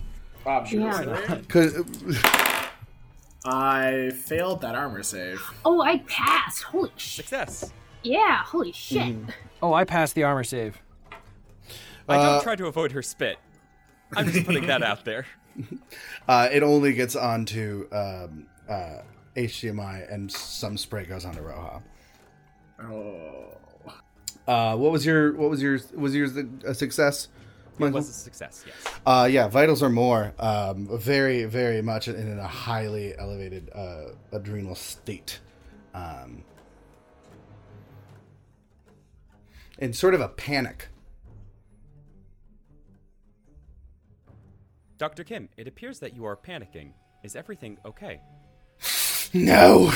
Bob, 0.45 0.67
shoot 0.67 0.81
Yeah. 0.81 0.91
us. 0.97 1.43
'Cause- 1.49 1.75
I 3.45 4.11
failed 4.17 4.61
that 4.61 4.75
armor 4.75 5.03
save. 5.03 5.43
Oh, 5.65 5.81
I 5.83 5.99
passed. 6.01 6.63
Holy 6.65 6.91
shit. 6.97 7.25
Success. 7.25 7.73
Yeah, 8.03 8.39
holy 8.45 8.73
shit. 8.73 9.17
Oh, 9.63 9.73
I 9.73 9.85
passed 9.85 10.15
the 10.15 10.23
armor 10.25 10.45
save. 10.45 10.81
I 12.09 12.17
Uh, 12.17 12.33
don't 12.35 12.43
try 12.43 12.57
to 12.57 12.67
avoid 12.67 12.93
her 12.93 13.03
spit. 13.03 13.39
I'm 14.17 14.29
just 14.31 14.45
putting 14.47 14.67
that 14.67 14.83
out 14.83 15.05
there. 15.05 15.27
uh, 16.29 16.49
it 16.53 16.63
only 16.63 16.93
gets 16.95 17.15
onto 17.17 17.87
um, 17.93 18.47
uh, 18.69 18.99
HDMI, 19.37 20.13
and 20.13 20.31
some 20.31 20.77
spray 20.77 21.05
goes 21.05 21.25
onto 21.25 21.41
Roja. 21.41 21.83
Oh. 22.83 23.59
Uh, 24.47 24.77
what 24.77 24.91
was 24.91 25.07
your 25.07 25.35
what 25.35 25.51
was 25.51 25.63
your 25.63 25.79
was 25.95 26.15
yours 26.15 26.37
a 26.65 26.75
success? 26.75 27.29
It 27.79 27.93
was 27.93 28.09
a 28.09 28.13
success, 28.13 28.65
yes. 28.67 28.95
Uh, 29.07 29.29
yeah, 29.31 29.49
vitals 29.49 29.83
are 29.83 29.89
more 29.89 30.35
um, 30.39 30.89
very, 30.99 31.45
very 31.45 31.81
much 31.81 32.07
in 32.07 32.39
a 32.39 32.47
highly 32.47 33.17
elevated 33.19 33.71
uh, 33.75 34.11
adrenal 34.31 34.75
state, 34.75 35.41
um, 35.95 36.45
in 39.79 39.93
sort 39.93 40.15
of 40.15 40.21
a 40.21 40.29
panic. 40.29 40.89
Dr. 44.99 45.25
Kim, 45.25 45.49
it 45.57 45.67
appears 45.67 45.99
that 46.01 46.15
you 46.15 46.25
are 46.25 46.37
panicking. 46.37 46.93
Is 47.25 47.35
everything 47.35 47.79
okay? 47.85 48.21
No, 49.35 49.87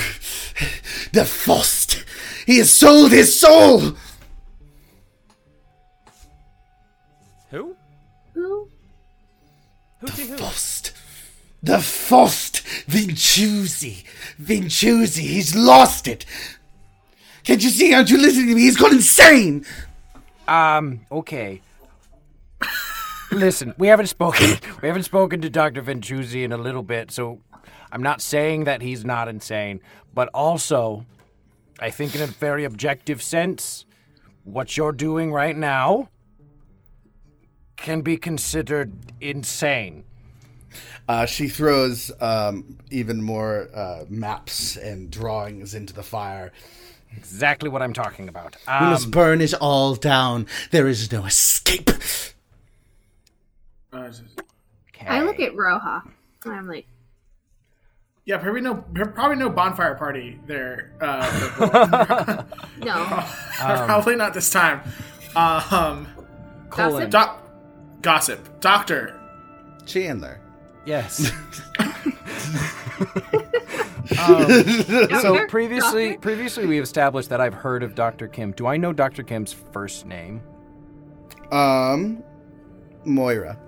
the 1.11 1.25
Faust, 1.25 2.03
he 2.45 2.57
has 2.57 2.73
sold 2.73 3.11
his 3.11 3.39
soul. 3.39 3.93
Who? 7.51 7.75
Who? 8.33 8.69
Who 9.99 10.07
to 10.07 10.21
who? 10.21 10.37
Faust, 10.37 10.91
the 11.61 11.79
Faust, 11.79 12.63
Vincuzzi, 12.87 14.03
Vincuzzi, 14.41 15.21
he's 15.21 15.55
lost 15.55 16.07
it. 16.07 16.25
Can't 17.43 17.63
you 17.63 17.69
see? 17.69 17.93
Aren't 17.93 18.09
you 18.09 18.17
listening 18.17 18.47
to 18.47 18.55
me? 18.55 18.61
He's 18.61 18.75
gone 18.75 18.93
insane. 18.93 19.65
Um, 20.47 21.01
okay. 21.11 21.61
Listen, 23.31 23.73
we 23.77 23.87
haven't 23.87 24.07
spoken 24.07 24.57
we 24.81 24.87
haven't 24.87 25.03
spoken 25.03 25.41
to 25.41 25.49
Dr. 25.49 25.81
Vincuzzi 25.81 26.43
in 26.43 26.51
a 26.51 26.57
little 26.57 26.83
bit, 26.83 27.11
so 27.11 27.41
I'm 27.91 28.03
not 28.03 28.21
saying 28.21 28.65
that 28.65 28.81
he's 28.81 29.03
not 29.05 29.27
insane, 29.27 29.81
but 30.13 30.29
also 30.33 31.05
I 31.79 31.89
think 31.89 32.15
in 32.15 32.21
a 32.21 32.27
very 32.27 32.63
objective 32.63 33.21
sense, 33.21 33.85
what 34.43 34.75
you're 34.77 34.91
doing 34.91 35.31
right 35.31 35.55
now 35.55 36.09
can 37.75 38.01
be 38.01 38.17
considered 38.17 38.91
insane. 39.21 40.03
Uh, 41.07 41.25
she 41.25 41.47
throws 41.47 42.11
um, 42.19 42.77
even 42.89 43.21
more 43.21 43.69
uh, 43.73 44.03
maps 44.09 44.75
and 44.75 45.09
drawings 45.11 45.73
into 45.75 45.93
the 45.93 46.03
fire. 46.03 46.51
Exactly 47.15 47.69
what 47.69 47.81
I'm 47.81 47.93
talking 47.93 48.27
about. 48.27 48.57
We 48.67 48.73
Um, 48.73 48.85
must 48.89 49.11
burn 49.11 49.39
it 49.41 49.53
all 49.53 49.95
down. 49.95 50.47
There 50.71 50.87
is 50.87 51.11
no 51.11 51.25
escape. 51.25 51.85
Just- 51.87 52.33
I 53.93 55.21
look 55.23 55.39
at 55.39 55.53
Roja. 55.53 56.01
And 56.45 56.53
I'm 56.53 56.67
like, 56.67 56.85
yeah, 58.27 58.37
probably 58.37 58.59
no, 58.59 58.75
probably 58.75 59.37
no 59.37 59.49
bonfire 59.49 59.95
party 59.95 60.39
there. 60.45 60.91
Uh, 61.01 62.43
no. 62.79 63.25
probably 63.85 64.15
not 64.15 64.33
this 64.33 64.49
time. 64.49 64.81
Um, 65.35 66.07
colon. 66.69 67.09
doc, 67.09 67.47
gossip, 68.01 68.59
doctor. 68.59 69.17
Chandler. 69.85 70.39
Yes. 70.85 71.31
Um, 74.19 74.49
so 75.21 75.45
previously, 75.47 76.11
Doctor? 76.11 76.21
previously 76.21 76.65
we 76.65 76.77
have 76.77 76.83
established 76.83 77.29
that 77.29 77.41
I've 77.41 77.53
heard 77.53 77.83
of 77.83 77.93
Dr. 77.93 78.29
Kim. 78.29 78.51
Do 78.53 78.65
I 78.65 78.77
know 78.77 78.93
Dr. 78.93 79.21
Kim's 79.21 79.51
first 79.51 80.05
name? 80.05 80.41
Um, 81.51 82.23
Moira. 83.03 83.59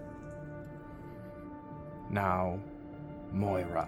Now, 2.09 2.57
Moira. 3.33 3.87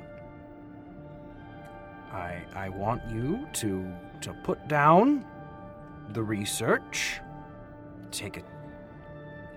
I 2.12 2.43
I 2.55 2.70
want 2.70 3.01
you 3.09 3.47
to 3.53 3.91
to 4.22 4.34
put 4.43 4.68
down 4.68 5.26
the 6.09 6.22
research. 6.22 7.20
Take 8.12 8.38
a 8.38 8.41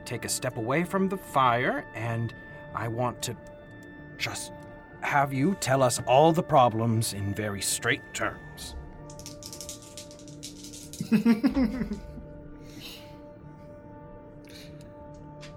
take 0.05 0.25
a 0.25 0.29
step 0.29 0.57
away 0.57 0.85
from 0.85 1.09
the 1.09 1.17
fire 1.17 1.85
and 1.95 2.35
I 2.75 2.89
want 2.89 3.23
to 3.23 3.37
just 4.19 4.53
have 5.01 5.33
you 5.33 5.57
tell 5.61 5.83
us 5.83 6.01
all 6.07 6.33
the 6.33 6.43
problems 6.43 7.13
in 7.13 7.35
very 7.35 7.61
straight 7.61 8.03
terms. 8.15 8.75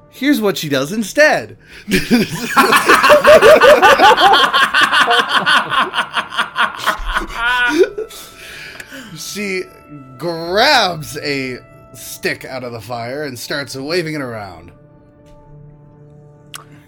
Here's 0.10 0.41
what 0.41 0.58
she 0.58 0.68
does 0.68 0.91
instead. 0.91 1.58
she 9.16 9.64
grabs 10.18 11.18
a 11.18 11.58
stick 11.93 12.45
out 12.45 12.64
of 12.64 12.72
the 12.72 12.82
fire 12.82 13.24
and 13.24 13.38
starts 13.38 13.76
waving 13.76 14.16
it 14.16 14.22
around. 14.22 14.72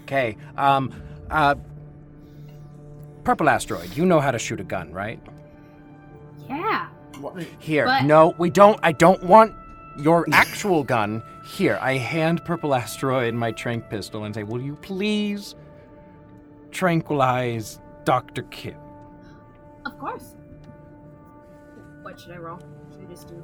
Okay. 0.04 0.36
Um 0.56 0.92
uh 1.30 1.54
Purple 3.24 3.48
asteroid, 3.50 3.94
you 3.96 4.06
know 4.06 4.18
how 4.18 4.30
to 4.30 4.38
shoot 4.38 4.60
a 4.60 4.64
gun, 4.64 4.90
right? 4.92 5.20
Yeah. 6.48 6.88
Here. 7.58 7.84
But- 7.84 8.04
No, 8.04 8.34
we 8.38 8.48
don't. 8.50 8.80
I 8.82 8.92
don't 8.92 9.22
want 9.24 9.54
your 9.98 10.26
actual 10.32 10.82
gun. 10.82 11.22
Here, 11.46 11.78
I 11.82 11.98
hand 11.98 12.44
Purple 12.44 12.74
Asteroid 12.74 13.34
my 13.34 13.52
trank 13.52 13.90
pistol 13.90 14.24
and 14.24 14.34
say, 14.34 14.42
Will 14.42 14.60
you 14.62 14.76
please 14.76 15.54
tranquilize 16.70 17.78
Dr. 18.04 18.42
Kim? 18.44 18.76
Of 19.90 19.98
course. 19.98 20.34
What 22.02 22.18
should 22.18 22.32
I 22.32 22.36
roll? 22.38 22.58
Should 22.92 23.02
I 23.06 23.10
just 23.10 23.28
do 23.28 23.42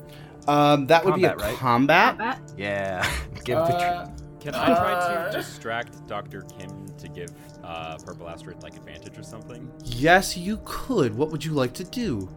Um, 0.48 0.86
that 0.86 1.04
would 1.04 1.12
Combat, 1.12 1.36
be 1.38 1.42
a 1.42 1.46
right? 1.46 1.56
combat. 1.56 2.18
combat? 2.18 2.40
Yeah. 2.56 3.06
Give 3.44 3.58
the 3.58 3.66
tr- 3.66 3.72
Uh, 3.74 4.08
Can 4.40 4.54
I 4.54 4.66
try 4.66 4.92
Uh, 4.92 5.30
to 5.32 5.36
distract 5.36 6.06
Dr. 6.06 6.42
Kim 6.42 6.86
to 6.98 7.08
give 7.08 7.30
uh, 7.64 7.96
Purple 7.98 8.28
Asteroid 8.28 8.62
like 8.62 8.76
advantage 8.76 9.18
or 9.18 9.22
something? 9.24 9.70
Yes, 9.84 10.36
you 10.36 10.60
could. 10.64 11.14
What 11.16 11.30
would 11.32 11.44
you 11.44 11.52
like 11.52 11.72
to 11.74 11.84
do? 11.84 12.28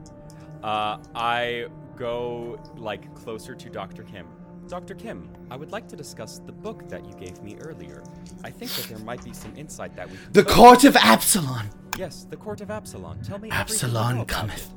Uh, 0.64 0.97
I 1.16 1.68
go 1.95 2.60
like 2.76 3.14
closer 3.16 3.53
to 3.55 3.70
Dr. 3.70 4.03
Kim. 4.03 4.26
Dr. 4.68 4.93
Kim, 4.95 5.30
I 5.51 5.55
would 5.55 5.72
like 5.72 5.88
to 5.89 5.95
discuss 5.95 6.39
the 6.39 6.51
book 6.51 6.88
that 6.89 7.05
you 7.05 7.14
gave 7.16 7.41
me 7.41 7.57
earlier. 7.62 8.03
I 8.43 8.49
think 8.51 8.72
that 8.74 8.86
there 8.88 8.99
might 8.99 9.24
be 9.24 9.34
some 9.34 9.53
insight 9.55 9.95
that 9.95 10.10
we 10.10 10.18
can 10.18 10.32
The 10.34 10.43
glean. 10.43 10.55
court 10.55 10.84
of 10.84 10.95
Absalon. 10.95 11.70
Yes, 12.00 12.24
the 12.30 12.38
court 12.38 12.62
of 12.62 12.72
Absalon. 12.72 13.22
Tell 13.24 13.39
me 13.39 13.50
everything 13.52 13.89
Absalon 13.89 14.26
cometh. 14.26 14.74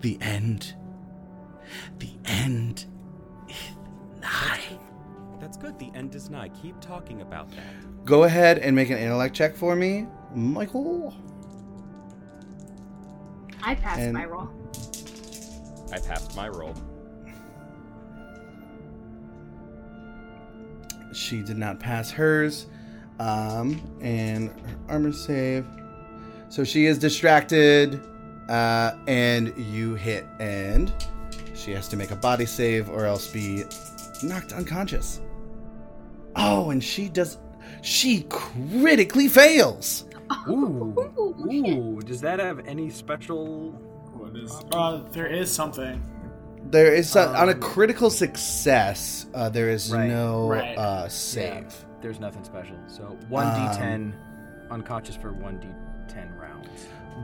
The 0.00 0.18
end. 0.20 0.74
The 2.00 2.10
end 2.24 2.86
is 3.48 3.56
nigh. 4.20 4.80
That's 5.38 5.56
good. 5.56 5.78
The 5.78 5.92
end 5.94 6.12
is 6.16 6.30
nigh. 6.30 6.48
Keep 6.48 6.80
talking 6.80 7.22
about 7.22 7.48
that. 7.52 8.04
Go 8.04 8.24
ahead 8.24 8.58
and 8.58 8.74
make 8.74 8.90
an 8.90 8.98
intellect 8.98 9.36
check 9.36 9.54
for 9.54 9.76
me, 9.76 10.08
Michael. 10.34 11.14
I 13.62 13.76
passed 13.76 14.00
And- 14.00 14.14
my 14.14 14.24
roll. 14.24 14.50
I 15.92 16.00
passed 16.00 16.34
my 16.34 16.48
roll. 16.48 16.74
She 21.12 21.42
did 21.42 21.58
not 21.58 21.78
pass 21.78 22.10
hers. 22.10 22.66
Um, 23.20 23.80
and 24.00 24.48
her 24.48 24.76
armor 24.88 25.12
save. 25.12 25.64
So 26.54 26.62
she 26.62 26.86
is 26.86 26.98
distracted. 26.98 28.00
Uh, 28.48 28.92
and 29.08 29.56
you 29.56 29.94
hit, 29.96 30.24
and 30.38 30.92
she 31.54 31.72
has 31.72 31.88
to 31.88 31.96
make 31.96 32.10
a 32.12 32.16
body 32.16 32.46
save 32.46 32.88
or 32.90 33.06
else 33.06 33.26
be 33.26 33.64
knocked 34.22 34.52
unconscious. 34.52 35.20
Oh, 36.36 36.70
and 36.70 36.84
she 36.84 37.08
does. 37.08 37.38
She 37.82 38.26
critically 38.28 39.26
fails. 39.26 40.04
Ooh. 40.48 40.94
Ooh, 41.50 42.00
Does 42.04 42.20
that 42.20 42.38
have 42.38 42.60
any 42.68 42.88
special. 42.90 43.72
what 44.12 44.36
is? 44.36 44.52
Uh, 44.72 45.02
there 45.10 45.26
is 45.26 45.50
something. 45.50 46.00
There 46.70 46.94
is 46.94 47.16
a, 47.16 47.28
on 47.34 47.48
a 47.48 47.52
Um, 47.52 47.60
critical 47.60 48.10
success. 48.10 49.26
Uh, 49.34 49.48
there 49.48 49.70
is 49.70 49.90
Right, 49.90 50.08
no 50.08 50.48
right. 50.48 50.78
uh, 50.78 51.08
save. 51.08 51.74
There's 52.02 52.20
nothing 52.20 52.44
special. 52.44 52.76
So 52.86 53.16
1d10 53.30 54.12
unconscious 54.70 55.16
for 55.16 55.32
1d10 55.32 56.38
rounds. 56.38 56.43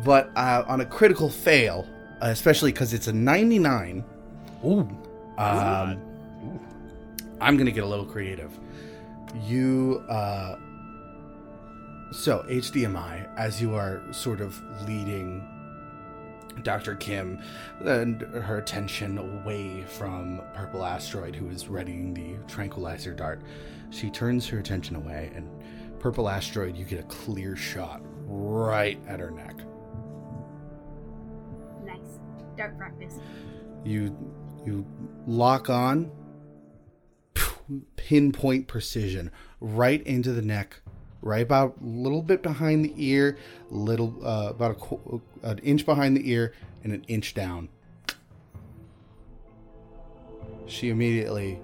But 0.05 0.31
uh, 0.37 0.65
on 0.67 0.81
a 0.81 0.87
critical 0.87 1.29
fail, 1.29 1.87
uh, 2.23 2.27
especially 2.27 2.73
because 2.73 2.93
it's 2.93 3.07
a 3.07 3.13
99, 3.13 4.05
Ooh. 4.65 4.81
um, 5.39 6.01
I'm 7.41 7.57
going 7.57 7.67
to 7.67 7.73
get 7.73 7.85
a 7.85 7.87
little 7.87 8.05
creative. 8.05 8.57
You, 9.47 10.05
uh, 10.09 10.57
so 12.13 12.45
HDMI, 12.49 13.29
as 13.37 13.61
you 13.61 13.75
are 13.75 14.03
sort 14.13 14.41
of 14.41 14.61
leading 14.87 15.47
Dr. 16.63 16.95
Kim 16.97 17.43
and 17.81 18.23
her 18.23 18.59
attention 18.59 19.19
away 19.19 19.83
from 19.85 20.43
Purple 20.55 20.85
Asteroid, 20.85 21.35
who 21.35 21.49
is 21.49 21.69
readying 21.69 22.13
the 22.13 22.37
tranquilizer 22.53 23.15
dart, 23.15 23.41
she 23.91 24.11
turns 24.11 24.47
her 24.49 24.59
attention 24.59 24.97
away, 24.97 25.31
and 25.35 25.49
Purple 26.01 26.29
Asteroid, 26.29 26.77
you 26.77 26.85
get 26.85 27.01
a 27.01 27.05
clear 27.05 27.57
shot 27.57 28.03
right 28.31 28.99
at 29.09 29.21
her 29.21 29.31
neck. 29.31 29.57
Nice. 31.85 32.19
Dark 32.57 32.79
practice. 32.79 33.19
you 33.85 34.17
you 34.65 34.87
lock 35.27 35.69
on. 35.69 36.11
Pinpoint 37.97 38.67
precision. 38.69 39.31
Right 39.61 40.03
into 40.07 40.33
the 40.33 40.43
neck. 40.43 40.81
Right 41.23 41.43
about 41.43 41.77
a 41.83 41.85
little 41.85 42.23
bit 42.23 42.43
behind 42.43 42.85
the 42.85 42.95
ear. 42.97 43.37
Little 43.71 44.15
uh, 44.25 44.51
about 44.51 44.71
a 44.73 44.75
qu- 44.75 45.23
an 45.43 45.59
inch 45.59 45.85
behind 45.85 46.17
the 46.17 46.31
ear 46.31 46.53
and 46.83 46.93
an 46.93 47.05
inch 47.09 47.35
down. 47.35 47.69
She 50.67 50.89
immediately 50.89 51.59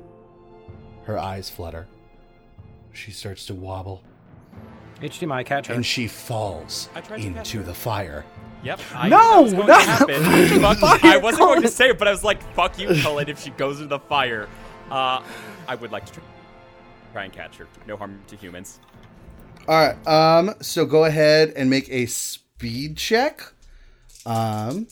her 1.05 1.19
eyes 1.19 1.49
flutter. 1.49 1.87
She 2.93 3.13
starts 3.13 3.47
to 3.47 3.55
wobble 3.55 4.03
HDMI 5.01 5.45
catch 5.45 5.67
her. 5.67 5.75
and 5.75 5.85
she 5.85 6.07
falls 6.09 6.89
I 6.95 7.01
tried 7.01 7.23
to 7.23 7.31
catch 7.33 7.55
into 7.55 7.67
the 7.67 7.75
fire 7.75 8.25
Yep. 8.63 8.81
I 8.95 9.09
No, 9.09 9.17
knew 9.19 9.25
that 9.27 9.43
was 9.43 9.53
going 9.55 9.67
no. 9.69 9.75
to 9.79 9.83
happen. 9.83 10.77
Fuck- 10.81 11.05
I 11.05 11.17
wasn't 11.19 11.43
going 11.45 11.63
to 11.63 11.69
say 11.69 11.91
it, 11.91 11.99
but 11.99 12.09
I 12.09 12.11
was 12.11 12.25
like, 12.25 12.43
"Fuck 12.55 12.79
you, 12.81 12.89
Colin." 13.03 13.29
If 13.29 13.41
she 13.41 13.51
goes 13.51 13.77
into 13.77 13.89
the 13.91 14.01
fire, 14.01 14.49
uh, 14.91 15.23
I 15.69 15.75
would 15.77 15.93
like 15.93 16.05
to 16.07 16.21
try 17.13 17.25
and 17.25 17.33
catch 17.33 17.57
her. 17.59 17.69
No 17.87 17.97
harm 17.97 18.21
to 18.27 18.35
humans. 18.37 18.81
All 19.69 19.77
right. 19.87 20.07
Um. 20.09 20.55
So 20.63 20.85
go 20.85 21.05
ahead 21.05 21.53
and 21.55 21.71
make 21.71 21.89
a 21.91 22.07
speed 22.07 22.97
check. 22.97 23.43
Um. 24.25 24.89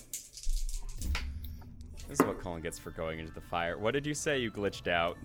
This 2.08 2.20
is 2.20 2.26
what 2.26 2.40
Colin 2.40 2.62
gets 2.62 2.78
for 2.78 2.90
going 2.90 3.18
into 3.18 3.32
the 3.32 3.40
fire. 3.40 3.76
What 3.76 3.92
did 3.92 4.06
you 4.06 4.14
say? 4.14 4.38
You 4.38 4.52
glitched 4.52 4.86
out. 4.86 5.16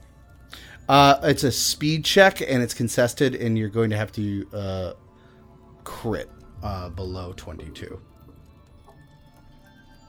Uh. 0.87 1.19
It's 1.23 1.43
a 1.43 1.51
speed 1.51 2.03
check, 2.05 2.41
and 2.41 2.61
it's 2.63 2.73
contested, 2.73 3.35
and 3.35 3.57
you're 3.57 3.69
going 3.69 3.89
to 3.91 3.97
have 3.97 4.11
to 4.13 4.47
uh, 4.53 4.93
crit 5.83 6.29
uh, 6.63 6.89
below 6.89 7.33
twenty-two. 7.35 7.99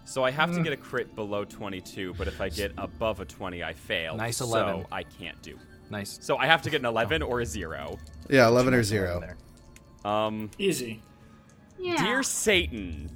So 0.05 0.25
I 0.25 0.33
have 0.33 0.53
to 0.55 0.61
get 0.61 0.73
a 0.73 0.77
crit 0.77 1.15
below 1.15 1.45
22, 1.45 2.15
but 2.19 2.27
if 2.27 2.41
I 2.41 2.49
get 2.49 2.73
above 2.79 3.21
a 3.21 3.25
20, 3.25 3.63
I 3.63 3.73
fail. 3.73 4.17
Nice 4.17 4.41
11. 4.41 4.81
So 4.83 4.87
I 4.91 5.05
can't 5.05 5.41
do. 5.41 5.57
nice. 5.89 6.19
So 6.21 6.37
I 6.37 6.47
have 6.47 6.63
to 6.63 6.71
get 6.71 6.81
an 6.81 6.87
11 6.87 7.23
or 7.23 7.43
a 7.43 7.47
0. 7.47 7.97
Yeah, 8.29 8.49
eleven 8.49 8.75
or 8.75 8.83
zero. 8.83 9.21
There. 9.21 9.37
Um, 10.13 10.51
Easy. 10.59 11.01
Yeah. 11.79 12.03
Dear 12.03 12.25
Satan, 12.25 13.09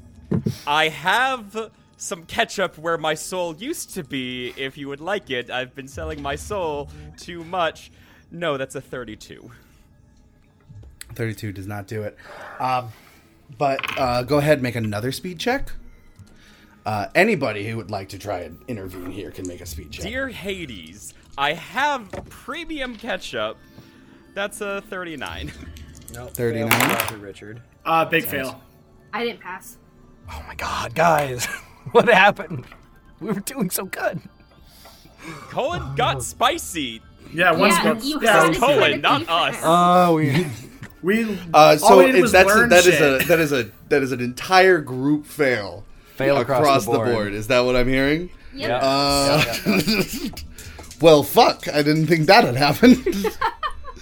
I 0.68 0.88
have 0.88 1.72
some 1.97 2.24
ketchup 2.24 2.78
where 2.78 2.99
my 2.99 3.14
soul 3.14 3.55
used 3.57 3.95
to 3.95 4.05
be. 4.05 4.53
If 4.57 4.76
you 4.76 4.88
would 4.88 5.01
like 5.01 5.30
it, 5.30 5.51
I've 5.51 5.74
been 5.74 5.88
selling 5.88 6.20
my 6.22 6.36
soul 6.36 6.90
too 7.16 7.45
much. 7.45 7.90
No, 8.30 8.57
that's 8.57 8.74
a 8.74 8.80
32. 8.80 9.51
Thirty-two 11.14 11.53
does 11.53 11.66
not 11.66 11.86
do 11.86 12.03
it. 12.03 12.16
Um. 12.59 12.88
But 13.59 13.80
uh, 13.99 14.22
go 14.22 14.38
ahead 14.38 14.55
and 14.55 14.62
make 14.62 14.74
another 14.74 15.12
speed 15.12 15.38
check. 15.38 15.72
Uh, 16.86 17.07
anybody 17.14 17.68
who 17.68 17.76
would 17.76 17.90
like 17.90 18.11
to 18.11 18.18
try 18.18 18.40
and 18.40 18.59
intervene 18.68 19.11
here 19.11 19.30
can 19.30 19.47
make 19.47 19.61
a 19.61 19.66
speed 19.66 19.90
check. 19.90 20.05
Dear 20.05 20.28
Hades, 20.28 21.14
I 21.38 21.53
have 21.55 22.11
premium 22.28 22.97
ketchup. 22.97 23.57
That's 24.34 24.61
a 24.61 24.82
39. 24.82 25.53
Nope. 26.12 26.30
39. 26.32 26.70
fail. 26.70 27.18
Richard. 27.18 27.62
Uh, 27.84 28.05
big 28.05 28.24
fail. 28.24 28.61
I 29.12 29.24
didn't 29.24 29.40
pass. 29.40 29.78
Oh 30.30 30.42
my 30.47 30.55
god, 30.55 30.95
guys. 30.95 31.47
what 31.95 32.09
happened? 32.09 32.64
We 33.20 33.28
were 33.28 33.40
doing 33.40 33.70
so 33.70 33.84
good. 33.84 34.20
Colin 35.49 35.95
got 35.95 36.24
spicy. 36.24 37.01
Yeah, 37.32 37.53
once 37.53 37.76
yeah, 37.76 37.92
more. 37.92 38.03
you 38.03 38.20
yeah, 38.20 38.45
had 38.45 38.55
to 38.55 38.59
Colin, 38.59 39.01
not 39.01 39.28
us. 39.28 39.57
Oh, 39.62 40.14
we. 40.16 40.47
we. 41.03 41.38
Uh, 41.55 41.76
so 41.76 41.86
all 41.86 41.99
we 41.99 42.07
did 42.07 42.16
it, 42.16 42.22
was 42.22 42.32
that's 42.32 42.51
a, 42.51 42.55
learn 42.55 42.68
that 42.70 42.84
is 42.84 42.95
shit. 42.95 43.22
a 43.22 43.26
that 43.26 43.38
is 43.38 43.53
a 43.53 43.70
that 43.90 44.03
is 44.03 44.11
an 44.11 44.20
entire 44.20 44.80
group 44.80 45.24
fail. 45.24 45.84
Fail 46.16 46.38
across 46.38 46.84
the 46.84 46.92
board. 46.92 47.32
Is 47.32 47.47
that 47.47 47.61
what 47.61 47.76
I'm 47.76 47.88
hearing? 47.88 48.30
Yep. 48.55 48.68
Yeah. 48.68 48.78
Uh, 48.82 49.45
well, 51.01 51.22
fuck! 51.22 51.68
I 51.68 51.82
didn't 51.82 52.07
think 52.07 52.26
that 52.26 52.45
had 52.45 52.57
happened. 52.57 53.05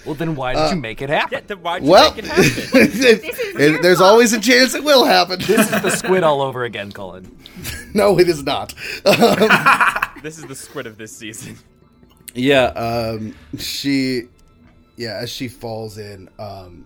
Well, 0.05 0.15
then 0.15 0.35
why 0.35 0.53
did 0.53 0.71
you 0.75 0.81
make 0.81 1.01
it 1.01 1.09
happen? 1.09 1.29
Yeah, 1.39 1.41
then 1.47 1.57
why'd 1.61 1.83
you 1.83 1.89
well, 1.89 2.13
make 2.13 2.25
it 2.25 2.29
happen? 2.29 2.43
it- 2.73 3.23
is 3.23 3.35
it- 3.75 3.81
there's 3.81 3.99
fault. 3.99 4.11
always 4.11 4.33
a 4.33 4.39
chance 4.39 4.73
it 4.73 4.83
will 4.83 5.05
happen. 5.05 5.39
This 5.39 5.71
is 5.71 5.81
the 5.81 5.89
squid 5.91 6.23
all 6.23 6.41
over 6.41 6.63
again, 6.65 6.91
Colin. 6.91 7.37
no, 7.93 8.19
it 8.19 8.27
is 8.27 8.43
not. 8.43 8.73
this 10.23 10.37
is 10.37 10.45
the 10.45 10.55
squid 10.55 10.87
of 10.87 10.97
this 10.97 11.15
season. 11.15 11.57
yeah, 12.33 12.65
um, 12.67 13.33
she, 13.57 14.23
yeah, 14.97 15.17
as 15.21 15.29
she 15.31 15.47
falls 15.47 15.97
in, 15.97 16.27
um, 16.39 16.85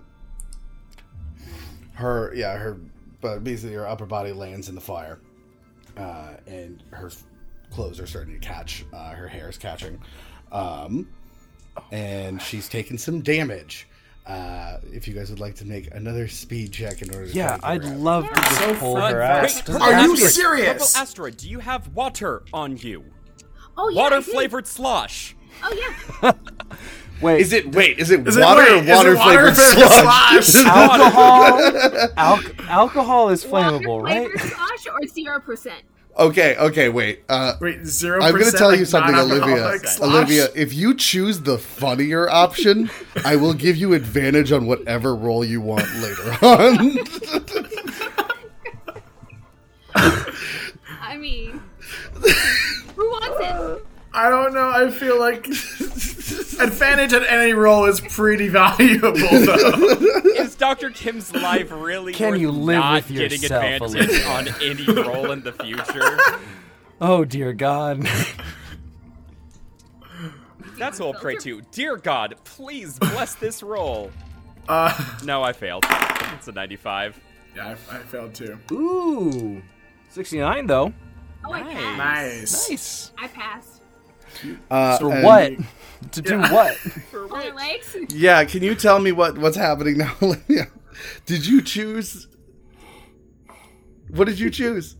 her, 1.93 2.34
yeah, 2.36 2.55
her, 2.57 2.78
but 3.22 3.43
basically 3.43 3.76
her 3.76 3.88
upper 3.88 4.05
body 4.05 4.32
lands 4.32 4.70
in 4.70 4.76
the 4.76 4.82
fire, 4.82 5.20
uh, 5.97 6.34
and 6.45 6.84
her 6.91 7.09
clothes 7.72 7.99
are 7.99 8.05
starting 8.07 8.34
to 8.39 8.39
catch. 8.39 8.86
Uh, 8.93 9.09
her 9.11 9.28
hair 9.28 9.49
is 9.49 9.57
catching, 9.57 9.99
um, 10.51 11.07
and 11.91 12.41
she's 12.41 12.67
taking 12.69 12.97
some 12.97 13.21
damage. 13.21 13.88
Uh, 14.25 14.80
if 14.91 15.07
you 15.07 15.13
guys 15.13 15.30
would 15.30 15.39
like 15.39 15.55
to 15.55 15.63
make 15.65 15.93
another 15.95 16.28
speed 16.28 16.73
check 16.73 17.01
in 17.01 17.09
order 17.13 17.28
to 17.28 17.34
Yeah, 17.34 17.57
I'd 17.63 17.82
get 17.82 17.89
her 17.91 17.95
out. 17.95 18.01
love 18.01 18.28
to 18.28 18.34
just 18.36 18.59
So 18.59 18.75
pull 18.75 18.95
fun. 18.95 19.13
her 19.13 19.19
Wait, 19.19 19.25
out. 19.25 19.43
Wait, 19.69 19.69
Are 19.82 20.01
you 20.01 20.13
Asteroid, 20.13 20.32
serious? 20.32 20.67
Purple 20.93 21.01
asteroid, 21.01 21.38
do 21.38 21.49
you 21.49 21.59
have 21.59 21.88
water 21.95 22.43
on 22.51 22.75
you? 22.78 23.05
Oh 23.78 23.88
yeah. 23.89 24.01
Water 24.01 24.21
flavored 24.21 24.67
slosh. 24.67 25.34
Oh 25.63 25.73
yeah. 26.21 26.32
Wait, 27.21 27.39
Is 27.41 27.51
it 27.53 27.73
wait? 27.73 27.97
Is 27.97 28.11
it 28.11 28.28
Is 28.28 28.36
it- 28.38 28.41
water 28.41 28.61
wait, 28.63 28.71
or 28.73 28.75
is 28.84 28.88
water 28.89 29.15
water 29.15 29.53
flavored 29.55 29.55
flavored 29.55 29.91
slush? 29.91 30.45
slush? 30.45 30.65
alcohol? 30.67 32.09
Al- 32.17 32.41
alcohol 32.69 33.30
is 33.30 33.43
flammable, 33.45 33.88
Water 33.88 34.03
right? 34.03 34.30
flavored 34.30 34.51
slush 34.55 34.88
or 34.93 35.07
zero 35.07 35.39
percent. 35.39 35.82
Okay, 36.18 36.55
okay, 36.57 36.89
wait. 36.89 37.24
Uh, 37.30 37.53
Wait, 37.61 37.86
zero. 37.86 38.22
I'm 38.22 38.34
going 38.34 38.51
to 38.51 38.57
tell 38.57 38.76
you 38.76 38.86
something, 38.86 39.15
Olivia. 39.15 39.55
non-alcoholic? 39.55 40.01
Olivia, 40.01 40.47
if 40.55 40.74
you 40.74 40.93
choose 40.95 41.41
the 41.41 41.57
funnier 41.57 42.30
option, 42.30 42.89
I 43.26 43.36
will 43.36 43.53
give 43.53 43.78
you 43.78 43.93
advantage 43.93 44.51
on 44.51 44.65
whatever 44.68 45.15
role 45.15 45.43
you 45.45 45.61
want 45.61 45.86
later 45.95 46.38
on. 46.45 46.97
I 51.01 51.18
mean, 51.18 51.61
who 52.95 53.09
wants 53.09 53.38
it? 53.39 53.86
I 54.13 54.30
don't 54.30 54.53
know. 54.53 54.70
I 54.70 54.89
feel 54.91 55.20
like 55.20 55.45
advantage 56.59 57.13
at 57.13 57.23
any 57.27 57.53
roll 57.53 57.85
is 57.85 57.99
pretty 58.01 58.47
valuable, 58.49 59.11
though. 59.13 60.11
Is 60.38 60.55
Dr. 60.55 60.89
Kim's 60.91 61.33
life 61.33 61.71
really 61.71 62.13
Can 62.13 62.31
worth 62.31 62.39
you 62.41 62.51
live 62.51 62.77
not 62.79 62.93
with 63.09 63.17
getting 63.17 63.41
yourself, 63.41 63.63
advantage 63.63 64.09
Olivia? 64.09 64.27
on 64.27 64.47
any 64.61 64.85
role 65.07 65.31
in 65.31 65.41
the 65.43 65.53
future? 65.53 66.17
Oh 66.99 67.23
dear 67.25 67.53
God. 67.53 68.07
That's 70.77 70.97
who 70.99 71.05
I'll 71.05 71.13
pray 71.13 71.35
to. 71.38 71.61
Dear 71.71 71.97
God, 71.97 72.35
please 72.43 72.97
bless 72.99 73.35
this 73.35 73.63
roll. 73.63 74.11
Uh, 74.67 74.93
No, 75.23 75.43
I 75.43 75.53
failed. 75.53 75.85
It's 76.35 76.47
a 76.47 76.51
95. 76.51 77.19
yeah, 77.55 77.75
I, 77.89 77.95
I 77.95 77.99
failed 77.99 78.33
too. 78.33 78.59
Ooh, 78.71 79.61
69 80.09 80.67
though. 80.67 80.93
Oh, 81.45 81.53
I 81.53 81.61
Nice. 81.61 81.73
passed. 81.73 81.97
Nice. 81.97 82.69
Nice. 82.69 83.11
I 83.17 83.27
passed. 83.27 83.81
Uh, 84.69 84.97
For 84.97 85.11
and- 85.13 85.23
what? 85.23 85.53
To 86.12 86.22
do 86.22 86.39
what? 86.39 86.76
For 87.12 87.24
On 87.24 87.30
which? 87.32 87.54
legs. 87.54 87.95
Yeah, 88.14 88.43
can 88.45 88.64
you 88.64 88.76
tell 88.76 89.00
me 89.00 89.12
what 89.12 89.38
what's 89.38 89.58
happening 89.58 89.98
now, 89.98 90.14
Olivia? 90.22 90.68
Did 91.26 91.45
you 91.45 91.62
choose? 91.62 92.28
What 94.10 94.26
did 94.26 94.39
you 94.39 94.50
choose? 94.50 94.95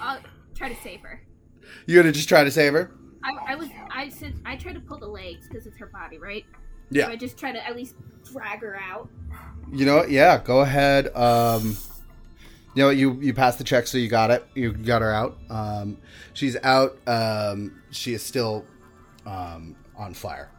I'll 0.00 0.18
try 0.54 0.68
to 0.68 0.80
save 0.82 1.00
her. 1.00 1.22
You're 1.86 2.02
gonna 2.02 2.12
just 2.12 2.28
try 2.28 2.44
to 2.44 2.50
save 2.50 2.72
her? 2.72 2.90
I, 3.24 3.52
I 3.52 3.54
was 3.54 3.68
I 3.90 4.08
said 4.08 4.34
I 4.44 4.56
tried 4.56 4.74
to 4.74 4.80
pull 4.80 4.98
the 4.98 5.06
legs 5.08 5.48
because 5.48 5.66
it's 5.66 5.76
her 5.78 5.86
body, 5.86 6.18
right? 6.18 6.44
So 6.50 6.54
Yeah. 6.98 7.08
I 7.08 7.16
just 7.16 7.36
try 7.38 7.52
to 7.52 7.66
at 7.66 7.76
least 7.76 7.94
drag 8.32 8.60
her 8.60 8.76
out. 8.76 9.08
You 9.72 9.86
know 9.86 9.96
what? 9.96 10.10
Yeah, 10.10 10.38
go 10.42 10.60
ahead. 10.60 11.14
Um, 11.14 11.76
you 12.74 12.82
know 12.82 12.86
what? 12.88 12.96
You 12.96 13.14
you 13.20 13.32
passed 13.34 13.58
the 13.58 13.64
check, 13.64 13.86
so 13.86 13.98
you 13.98 14.08
got 14.08 14.30
it. 14.30 14.46
You 14.54 14.72
got 14.72 15.02
her 15.02 15.12
out. 15.12 15.38
Um, 15.50 15.98
she's 16.34 16.56
out. 16.62 16.96
Um, 17.06 17.82
she 17.90 18.14
is 18.14 18.22
still 18.22 18.64
um, 19.26 19.76
on 19.98 20.14
fire. 20.14 20.50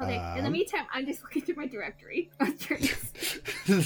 Okay. 0.00 0.14
In 0.36 0.42
the 0.42 0.46
Um, 0.46 0.52
meantime, 0.52 0.86
I'm 0.94 1.04
just 1.06 1.22
looking 1.24 1.42
through 1.42 1.56
my 1.56 1.66
directory. 1.66 2.30
I'm 2.40 2.56
trying 2.56 2.82
to- 2.82 2.94
Um, 3.66 3.82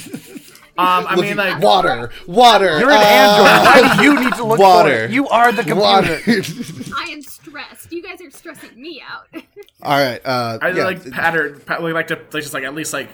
I 0.77 1.15
Looking- 1.15 1.21
mean, 1.31 1.37
like, 1.37 1.61
water, 1.61 2.11
water. 2.27 2.79
You're 2.79 2.91
an 2.91 2.97
uh, 2.97 3.01
android. 3.01 3.87
Why 3.87 3.95
do 3.97 4.03
you 4.03 4.19
need 4.23 4.33
to 4.35 4.43
look 4.43 4.59
water. 4.59 4.89
for 4.89 5.03
it? 5.05 5.11
You 5.11 5.27
are 5.29 5.51
the 5.51 5.63
computer. 5.63 5.81
Water. 5.81 6.19
I 6.97 7.09
am 7.11 7.21
stressed. 7.23 7.91
You 7.91 8.03
guys 8.03 8.21
are 8.21 8.29
stressing 8.29 8.79
me 8.79 9.01
out. 9.07 9.27
All 9.81 9.97
right. 9.99 10.21
Uh, 10.23 10.59
I 10.61 10.69
yeah, 10.69 10.83
like 10.83 11.09
pat 11.11 11.33
her. 11.33 11.51
Pat, 11.59 11.81
like, 11.81 11.93
like 11.95 12.07
to 12.07 12.15
like, 12.15 12.43
just 12.43 12.53
like 12.53 12.63
at 12.63 12.75
least 12.75 12.93
like 12.93 13.09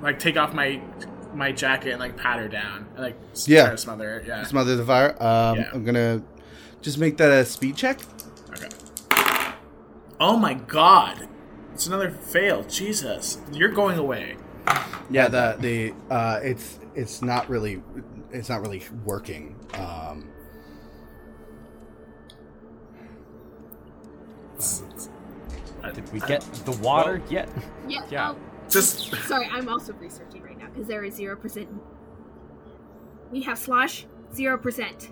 like 0.00 0.18
take 0.18 0.36
off 0.38 0.54
my 0.54 0.80
my 1.34 1.52
jacket 1.52 1.90
and 1.90 2.00
like 2.00 2.16
pat 2.16 2.38
her 2.38 2.48
down 2.48 2.86
and 2.94 3.02
like 3.04 3.16
Yeah. 3.46 3.74
smother 3.76 4.18
it. 4.20 4.26
Yeah. 4.26 4.44
smother 4.44 4.76
the 4.76 4.84
fire. 4.84 5.10
Um, 5.22 5.58
Yeah. 5.58 5.70
I'm 5.74 5.84
gonna 5.84 6.22
just 6.80 6.98
make 6.98 7.16
that 7.18 7.30
a 7.30 7.44
speed 7.44 7.76
check. 7.76 7.98
Okay. 10.20 10.24
Oh 10.30 10.36
my 10.36 10.54
god. 10.54 11.28
It's 11.74 11.86
another 11.86 12.10
fail. 12.10 12.64
Jesus. 12.64 13.38
You're 13.52 13.68
going 13.70 13.98
away. 13.98 14.36
Yeah, 15.10 15.28
the 15.28 15.56
the 15.58 15.94
uh, 16.14 16.40
it's 16.42 16.78
it's 16.94 17.22
not 17.22 17.48
really 17.48 17.82
it's 18.32 18.48
not 18.48 18.60
really 18.60 18.82
working. 19.04 19.56
Um, 19.74 20.28
Did 25.94 26.12
we 26.12 26.20
get 26.20 26.42
the 26.64 26.72
water 26.82 27.22
yet? 27.30 27.48
yeah. 27.88 28.02
Yeah. 28.10 28.32
Oh, 28.32 28.36
Just 28.68 29.14
sorry, 29.26 29.48
I'm 29.50 29.68
also 29.68 29.92
researching 29.94 30.42
right 30.42 30.58
now 30.58 30.66
because 30.68 30.86
there 30.86 31.04
is 31.04 31.14
zero 31.14 31.36
percent. 31.36 31.68
We 33.30 33.42
have 33.42 33.58
slosh 33.58 34.04
zero 34.34 34.58
percent. 34.58 35.10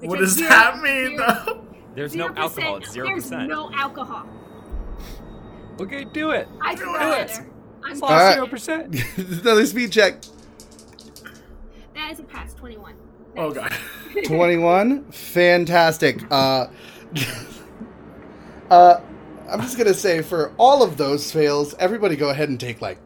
what 0.00 0.18
does 0.18 0.36
that 0.36 0.80
mean 0.80 1.16
though? 1.16 1.66
There's 1.94 2.14
no 2.14 2.28
alcohol. 2.34 2.76
It's 2.76 2.94
0%. 2.96 3.48
No 3.48 3.70
alcohol. 3.74 4.26
Okay, 5.80 6.04
do 6.04 6.30
it. 6.30 6.48
I 6.60 6.74
Do 6.74 6.94
it. 6.94 6.98
better. 6.98 7.46
I'm 7.84 7.96
zero 7.96 8.46
percent. 8.46 8.94
another 9.16 9.66
speed 9.66 9.90
check. 9.90 10.20
That 11.94 12.12
is 12.12 12.20
a 12.20 12.22
pass. 12.22 12.54
Twenty-one. 12.54 12.94
Oh 13.36 13.50
god. 13.50 13.72
21 14.26 15.10
fantastic 15.10 16.22
uh 16.30 16.66
uh 18.70 19.00
i'm 19.50 19.60
just 19.62 19.78
gonna 19.78 19.94
say 19.94 20.20
for 20.20 20.52
all 20.58 20.82
of 20.82 20.98
those 20.98 21.32
fails 21.32 21.74
everybody 21.78 22.14
go 22.14 22.28
ahead 22.28 22.50
and 22.50 22.60
take 22.60 22.82
like 22.82 22.98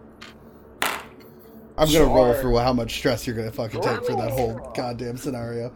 i'm 0.83 1.87
gonna 1.93 2.05
roll 2.05 2.33
Sure. 2.33 2.43
for 2.43 2.61
how 2.61 2.73
much 2.73 2.97
stress 2.99 3.25
you're 3.25 3.37
gonna 3.37 3.53
fucking 3.53 3.81
take 3.81 4.05
for 4.05 4.17
that 4.17 4.33
whole 4.33 4.73
goddamn 4.75 5.17
scenario 5.17 5.73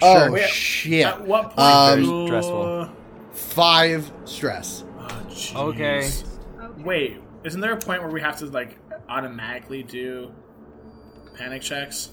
Sure. 0.00 0.28
oh 0.28 0.32
Wait, 0.32 0.48
shit 0.48 1.06
At 1.06 1.22
what 1.26 1.50
point? 1.50 1.58
Um, 1.58 2.02
do- 2.02 2.26
stressful. 2.26 2.88
five 3.32 4.10
stress 4.24 4.84
Oh, 4.98 5.26
jeez. 5.28 5.54
Okay. 5.56 5.98
Okay. 5.98 6.82
Wait, 6.82 7.20
isn't 7.44 7.60
there 7.60 7.72
a 7.72 7.76
point 7.78 8.02
where 8.02 8.10
we 8.10 8.20
have 8.20 8.36
to 8.38 8.46
like 8.46 8.78
automatically 9.08 9.82
do 9.82 10.32
panic 11.36 11.62
checks? 11.62 12.10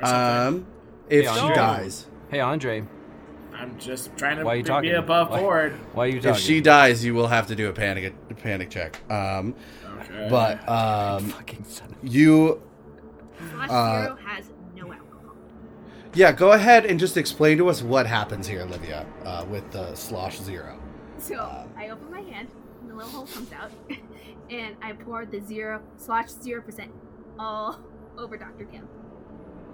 Or 0.00 0.08
um 0.08 0.66
if 1.08 1.24
Hey, 1.26 1.32
she 1.32 1.40
Andre. 1.40 1.54
dies 1.56 2.06
Hey, 2.30 2.40
Andre, 2.40 2.84
I'm 3.54 3.78
just 3.78 4.16
trying 4.16 4.36
to 4.38 4.44
why 4.44 4.52
are 4.52 4.56
you 4.56 4.62
be 4.62 4.68
talking? 4.68 4.94
above 4.94 5.30
Why- 5.30 5.40
board. 5.40 5.72
why 5.94 6.04
are 6.04 6.08
you 6.08 6.20
talking? 6.20 6.30
if 6.30 6.38
she 6.38 6.60
dies 6.60 7.04
you 7.04 7.14
will 7.14 7.28
have 7.28 7.46
to 7.48 7.56
do 7.56 7.68
a 7.68 7.72
panic 7.72 8.14
a 8.30 8.34
panic 8.34 8.70
check 8.70 9.00
um 9.10 9.54
Okay. 10.02 10.28
but 10.30 10.68
um 10.68 11.24
Fucking 11.30 11.64
son 11.64 11.88
of- 12.00 12.08
you 12.14 12.60
Slosh 13.52 13.70
Uh, 13.70 14.02
zero 14.02 14.16
has 14.26 14.44
no 14.48 14.50
alcohol. 14.50 14.57
Yeah, 16.18 16.32
go 16.32 16.50
ahead 16.50 16.84
and 16.84 16.98
just 16.98 17.16
explain 17.16 17.58
to 17.58 17.68
us 17.68 17.80
what 17.80 18.04
happens 18.04 18.48
here, 18.48 18.62
Olivia, 18.62 19.06
uh, 19.24 19.46
with 19.48 19.70
the 19.70 19.94
slosh 19.94 20.40
zero. 20.40 20.76
So 21.16 21.64
I 21.76 21.90
open 21.90 22.10
my 22.10 22.22
hand, 22.22 22.48
and 22.80 22.90
the 22.90 22.94
little 22.96 23.12
hole 23.12 23.26
comes 23.26 23.52
out, 23.52 23.70
and 24.50 24.74
I 24.82 24.94
pour 24.94 25.26
the 25.26 25.38
zero 25.38 25.80
slosh 25.96 26.30
zero 26.30 26.60
percent 26.60 26.90
all 27.38 27.78
over 28.18 28.36
Dr. 28.36 28.64
Kim. 28.64 28.88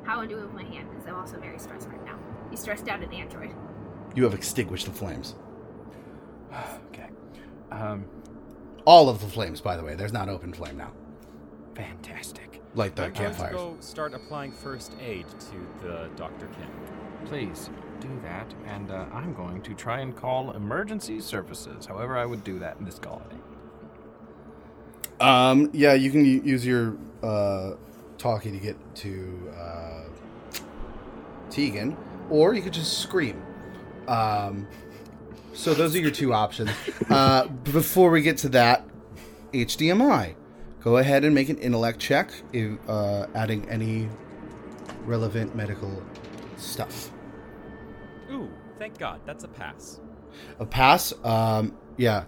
How 0.02 0.20
I 0.20 0.26
do 0.26 0.36
it 0.36 0.42
with 0.42 0.52
my 0.52 0.64
hand 0.64 0.90
because 0.90 1.06
I'm 1.06 1.14
also 1.14 1.40
very 1.40 1.58
stressed 1.58 1.88
right 1.88 2.04
now. 2.04 2.18
He's 2.50 2.60
stressed 2.60 2.88
out 2.88 3.02
an 3.02 3.10
android. 3.14 3.54
You 4.14 4.24
have 4.24 4.34
extinguished 4.34 4.84
the 4.84 4.92
flames. 4.92 5.36
Okay. 6.88 7.08
Um, 7.72 8.04
All 8.84 9.08
of 9.08 9.22
the 9.22 9.28
flames, 9.28 9.62
by 9.62 9.78
the 9.78 9.82
way. 9.82 9.94
There's 9.94 10.12
not 10.12 10.28
open 10.28 10.52
flame 10.52 10.76
now, 10.76 10.92
fantastic. 11.74 12.53
Like 12.74 12.94
the 12.94 13.04
I'm 13.04 13.12
going 13.12 13.34
to 13.34 13.48
go 13.52 13.76
start 13.80 14.14
applying 14.14 14.52
first 14.52 14.92
aid 15.00 15.26
to 15.28 15.86
the 15.86 16.10
Dr. 16.16 16.46
Kim. 16.46 16.68
Please 17.26 17.70
do 18.00 18.08
that, 18.22 18.52
and 18.66 18.90
uh, 18.90 19.06
I'm 19.12 19.34
going 19.34 19.62
to 19.62 19.74
try 19.74 20.00
and 20.00 20.14
call 20.14 20.52
emergency 20.52 21.20
services. 21.20 21.86
However, 21.86 22.16
I 22.16 22.26
would 22.26 22.44
do 22.44 22.58
that 22.58 22.78
in 22.78 22.84
this 22.84 22.98
colony. 22.98 23.36
Um, 25.20 25.70
yeah, 25.72 25.94
you 25.94 26.10
can 26.10 26.24
use 26.24 26.66
your 26.66 26.96
uh, 27.22 27.72
talkie 28.18 28.50
to 28.50 28.58
get 28.58 28.76
to 28.96 29.52
uh, 29.58 30.04
Tegan, 31.50 31.96
or 32.30 32.54
you 32.54 32.62
could 32.62 32.72
just 32.72 32.98
scream. 32.98 33.42
Um, 34.08 34.66
so 35.54 35.72
those 35.72 35.94
are 35.94 36.00
your 36.00 36.10
two 36.10 36.32
options. 36.32 36.70
Uh, 37.10 37.46
before 37.46 38.10
we 38.10 38.22
get 38.22 38.38
to 38.38 38.48
that, 38.48 38.84
HDMI. 39.52 40.34
Go 40.84 40.98
ahead 40.98 41.24
and 41.24 41.34
make 41.34 41.48
an 41.48 41.56
intellect 41.56 41.98
check, 41.98 42.30
if, 42.52 42.78
uh, 42.86 43.26
adding 43.34 43.66
any 43.70 44.06
relevant 45.06 45.56
medical 45.56 46.02
stuff. 46.58 47.10
Ooh, 48.30 48.50
thank 48.78 48.98
God. 48.98 49.22
That's 49.24 49.44
a 49.44 49.48
pass. 49.48 49.98
A 50.58 50.66
pass. 50.66 51.14
Um, 51.24 51.74
yeah. 51.96 52.24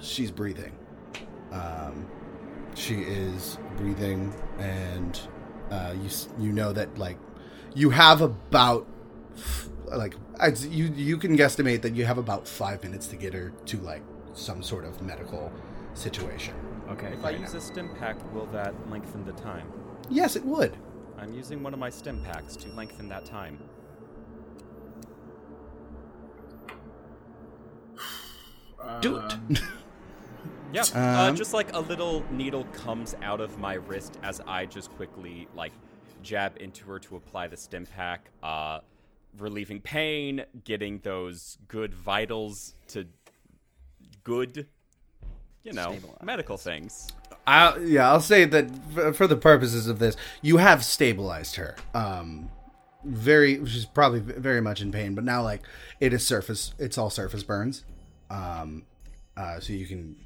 She's 0.00 0.30
breathing. 0.30 0.78
Um, 1.50 2.08
she 2.74 3.00
is 3.00 3.58
breathing, 3.76 4.32
and 4.58 5.18
uh, 5.72 5.94
you 6.00 6.08
you 6.38 6.52
know 6.52 6.72
that 6.72 6.98
like 6.98 7.18
you 7.74 7.90
have 7.90 8.20
about 8.20 8.86
like 9.86 10.14
you 10.68 10.92
you 10.94 11.16
can 11.16 11.36
guesstimate 11.36 11.82
that 11.82 11.96
you 11.96 12.04
have 12.04 12.18
about 12.18 12.46
five 12.46 12.82
minutes 12.84 13.06
to 13.08 13.16
get 13.16 13.32
her 13.32 13.52
to 13.66 13.78
like 13.78 14.02
some 14.34 14.62
sort 14.62 14.84
of 14.84 15.00
medical 15.00 15.52
situation. 15.94 16.54
Okay, 16.90 17.08
if 17.08 17.22
right 17.22 17.34
I 17.34 17.38
use 17.38 17.52
now. 17.52 17.58
a 17.58 17.62
stim 17.62 17.94
pack, 17.96 18.16
will 18.34 18.46
that 18.46 18.74
lengthen 18.90 19.24
the 19.24 19.32
time? 19.32 19.72
Yes, 20.10 20.36
it 20.36 20.44
would. 20.44 20.76
I'm 21.18 21.32
using 21.32 21.62
one 21.62 21.72
of 21.72 21.78
my 21.78 21.90
stim 21.90 22.22
packs 22.22 22.56
to 22.56 22.68
lengthen 22.70 23.08
that 23.08 23.24
time. 23.24 23.58
Do 29.00 29.16
it. 29.16 29.32
Um, 29.32 29.56
yeah, 30.72 30.82
uh, 30.94 30.98
um, 30.98 31.04
uh, 31.16 31.32
just 31.32 31.54
like 31.54 31.74
a 31.74 31.80
little 31.80 32.24
needle 32.30 32.64
comes 32.64 33.14
out 33.22 33.40
of 33.40 33.58
my 33.58 33.74
wrist 33.74 34.18
as 34.22 34.40
I 34.46 34.66
just 34.66 34.90
quickly 34.90 35.48
like 35.54 35.72
jab 36.22 36.56
into 36.60 36.84
her 36.86 36.98
to 36.98 37.16
apply 37.16 37.46
the 37.46 37.56
stim 37.56 37.86
pack, 37.86 38.30
uh, 38.42 38.80
relieving 39.38 39.80
pain, 39.80 40.44
getting 40.64 40.98
those 40.98 41.58
good 41.68 41.94
vitals 41.94 42.74
to 42.88 43.06
good, 44.24 44.66
you 45.62 45.72
know, 45.72 45.92
Stabilize. 45.92 46.22
medical 46.22 46.56
things. 46.56 47.08
I, 47.46 47.76
yeah, 47.78 48.10
I'll 48.10 48.20
say 48.20 48.44
that 48.46 48.66
f- 48.96 49.16
for 49.16 49.26
the 49.26 49.36
purposes 49.36 49.86
of 49.86 49.98
this, 49.98 50.16
you 50.42 50.56
have 50.56 50.82
stabilized 50.84 51.56
her. 51.56 51.76
Um, 51.94 52.50
very, 53.04 53.64
she's 53.66 53.84
probably 53.84 54.20
very 54.20 54.62
much 54.62 54.80
in 54.80 54.90
pain, 54.90 55.14
but 55.14 55.24
now 55.24 55.42
like 55.42 55.62
it 56.00 56.12
is 56.14 56.26
surface. 56.26 56.72
It's 56.78 56.96
all 56.96 57.10
surface 57.10 57.42
burns. 57.42 57.84
Um, 58.30 58.84
uh, 59.36 59.60
so 59.60 59.74
you 59.74 59.86
can, 59.86 60.16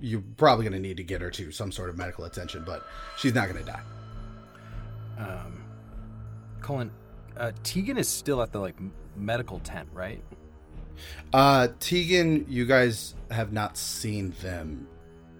you're 0.00 0.22
probably 0.36 0.64
going 0.64 0.74
to 0.74 0.78
need 0.88 0.96
to 0.98 1.02
get 1.04 1.20
her 1.20 1.30
to 1.32 1.50
some 1.50 1.72
sort 1.72 1.90
of 1.90 1.98
medical 1.98 2.24
attention, 2.24 2.62
but 2.64 2.86
she's 3.18 3.34
not 3.34 3.48
going 3.48 3.64
to 3.64 3.70
die. 3.70 3.82
Um, 5.18 5.64
Colin, 6.60 6.90
uh, 7.36 7.50
Tegan 7.64 7.96
is 7.98 8.08
still 8.08 8.42
at 8.42 8.52
the 8.52 8.60
like 8.60 8.76
medical 9.16 9.58
tent, 9.60 9.88
right? 9.92 10.22
Uh, 11.32 11.68
Tegan, 11.80 12.46
you 12.48 12.64
guys 12.64 13.14
have 13.30 13.52
not 13.52 13.76
seen 13.76 14.34
them 14.40 14.86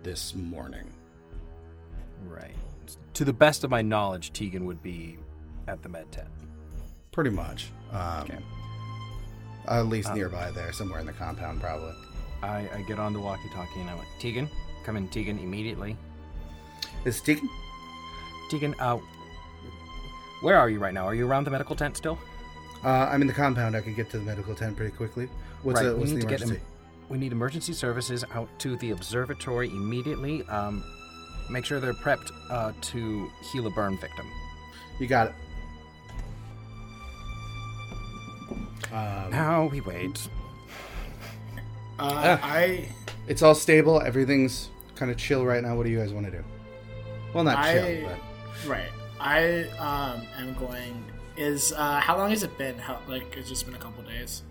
this 0.02 0.34
morning. 0.34 0.92
Right. 2.26 2.54
To 3.14 3.24
the 3.24 3.32
best 3.32 3.64
of 3.64 3.70
my 3.70 3.82
knowledge, 3.82 4.32
Tegan 4.32 4.64
would 4.66 4.82
be 4.82 5.18
at 5.68 5.82
the 5.82 5.88
med 5.88 6.10
tent. 6.10 6.28
Pretty 7.12 7.30
much. 7.30 7.70
Um, 7.92 8.22
Okay. 8.22 8.38
At 9.66 9.86
least 9.86 10.12
nearby 10.14 10.50
there, 10.50 10.72
somewhere 10.72 11.00
in 11.00 11.06
the 11.06 11.12
compound, 11.12 11.60
probably. 11.60 11.94
I, 12.42 12.68
I 12.74 12.84
get 12.86 12.98
on 12.98 13.14
the 13.14 13.20
walkie-talkie 13.20 13.80
and 13.80 13.88
I 13.88 13.94
went, 13.94 14.08
Tegan, 14.18 14.46
come 14.84 14.96
in, 14.98 15.08
Tegan, 15.08 15.38
immediately. 15.38 15.96
Is 17.06 17.22
Tegan? 17.22 17.48
Tegan, 18.50 18.74
uh, 18.78 18.98
where 20.42 20.58
are 20.58 20.68
you 20.68 20.78
right 20.80 20.92
now? 20.92 21.06
Are 21.06 21.14
you 21.14 21.26
around 21.26 21.44
the 21.44 21.50
medical 21.50 21.74
tent 21.74 21.96
still? 21.96 22.18
Uh, 22.84 23.08
I'm 23.10 23.20
in 23.22 23.26
the 23.26 23.32
compound. 23.32 23.74
I 23.76 23.80
can 23.80 23.94
get 23.94 24.10
to 24.10 24.18
the 24.18 24.24
medical 24.24 24.54
tent 24.54 24.76
pretty 24.76 24.94
quickly. 24.94 25.28
What's, 25.62 25.80
Right, 25.80 25.86
the, 25.88 25.94
we 25.94 26.00
what's 26.00 26.10
the 26.10 26.16
need 26.16 26.22
to 26.22 26.26
get 26.28 26.40
emergency? 26.42 26.60
em- 26.62 27.08
we 27.08 27.18
need 27.18 27.32
emergency 27.32 27.72
services 27.72 28.24
out 28.34 28.48
to 28.60 28.76
the 28.76 28.90
observatory 28.90 29.68
immediately. 29.68 30.42
Um, 30.44 30.82
make 31.50 31.64
sure 31.64 31.80
they're 31.80 31.92
prepped 31.94 32.30
uh, 32.50 32.72
to 32.80 33.30
heal 33.52 33.66
a 33.66 33.70
burn 33.70 33.98
victim. 33.98 34.26
You 35.00 35.06
got 35.06 35.28
it. 35.28 35.34
Um, 38.92 39.30
Now 39.30 39.66
we 39.66 39.80
wait. 39.80 40.28
Uh, 41.98 42.38
I 42.42 42.88
it's 43.28 43.42
all 43.42 43.54
stable. 43.54 44.00
Everything's 44.00 44.68
kind 44.94 45.10
of 45.10 45.16
chill 45.16 45.44
right 45.44 45.62
now. 45.62 45.76
What 45.76 45.84
do 45.84 45.90
you 45.90 45.98
guys 45.98 46.12
want 46.12 46.26
to 46.26 46.32
do? 46.32 46.44
Well, 47.32 47.44
not 47.44 47.56
I- 47.58 47.72
chill, 47.72 48.08
but 48.08 48.68
right. 48.68 48.90
I 49.20 49.62
um 49.78 50.26
am 50.38 50.54
going. 50.54 51.04
Is 51.36 51.72
uh 51.72 52.00
how 52.00 52.16
long 52.16 52.30
has 52.30 52.42
it 52.42 52.56
been? 52.58 52.78
How 52.78 53.00
like 53.08 53.36
it's 53.36 53.48
just 53.48 53.66
been 53.66 53.74
a 53.74 53.78
couple 53.78 54.02
days. 54.04 54.42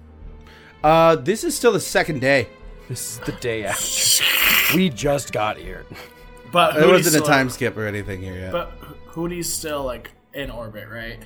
uh, 0.83 1.15
this 1.15 1.43
is 1.43 1.55
still 1.55 1.71
the 1.71 1.79
second 1.79 2.19
day. 2.19 2.47
This 2.89 3.13
is 3.13 3.19
the 3.19 3.31
day 3.33 3.63
after. 3.65 4.75
we 4.75 4.89
just 4.89 5.31
got 5.31 5.57
here. 5.57 5.85
But 6.51 6.73
There 6.75 6.83
Hootie's 6.83 7.05
wasn't 7.05 7.23
a 7.23 7.27
time 7.27 7.49
skip 7.49 7.77
or 7.77 7.87
anything 7.87 8.21
here 8.21 8.35
yet. 8.35 8.51
But 8.51 8.77
Hootie's 9.07 9.51
still 9.51 9.83
like 9.83 10.11
in 10.33 10.51
orbit, 10.51 10.87
right? 10.89 11.19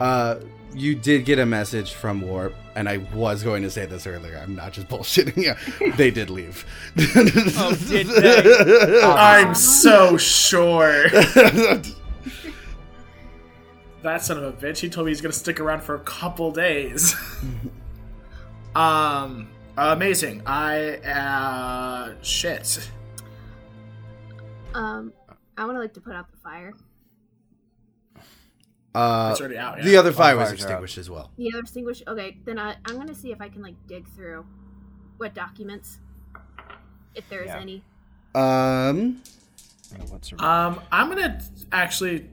Uh, 0.00 0.40
you 0.74 0.94
did 0.94 1.24
get 1.24 1.38
a 1.38 1.46
message 1.46 1.92
from 1.94 2.20
Warp, 2.20 2.54
and 2.74 2.86
I 2.86 2.98
was 3.14 3.42
going 3.42 3.62
to 3.62 3.70
say 3.70 3.86
this 3.86 4.06
earlier. 4.06 4.36
I'm 4.36 4.54
not 4.54 4.72
just 4.74 4.88
bullshitting 4.88 5.36
you. 5.42 5.92
they 5.96 6.10
did 6.10 6.28
leave. 6.28 6.66
Oh, 6.98 7.74
did 7.88 8.08
they? 8.08 9.00
I'm 9.02 9.54
so 9.82 10.18
sure. 10.18 11.06
That 14.06 14.22
son 14.22 14.38
of 14.38 14.44
a 14.44 14.52
bitch. 14.52 14.78
He 14.78 14.88
told 14.88 15.06
me 15.06 15.10
he's 15.10 15.20
gonna 15.20 15.32
stick 15.32 15.60
around 15.60 15.82
for 15.82 15.94
a 15.94 16.00
couple 16.00 16.50
days. 16.50 17.14
um, 18.74 19.48
amazing. 19.76 20.42
I 20.46 20.96
uh 20.98 22.14
shit. 22.22 22.90
Um, 24.74 25.12
I 25.56 25.64
want 25.64 25.76
to 25.76 25.80
like 25.80 25.94
to 25.94 26.00
put 26.00 26.14
out 26.14 26.30
the 26.30 26.36
fire. 26.38 26.72
Uh, 28.94 29.28
It's 29.32 29.40
already 29.40 29.58
out. 29.58 29.78
Yeah. 29.78 29.84
the 29.84 29.96
other 29.96 30.12
fire 30.12 30.36
was 30.36 30.48
fires 30.48 30.50
are 30.50 30.52
out. 30.52 30.58
extinguished 30.70 30.98
as 30.98 31.10
well. 31.10 31.30
The 31.36 31.50
other 31.50 31.60
extinguished. 31.60 32.02
Okay, 32.06 32.38
then 32.44 32.58
I, 32.58 32.76
I'm 32.86 32.96
gonna 32.96 33.14
see 33.14 33.32
if 33.32 33.40
I 33.40 33.48
can 33.48 33.62
like 33.62 33.74
dig 33.86 34.06
through 34.08 34.44
what 35.18 35.34
documents, 35.34 35.98
if 37.14 37.28
there 37.28 37.40
is 37.42 37.48
Yeah. 37.48 37.60
any. 37.60 37.84
Um, 38.34 39.22
What's 40.08 40.32
Um, 40.38 40.80
I'm 40.92 41.08
gonna 41.08 41.40
actually. 41.72 42.28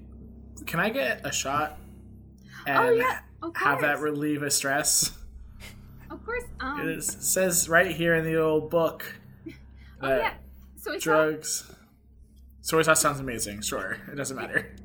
Can 0.65 0.79
I 0.79 0.89
get 0.89 1.25
a 1.25 1.31
shot? 1.31 1.79
And 2.65 2.77
oh 2.77 2.91
yeah, 2.91 3.19
of 3.41 3.53
course. 3.53 3.63
Have 3.65 3.81
that 3.81 3.99
relieve 3.99 4.43
a 4.43 4.51
stress. 4.51 5.11
of 6.09 6.23
course. 6.25 6.43
Um. 6.59 6.81
It 6.81 6.97
is- 6.97 7.17
says 7.19 7.67
right 7.69 7.91
here 7.91 8.15
in 8.15 8.25
the 8.25 8.37
old 8.37 8.69
book. 8.69 9.05
oh 10.01 10.07
that 10.07 10.21
yeah. 10.21 10.33
So 10.77 10.93
it's 10.93 11.03
Drugs. 11.03 11.69
Soy 12.61 12.81
sauce 12.81 13.01
sounds 13.01 13.19
amazing. 13.19 13.61
Sure, 13.61 13.97
it 14.11 14.15
doesn't 14.15 14.37
matter. 14.37 14.73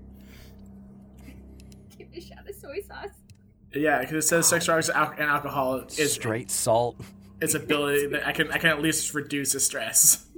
Give 1.96 2.10
me 2.10 2.18
a 2.18 2.20
shot 2.20 2.48
of 2.48 2.54
soy 2.56 2.80
sauce. 2.80 3.10
Yeah, 3.72 4.00
because 4.00 4.24
it 4.24 4.28
says 4.28 4.48
sex, 4.48 4.64
drugs, 4.64 4.90
al- 4.90 5.10
and 5.12 5.20
alcohol 5.22 5.84
is 5.96 6.12
Straight 6.14 6.50
salt. 6.50 6.96
its 7.40 7.54
ability 7.54 8.06
that 8.08 8.26
I 8.26 8.32
can 8.32 8.50
I 8.50 8.58
can 8.58 8.70
at 8.70 8.82
least 8.82 9.14
reduce 9.14 9.52
the 9.52 9.60
stress. 9.60 10.24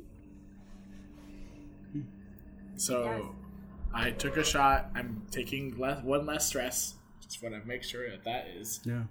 So, 2.77 3.05
Yes. 3.05 3.23
I 3.93 4.11
took 4.13 4.37
a 4.37 4.45
shot. 4.45 4.91
I'm 4.95 5.23
taking 5.31 5.77
less, 5.79 6.03
one 6.05 6.27
less 6.27 6.47
stress. 6.47 6.95
Just 7.23 7.43
want 7.43 7.61
to 7.61 7.67
make 7.67 7.83
sure 7.83 8.09
that 8.11 8.25
that 8.25 8.49
is 8.57 8.81
yeah. 8.85 9.03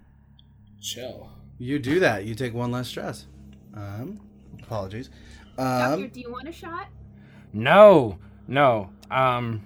chill. 0.81 1.29
You 1.57 1.79
do 1.79 1.99
that. 1.99 2.25
You 2.25 2.35
take 2.35 2.53
one 2.53 2.71
less 2.71 2.87
stress. 2.87 3.25
Um, 3.73 4.19
apologies. 4.61 5.09
Doctor, 5.57 6.03
Um, 6.03 6.07
do 6.09 6.19
you 6.21 6.31
want 6.31 6.47
a 6.47 6.51
shot? 6.51 6.87
No, 7.51 8.17
no. 8.47 8.89
Um, 9.11 9.61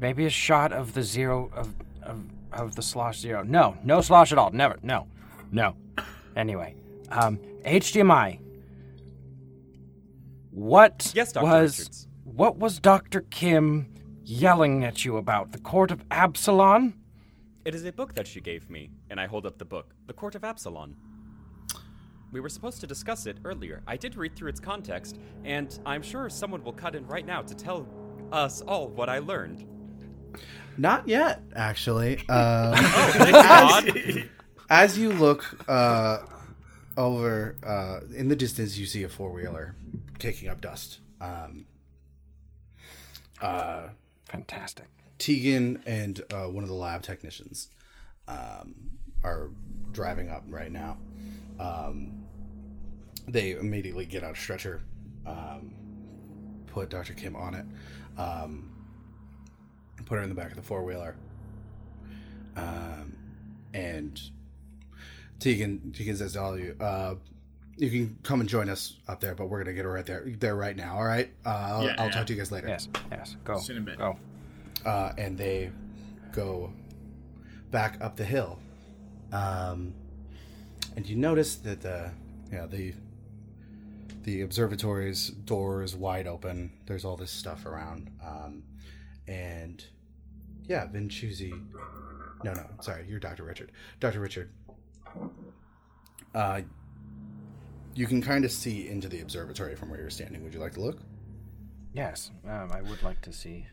maybe 0.00 0.26
a 0.26 0.30
shot 0.30 0.72
of 0.72 0.92
the 0.94 1.02
zero 1.02 1.50
of 1.54 1.74
of 2.02 2.24
of 2.52 2.74
the 2.76 2.82
slosh 2.82 3.18
zero. 3.20 3.42
No, 3.42 3.76
no 3.82 4.00
slosh 4.02 4.30
at 4.32 4.38
all. 4.38 4.50
Never. 4.50 4.78
No, 4.82 5.06
no. 5.50 5.74
Anyway, 6.36 6.74
um, 7.10 7.38
HDMI. 7.64 8.38
What 10.50 11.12
Yes, 11.14 11.32
Dr. 11.32 11.44
was 11.46 11.78
Richards. 11.78 12.08
what 12.24 12.56
was 12.58 12.78
Doctor 12.78 13.22
Kim 13.22 13.93
yelling 14.24 14.84
at 14.84 15.04
you 15.04 15.16
about? 15.16 15.52
The 15.52 15.58
Court 15.58 15.90
of 15.90 16.04
Absalon? 16.10 16.94
It 17.64 17.74
is 17.74 17.84
a 17.84 17.92
book 17.92 18.14
that 18.14 18.26
she 18.26 18.40
gave 18.40 18.68
me, 18.68 18.90
and 19.10 19.18
I 19.20 19.26
hold 19.26 19.46
up 19.46 19.58
the 19.58 19.64
book, 19.64 19.94
The 20.06 20.12
Court 20.12 20.34
of 20.34 20.44
Absalon. 20.44 20.96
We 22.32 22.40
were 22.40 22.48
supposed 22.48 22.80
to 22.80 22.86
discuss 22.86 23.26
it 23.26 23.38
earlier. 23.44 23.82
I 23.86 23.96
did 23.96 24.16
read 24.16 24.34
through 24.34 24.48
its 24.50 24.60
context, 24.60 25.18
and 25.44 25.78
I'm 25.86 26.02
sure 26.02 26.28
someone 26.28 26.64
will 26.64 26.72
cut 26.72 26.94
in 26.96 27.06
right 27.06 27.24
now 27.24 27.42
to 27.42 27.54
tell 27.54 27.86
us 28.32 28.60
all 28.62 28.88
what 28.88 29.08
I 29.08 29.20
learned. 29.20 29.64
not 30.76 31.06
yet, 31.06 31.42
actually. 31.54 32.18
Um, 32.28 32.74
Oh, 32.76 33.10
thank 33.14 33.32
God. 33.32 34.30
as 34.70 34.98
you 34.98 35.12
look 35.12 35.44
uh, 35.68 36.18
over 36.96 37.54
uh, 37.64 38.00
in 38.14 38.28
the 38.28 38.36
distance, 38.36 38.76
you 38.76 38.86
see 38.86 39.04
a 39.04 39.08
four 39.08 39.30
wheeler 39.32 39.76
kicking 40.18 40.48
up 40.48 40.60
dust. 40.60 40.98
Um, 41.20 41.66
uh, 43.40 43.88
Fantastic. 44.34 44.86
Tegan 45.18 45.80
and 45.86 46.20
uh, 46.32 46.46
one 46.46 46.64
of 46.64 46.68
the 46.68 46.74
lab 46.74 47.02
technicians 47.02 47.68
um, 48.26 48.74
are 49.22 49.50
driving 49.92 50.28
up 50.28 50.42
right 50.48 50.72
now. 50.72 50.98
Um, 51.60 52.24
they 53.28 53.52
immediately 53.52 54.06
get 54.06 54.24
out 54.24 54.36
a 54.36 54.40
stretcher, 54.40 54.82
um, 55.24 55.72
put 56.66 56.90
Dr. 56.90 57.12
Kim 57.14 57.36
on 57.36 57.54
it, 57.54 57.64
um, 58.18 58.72
put 60.04 60.16
her 60.16 60.22
in 60.22 60.28
the 60.28 60.34
back 60.34 60.50
of 60.50 60.56
the 60.56 60.62
four 60.62 60.82
wheeler, 60.82 61.14
um, 62.56 63.16
and 63.72 64.20
Tegan 65.38 65.92
Tegan 65.92 66.16
says 66.16 66.32
to 66.32 66.42
all 66.42 66.54
of 66.54 66.58
you, 66.58 66.74
uh, 66.80 67.14
"You 67.76 67.90
can 67.90 68.18
come 68.22 68.40
and 68.40 68.48
join 68.48 68.68
us 68.68 68.94
up 69.08 69.20
there, 69.20 69.34
but 69.34 69.48
we're 69.48 69.58
gonna 69.62 69.74
get 69.74 69.84
her 69.84 69.92
right 69.92 70.06
there 70.06 70.24
there 70.38 70.56
right 70.56 70.76
now. 70.76 70.96
All 70.96 71.04
right? 71.04 71.30
Uh, 71.44 71.48
I'll, 71.48 71.84
Yeah, 71.84 71.94
I'll 71.98 72.06
yeah. 72.06 72.10
talk 72.12 72.26
to 72.26 72.32
you 72.32 72.38
guys 72.38 72.52
later." 72.52 72.68
Yes, 72.68 72.88
yes. 73.10 73.36
Go. 73.44 73.60
In 73.68 73.78
a 73.78 73.80
bit. 73.80 73.98
Go. 73.98 74.16
uh, 74.84 75.12
and 75.18 75.36
they 75.38 75.70
go 76.32 76.72
back 77.70 77.98
up 78.00 78.16
the 78.16 78.24
hill. 78.24 78.58
Um, 79.32 79.94
and 80.96 81.06
you 81.08 81.16
notice 81.16 81.56
that 81.56 81.80
the 81.80 82.10
you 82.50 82.58
know 82.58 82.66
the 82.66 82.94
the 84.22 84.42
observatory's 84.42 85.28
door 85.28 85.82
is 85.82 85.94
wide 85.96 86.26
open. 86.26 86.70
There's 86.86 87.04
all 87.04 87.16
this 87.16 87.30
stuff 87.30 87.66
around, 87.66 88.10
um, 88.24 88.62
and 89.26 89.84
yeah, 90.66 90.86
Vinchuzi. 90.86 91.50
No, 92.44 92.52
no, 92.52 92.64
sorry, 92.80 93.06
you're 93.08 93.18
Dr. 93.18 93.42
Richard. 93.44 93.72
Dr. 94.00 94.20
Richard. 94.20 94.50
Uh, 96.34 96.60
you 97.94 98.06
can 98.06 98.20
kind 98.20 98.44
of 98.44 98.50
see 98.50 98.88
into 98.88 99.08
the 99.08 99.20
observatory 99.20 99.76
from 99.76 99.90
where 99.90 100.00
you're 100.00 100.10
standing. 100.10 100.42
Would 100.42 100.54
you 100.54 100.60
like 100.60 100.74
to 100.74 100.80
look? 100.80 100.98
Yes, 101.92 102.30
um, 102.48 102.70
I 102.72 102.82
would 102.82 103.02
like 103.02 103.20
to 103.22 103.32
see. 103.32 103.66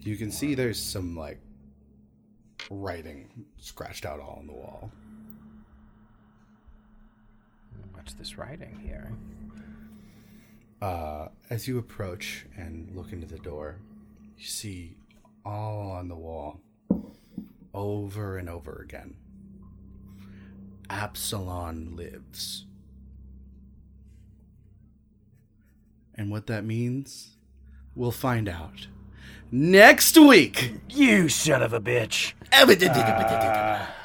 You 0.00 0.16
can 0.16 0.30
see 0.30 0.54
there's 0.54 0.80
some 0.80 1.16
like 1.16 1.38
writing 2.70 3.28
scratched 3.58 4.06
out 4.06 4.20
all 4.20 4.36
on 4.38 4.46
the 4.46 4.54
wall. 4.54 4.90
What's 7.92 8.14
this 8.14 8.38
writing 8.38 8.78
here? 8.82 9.12
Uh, 10.80 11.28
as 11.50 11.66
you 11.66 11.78
approach 11.78 12.46
and 12.56 12.90
look 12.94 13.12
into 13.12 13.26
the 13.26 13.38
door, 13.38 13.76
you 14.38 14.44
see 14.44 14.96
all 15.44 15.90
on 15.90 16.08
the 16.08 16.14
wall, 16.14 16.60
over 17.74 18.38
and 18.38 18.48
over 18.48 18.80
again. 18.84 19.14
Absalon 20.88 21.96
lives. 21.96 22.66
And 26.16 26.30
what 26.30 26.46
that 26.46 26.64
means, 26.64 27.36
we'll 27.94 28.10
find 28.10 28.48
out 28.48 28.86
next 29.50 30.16
week. 30.16 30.74
You 30.88 31.28
son 31.28 31.62
of 31.62 31.72
a 31.72 31.80
bitch! 31.80 32.32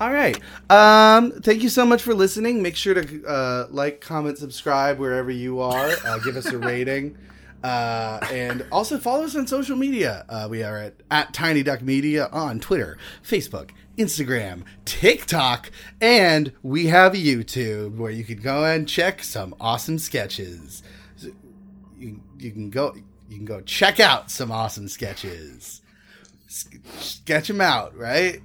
All 0.00 0.12
right. 0.12 0.36
Um, 0.68 1.30
thank 1.42 1.62
you 1.62 1.68
so 1.68 1.86
much 1.86 2.02
for 2.02 2.12
listening. 2.12 2.60
Make 2.60 2.74
sure 2.74 2.94
to 2.94 3.24
uh, 3.24 3.66
like, 3.70 4.00
comment, 4.00 4.36
subscribe 4.36 4.98
wherever 4.98 5.30
you 5.30 5.60
are. 5.60 5.90
Uh, 6.04 6.18
give 6.18 6.36
us 6.36 6.46
a 6.46 6.58
rating. 6.58 7.16
Uh, 7.62 8.18
and 8.32 8.66
also 8.72 8.98
follow 8.98 9.24
us 9.24 9.36
on 9.36 9.46
social 9.46 9.76
media. 9.76 10.24
Uh, 10.28 10.48
we 10.50 10.62
are 10.62 10.78
at, 10.78 10.94
at 11.10 11.32
Tiny 11.32 11.62
Duck 11.62 11.80
Media 11.80 12.28
on 12.32 12.58
Twitter, 12.58 12.98
Facebook, 13.24 13.70
Instagram, 13.96 14.64
TikTok, 14.84 15.70
and 16.00 16.52
we 16.62 16.86
have 16.86 17.12
YouTube 17.12 17.96
where 17.96 18.10
you 18.10 18.24
can 18.24 18.40
go 18.40 18.64
and 18.64 18.88
check 18.88 19.22
some 19.22 19.54
awesome 19.60 19.98
sketches. 19.98 20.82
You, 21.98 22.20
you 22.38 22.50
can 22.50 22.70
go 22.70 22.94
you 23.28 23.36
can 23.36 23.44
go 23.44 23.60
check 23.60 24.00
out 24.00 24.30
some 24.30 24.50
awesome 24.50 24.88
sketches. 24.88 25.82
Sketch 26.48 27.48
them 27.48 27.60
out, 27.60 27.96
right? 27.96 28.40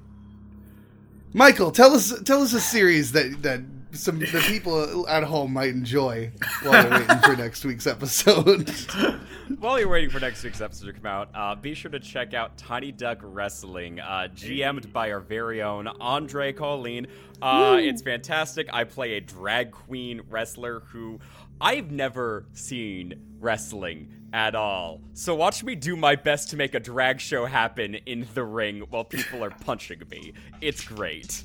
Michael, 1.33 1.71
tell 1.71 1.93
us 1.93 2.13
tell 2.21 2.41
us 2.41 2.53
a 2.53 2.61
series 2.61 3.11
that 3.13 3.41
that 3.41 3.61
some 3.93 4.19
the 4.19 4.43
people 4.47 5.07
at 5.07 5.23
home 5.23 5.53
might 5.53 5.69
enjoy 5.69 6.31
while 6.61 6.71
they're 6.71 6.99
waiting 6.99 7.19
for 7.19 7.35
next 7.35 7.65
week's 7.65 7.87
episode. 7.87 8.69
While 9.59 9.79
you're 9.79 9.87
waiting 9.87 10.09
for 10.09 10.19
next 10.19 10.43
week's 10.43 10.59
episode 10.59 10.87
to 10.87 10.93
come 10.93 11.05
out, 11.05 11.29
uh, 11.33 11.55
be 11.55 11.73
sure 11.73 11.89
to 11.89 12.01
check 12.01 12.33
out 12.33 12.57
Tiny 12.57 12.91
Duck 12.91 13.19
Wrestling, 13.21 13.99
uh, 13.99 14.27
GM'd 14.35 14.91
by 14.91 15.11
our 15.11 15.21
very 15.21 15.63
own 15.63 15.87
Andre 15.87 16.51
Colleen. 16.51 17.07
Uh, 17.41 17.77
it's 17.79 18.01
fantastic. 18.01 18.67
I 18.73 18.83
play 18.83 19.13
a 19.13 19.21
drag 19.21 19.71
queen 19.71 20.21
wrestler 20.29 20.81
who 20.81 21.19
I've 21.61 21.91
never 21.91 22.45
seen 22.53 23.37
wrestling 23.39 24.09
at 24.33 24.53
all. 24.53 25.01
So 25.13 25.33
watch 25.33 25.63
me 25.63 25.75
do 25.75 25.95
my 25.95 26.15
best 26.15 26.49
to 26.49 26.57
make 26.57 26.75
a 26.75 26.79
drag 26.79 27.19
show 27.21 27.45
happen 27.45 27.95
in 27.95 28.27
the 28.33 28.43
ring 28.43 28.81
while 28.89 29.05
people 29.05 29.43
are 29.43 29.49
punching 29.49 30.01
me. 30.11 30.33
It's 30.61 30.83
great. 30.83 31.43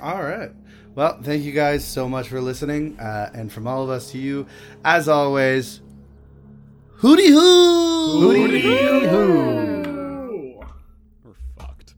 All 0.00 0.22
right. 0.22 0.50
Well, 0.94 1.20
thank 1.22 1.44
you 1.44 1.52
guys 1.52 1.84
so 1.84 2.08
much 2.08 2.28
for 2.28 2.40
listening, 2.40 2.98
uh, 2.98 3.30
and 3.34 3.52
from 3.52 3.66
all 3.66 3.82
of 3.84 3.90
us 3.90 4.10
to 4.12 4.18
you, 4.18 4.46
as 4.84 5.08
always, 5.08 5.80
hooty 6.96 7.28
hoo, 7.28 8.20
Hooty 8.20 8.60
hoo. 9.08 10.60
We're 11.24 11.34
fucked. 11.56 11.94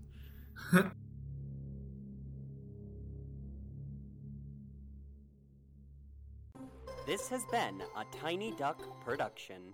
This 7.07 7.29
has 7.29 7.45
been 7.47 7.83
a 7.97 8.05
Tiny 8.21 8.53
Duck 8.53 8.83
production. 9.05 9.73